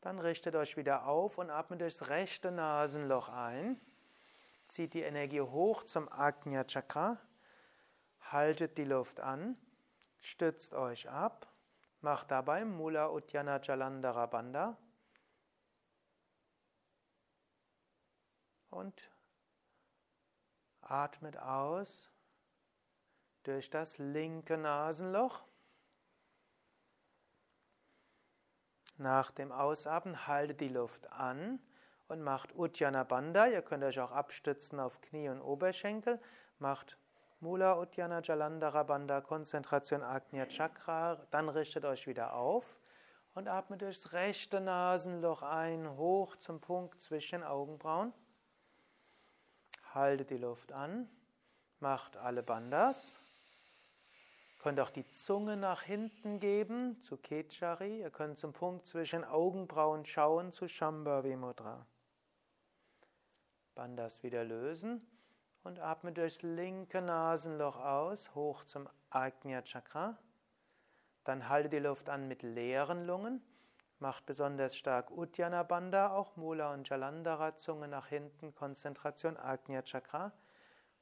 Dann 0.00 0.18
richtet 0.18 0.56
euch 0.56 0.76
wieder 0.76 1.06
auf 1.06 1.38
und 1.38 1.50
atmet 1.50 1.80
durchs 1.80 2.08
rechte 2.08 2.50
Nasenloch 2.50 3.28
ein. 3.28 3.80
Zieht 4.66 4.94
die 4.94 5.02
Energie 5.02 5.40
hoch 5.40 5.84
zum 5.84 6.10
Agnya 6.10 6.64
Chakra. 6.64 7.18
Haltet 8.30 8.78
die 8.78 8.84
Luft 8.84 9.20
an. 9.20 9.56
Stützt 10.18 10.74
euch 10.74 11.08
ab. 11.08 11.46
Macht 12.00 12.30
dabei 12.30 12.64
Mula 12.64 13.10
Uddiyana 13.10 13.60
Jalandhara 13.60 14.26
Bandha. 14.26 14.76
Und 18.72 19.10
atmet 20.80 21.36
aus 21.36 22.10
durch 23.42 23.68
das 23.68 23.98
linke 23.98 24.56
Nasenloch. 24.56 25.44
Nach 28.96 29.30
dem 29.30 29.52
Ausatmen 29.52 30.26
haltet 30.26 30.62
die 30.62 30.68
Luft 30.68 31.12
an 31.12 31.60
und 32.08 32.22
macht 32.22 32.54
Uddiyana 32.54 33.04
Bandha. 33.04 33.46
Ihr 33.46 33.60
könnt 33.60 33.84
euch 33.84 34.00
auch 34.00 34.10
abstützen 34.10 34.80
auf 34.80 35.02
Knie 35.02 35.28
und 35.28 35.42
Oberschenkel. 35.42 36.18
Macht 36.58 36.98
Mula 37.40 37.78
Uddiyana 37.78 38.22
Jalandhara 38.22 38.84
Bandha, 38.84 39.20
Konzentration 39.20 40.02
Agnya 40.02 40.46
Chakra. 40.46 41.16
Dann 41.30 41.50
richtet 41.50 41.84
euch 41.84 42.06
wieder 42.06 42.32
auf 42.32 42.80
und 43.34 43.48
atmet 43.48 43.82
durchs 43.82 44.12
rechte 44.12 44.62
Nasenloch 44.62 45.42
ein, 45.42 45.94
hoch 45.98 46.36
zum 46.36 46.58
Punkt 46.62 47.02
zwischen 47.02 47.42
Augenbrauen. 47.42 48.14
Haltet 49.94 50.30
die 50.30 50.38
Luft 50.38 50.72
an. 50.72 51.08
Macht 51.80 52.16
alle 52.16 52.42
Bandhas. 52.42 53.16
Könnt 54.58 54.78
auch 54.78 54.90
die 54.90 55.08
Zunge 55.10 55.56
nach 55.56 55.82
hinten 55.82 56.38
geben 56.38 57.00
zu 57.00 57.16
Kechari. 57.16 58.00
Ihr 58.00 58.10
könnt 58.10 58.38
zum 58.38 58.52
Punkt 58.52 58.86
zwischen 58.86 59.24
Augenbrauen 59.24 60.04
schauen 60.04 60.52
zu 60.52 60.68
Shambhavi 60.68 61.36
Mudra. 61.36 61.84
Bandas 63.74 64.22
wieder 64.22 64.44
lösen 64.44 65.04
und 65.64 65.78
atme 65.78 66.12
durchs 66.12 66.42
linke 66.42 67.02
Nasenloch 67.02 67.76
aus, 67.76 68.34
hoch 68.34 68.64
zum 68.64 68.88
Agnya 69.10 69.62
Chakra. 69.62 70.16
Dann 71.24 71.48
halte 71.48 71.68
die 71.68 71.78
Luft 71.78 72.08
an 72.08 72.28
mit 72.28 72.42
leeren 72.42 73.06
Lungen. 73.06 73.42
Macht 74.02 74.26
besonders 74.26 74.76
stark 74.76 75.12
Uddiyana 75.12 75.62
Bandha, 75.62 76.12
auch 76.12 76.34
Mula 76.34 76.74
und 76.74 76.88
Jalandhara, 76.88 77.54
Zunge 77.54 77.86
nach 77.86 78.08
hinten, 78.08 78.52
Konzentration 78.52 79.36
Agnya 79.36 79.82
Chakra. 79.82 80.32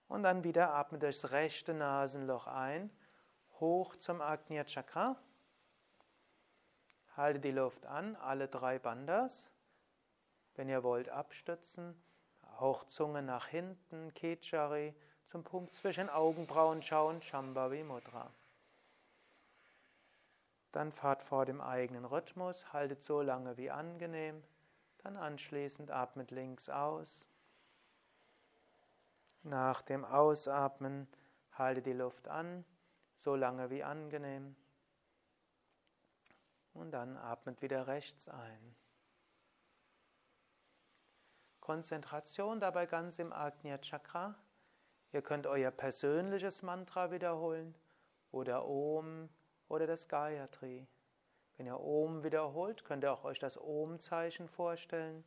Und 0.07 0.23
dann 0.23 0.45
wieder 0.45 0.75
atme 0.75 0.99
durchs 0.99 1.31
rechte 1.31 1.73
Nasenloch 1.73 2.47
ein 2.47 2.91
hoch 3.59 3.97
zum 3.97 4.21
Agnya 4.21 4.65
Chakra. 4.65 5.17
Halte 7.17 7.41
die 7.41 7.53
Luft 7.53 7.87
an, 7.87 8.17
alle 8.17 8.49
drei 8.49 8.79
Bandas. 8.79 9.49
Wenn 10.55 10.69
ihr 10.69 10.83
wollt, 10.83 11.09
abstützen. 11.09 11.99
Auch 12.59 12.85
Zunge 12.85 13.23
nach 13.23 13.47
hinten, 13.47 14.13
Kechari, 14.13 14.95
zum 15.25 15.43
Punkt 15.43 15.73
zwischen 15.73 16.11
Augenbrauen 16.11 16.83
schauen, 16.83 17.23
Shambhavi 17.23 17.83
Mudra. 17.83 18.31
Dann 20.73 20.93
fahrt 20.93 21.23
vor 21.23 21.47
dem 21.47 21.61
eigenen 21.61 22.05
Rhythmus, 22.05 22.73
haltet 22.73 23.03
so 23.03 23.23
lange 23.23 23.57
wie 23.57 23.71
angenehm. 23.71 24.43
Dann 24.99 25.17
anschließend 25.17 25.91
atmet 25.91 26.31
links 26.31 26.69
aus. 26.69 27.27
Nach 29.43 29.83
dem 29.83 30.05
Ausatmen 30.05 31.09
halte 31.53 31.83
die 31.83 31.93
Luft 31.93 32.29
an 32.29 32.65
so 33.21 33.37
lange 33.37 33.71
wie 33.71 33.85
angenehm. 33.85 34.57
Und 36.73 36.93
dann 36.93 37.17
atmet 37.17 37.63
wieder 37.63 37.87
rechts 37.87 38.29
ein. 38.29 38.77
Konzentration 41.61 42.61
dabei 42.61 42.87
ganz 42.87 43.19
im 43.19 43.33
Agnya 43.33 43.79
Chakra. 43.79 44.35
Ihr 45.13 45.23
könnt 45.23 45.47
euer 45.47 45.71
persönliches 45.71 46.63
Mantra 46.63 47.11
wiederholen 47.11 47.75
oder 48.31 48.67
Om 48.67 49.29
oder 49.71 49.87
das 49.87 50.09
Gayatri. 50.09 50.87
Wenn 51.57 51.67
ihr 51.67 51.81
Om 51.81 52.25
wiederholt, 52.25 52.85
könnt 52.85 53.05
ihr 53.05 53.13
auch 53.13 53.25
euch 53.25 53.39
das 53.39 53.57
Om-Zeichen 53.57 54.49
vorstellen. 54.49 55.25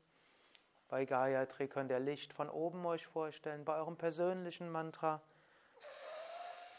Bei 0.89 1.05
Gayatri 1.05 1.67
könnt 1.67 1.89
ihr 1.89 1.99
Licht 1.99 2.33
von 2.33 2.49
oben 2.49 2.85
euch 2.85 3.07
vorstellen. 3.07 3.65
Bei 3.65 3.77
eurem 3.77 3.97
persönlichen 3.97 4.69
Mantra 4.69 5.21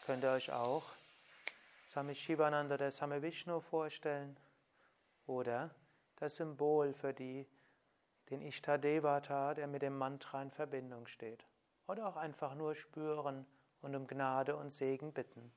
könnt 0.05 0.23
ihr 0.23 0.31
euch 0.31 0.53
auch 0.53 0.85
Swami 1.87 2.15
Shivananda 2.15 2.77
der 2.77 2.91
Swami 2.91 3.23
Vishnu 3.23 3.61
vorstellen 3.61 4.37
oder 5.27 5.71
das 6.17 6.37
Symbol 6.37 6.93
für 6.93 7.15
die, 7.15 7.47
den 8.29 8.43
Ishtadevata, 8.43 9.55
der 9.55 9.69
mit 9.69 9.83
dem 9.83 9.97
Mantra 9.97 10.43
in 10.43 10.51
Verbindung 10.51 11.07
steht. 11.07 11.47
Oder 11.87 12.09
auch 12.09 12.17
einfach 12.17 12.55
nur 12.55 12.75
spüren 12.75 13.47
und 13.81 13.95
um 13.95 14.07
Gnade 14.07 14.55
und 14.57 14.71
Segen 14.71 15.13
bitten. 15.13 15.51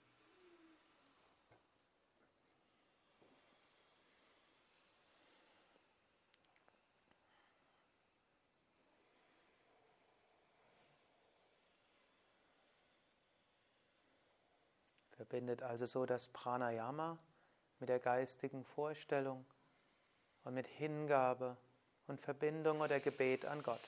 Verbindet 15.37 15.61
also 15.61 15.85
so 15.85 16.07
das 16.07 16.29
Pranayama 16.29 17.15
mit 17.79 17.89
der 17.89 17.99
geistigen 17.99 18.63
Vorstellung 18.63 19.45
und 20.43 20.55
mit 20.55 20.65
Hingabe 20.65 21.57
und 22.07 22.19
Verbindung 22.19 22.81
oder 22.81 22.99
Gebet 22.99 23.45
an 23.45 23.61
Gott. 23.61 23.81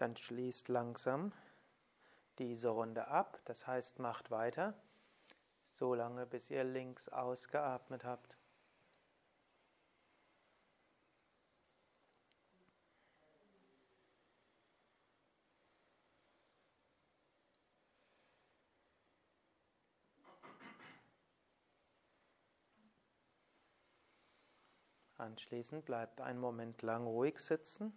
Dann 0.00 0.16
schließt 0.16 0.68
langsam 0.68 1.30
diese 2.38 2.70
Runde 2.70 3.08
ab, 3.08 3.38
das 3.44 3.66
heißt 3.66 3.98
macht 3.98 4.30
weiter, 4.30 4.72
so 5.66 5.92
lange 5.94 6.24
bis 6.24 6.48
ihr 6.48 6.64
links 6.64 7.10
ausgeatmet 7.10 8.02
habt. 8.04 8.34
Anschließend 25.18 25.84
bleibt 25.84 26.22
ein 26.22 26.38
Moment 26.38 26.80
lang 26.80 27.06
ruhig 27.06 27.38
sitzen. 27.38 27.92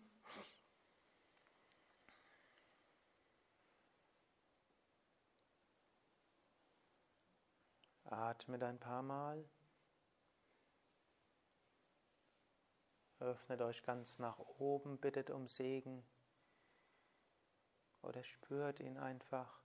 Atmet 8.23 8.63
ein 8.63 8.79
paar 8.79 9.01
Mal. 9.01 9.43
Öffnet 13.19 13.61
euch 13.61 13.83
ganz 13.83 14.17
nach 14.17 14.39
oben, 14.39 14.97
bittet 14.97 15.29
um 15.29 15.47
Segen 15.47 16.05
oder 18.01 18.23
spürt 18.23 18.79
ihn 18.79 18.97
einfach. 18.97 19.61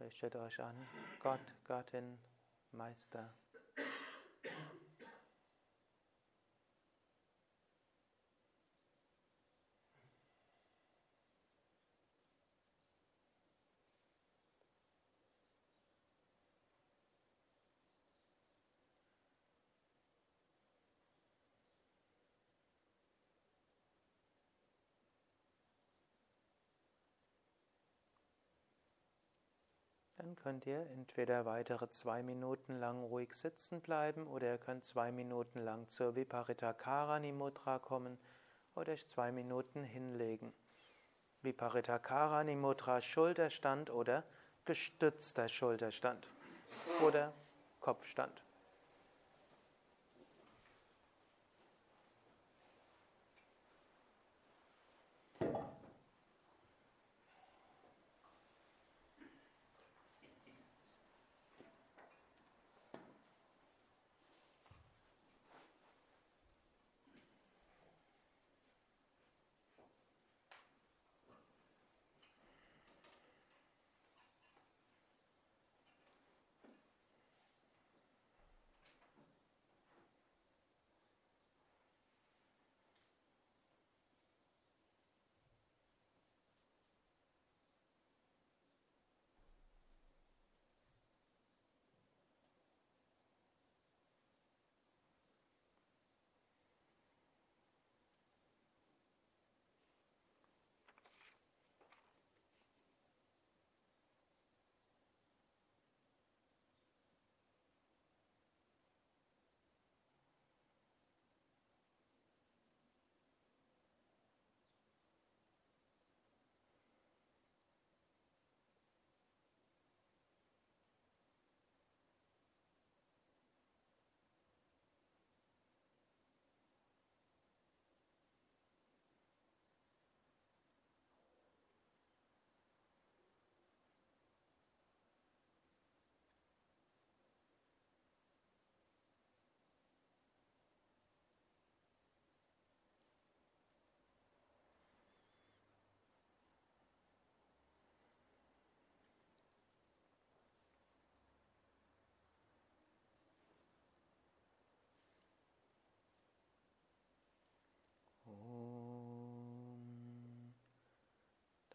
Richtet 0.00 0.34
euch 0.34 0.60
an, 0.60 0.88
Gott, 1.20 1.40
Gattin, 1.64 2.18
Meister. 2.72 3.32
Dann 30.22 30.36
könnt 30.36 30.66
ihr 30.66 30.86
entweder 30.92 31.46
weitere 31.46 31.88
zwei 31.88 32.22
Minuten 32.22 32.78
lang 32.78 33.02
ruhig 33.02 33.34
sitzen 33.34 33.80
bleiben 33.80 34.28
oder 34.28 34.52
ihr 34.52 34.58
könnt 34.58 34.84
zwei 34.84 35.10
Minuten 35.10 35.58
lang 35.58 35.88
zur 35.88 36.14
Viparita 36.14 36.72
Karani 36.72 37.32
Mudra 37.32 37.80
kommen 37.80 38.16
oder 38.76 38.92
euch 38.92 39.08
zwei 39.08 39.32
Minuten 39.32 39.82
hinlegen. 39.82 40.54
Viparita 41.42 41.98
Karani 41.98 42.54
Mudra 42.54 43.00
Schulterstand 43.00 43.90
oder 43.90 44.22
gestützter 44.64 45.48
Schulterstand 45.48 46.30
oder 47.04 47.32
Kopfstand. 47.80 48.44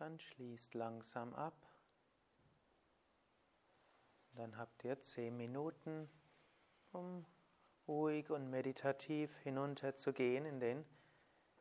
Dann 0.08 0.20
schließt 0.20 0.74
langsam 0.74 1.36
ab. 1.36 1.68
Dann 4.36 4.56
habt 4.56 4.86
ihr 4.86 5.02
zehn 5.02 5.36
Minuten, 5.36 6.10
um 6.94 7.26
ruhig 7.90 8.32
und 8.32 8.50
meditativ 8.50 9.36
hinunterzugehen 9.40 10.46
in 10.46 10.62
den 10.62 10.86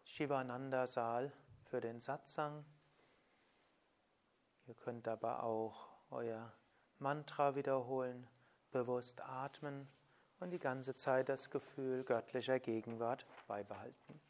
Shivananda-Saal 0.04 1.32
für 1.64 1.80
den 1.80 1.98
Satsang. 1.98 2.64
Ihr 4.68 4.74
könnt 4.74 5.08
aber 5.08 5.42
auch 5.42 5.88
euer 6.10 6.52
Mantra 7.00 7.56
wiederholen, 7.56 8.28
bewusst 8.70 9.22
atmen 9.22 9.88
und 10.38 10.50
die 10.50 10.60
ganze 10.60 10.94
Zeit 10.94 11.28
das 11.28 11.50
Gefühl 11.50 12.04
göttlicher 12.04 12.60
Gegenwart 12.60 13.26
beibehalten. 13.48 14.20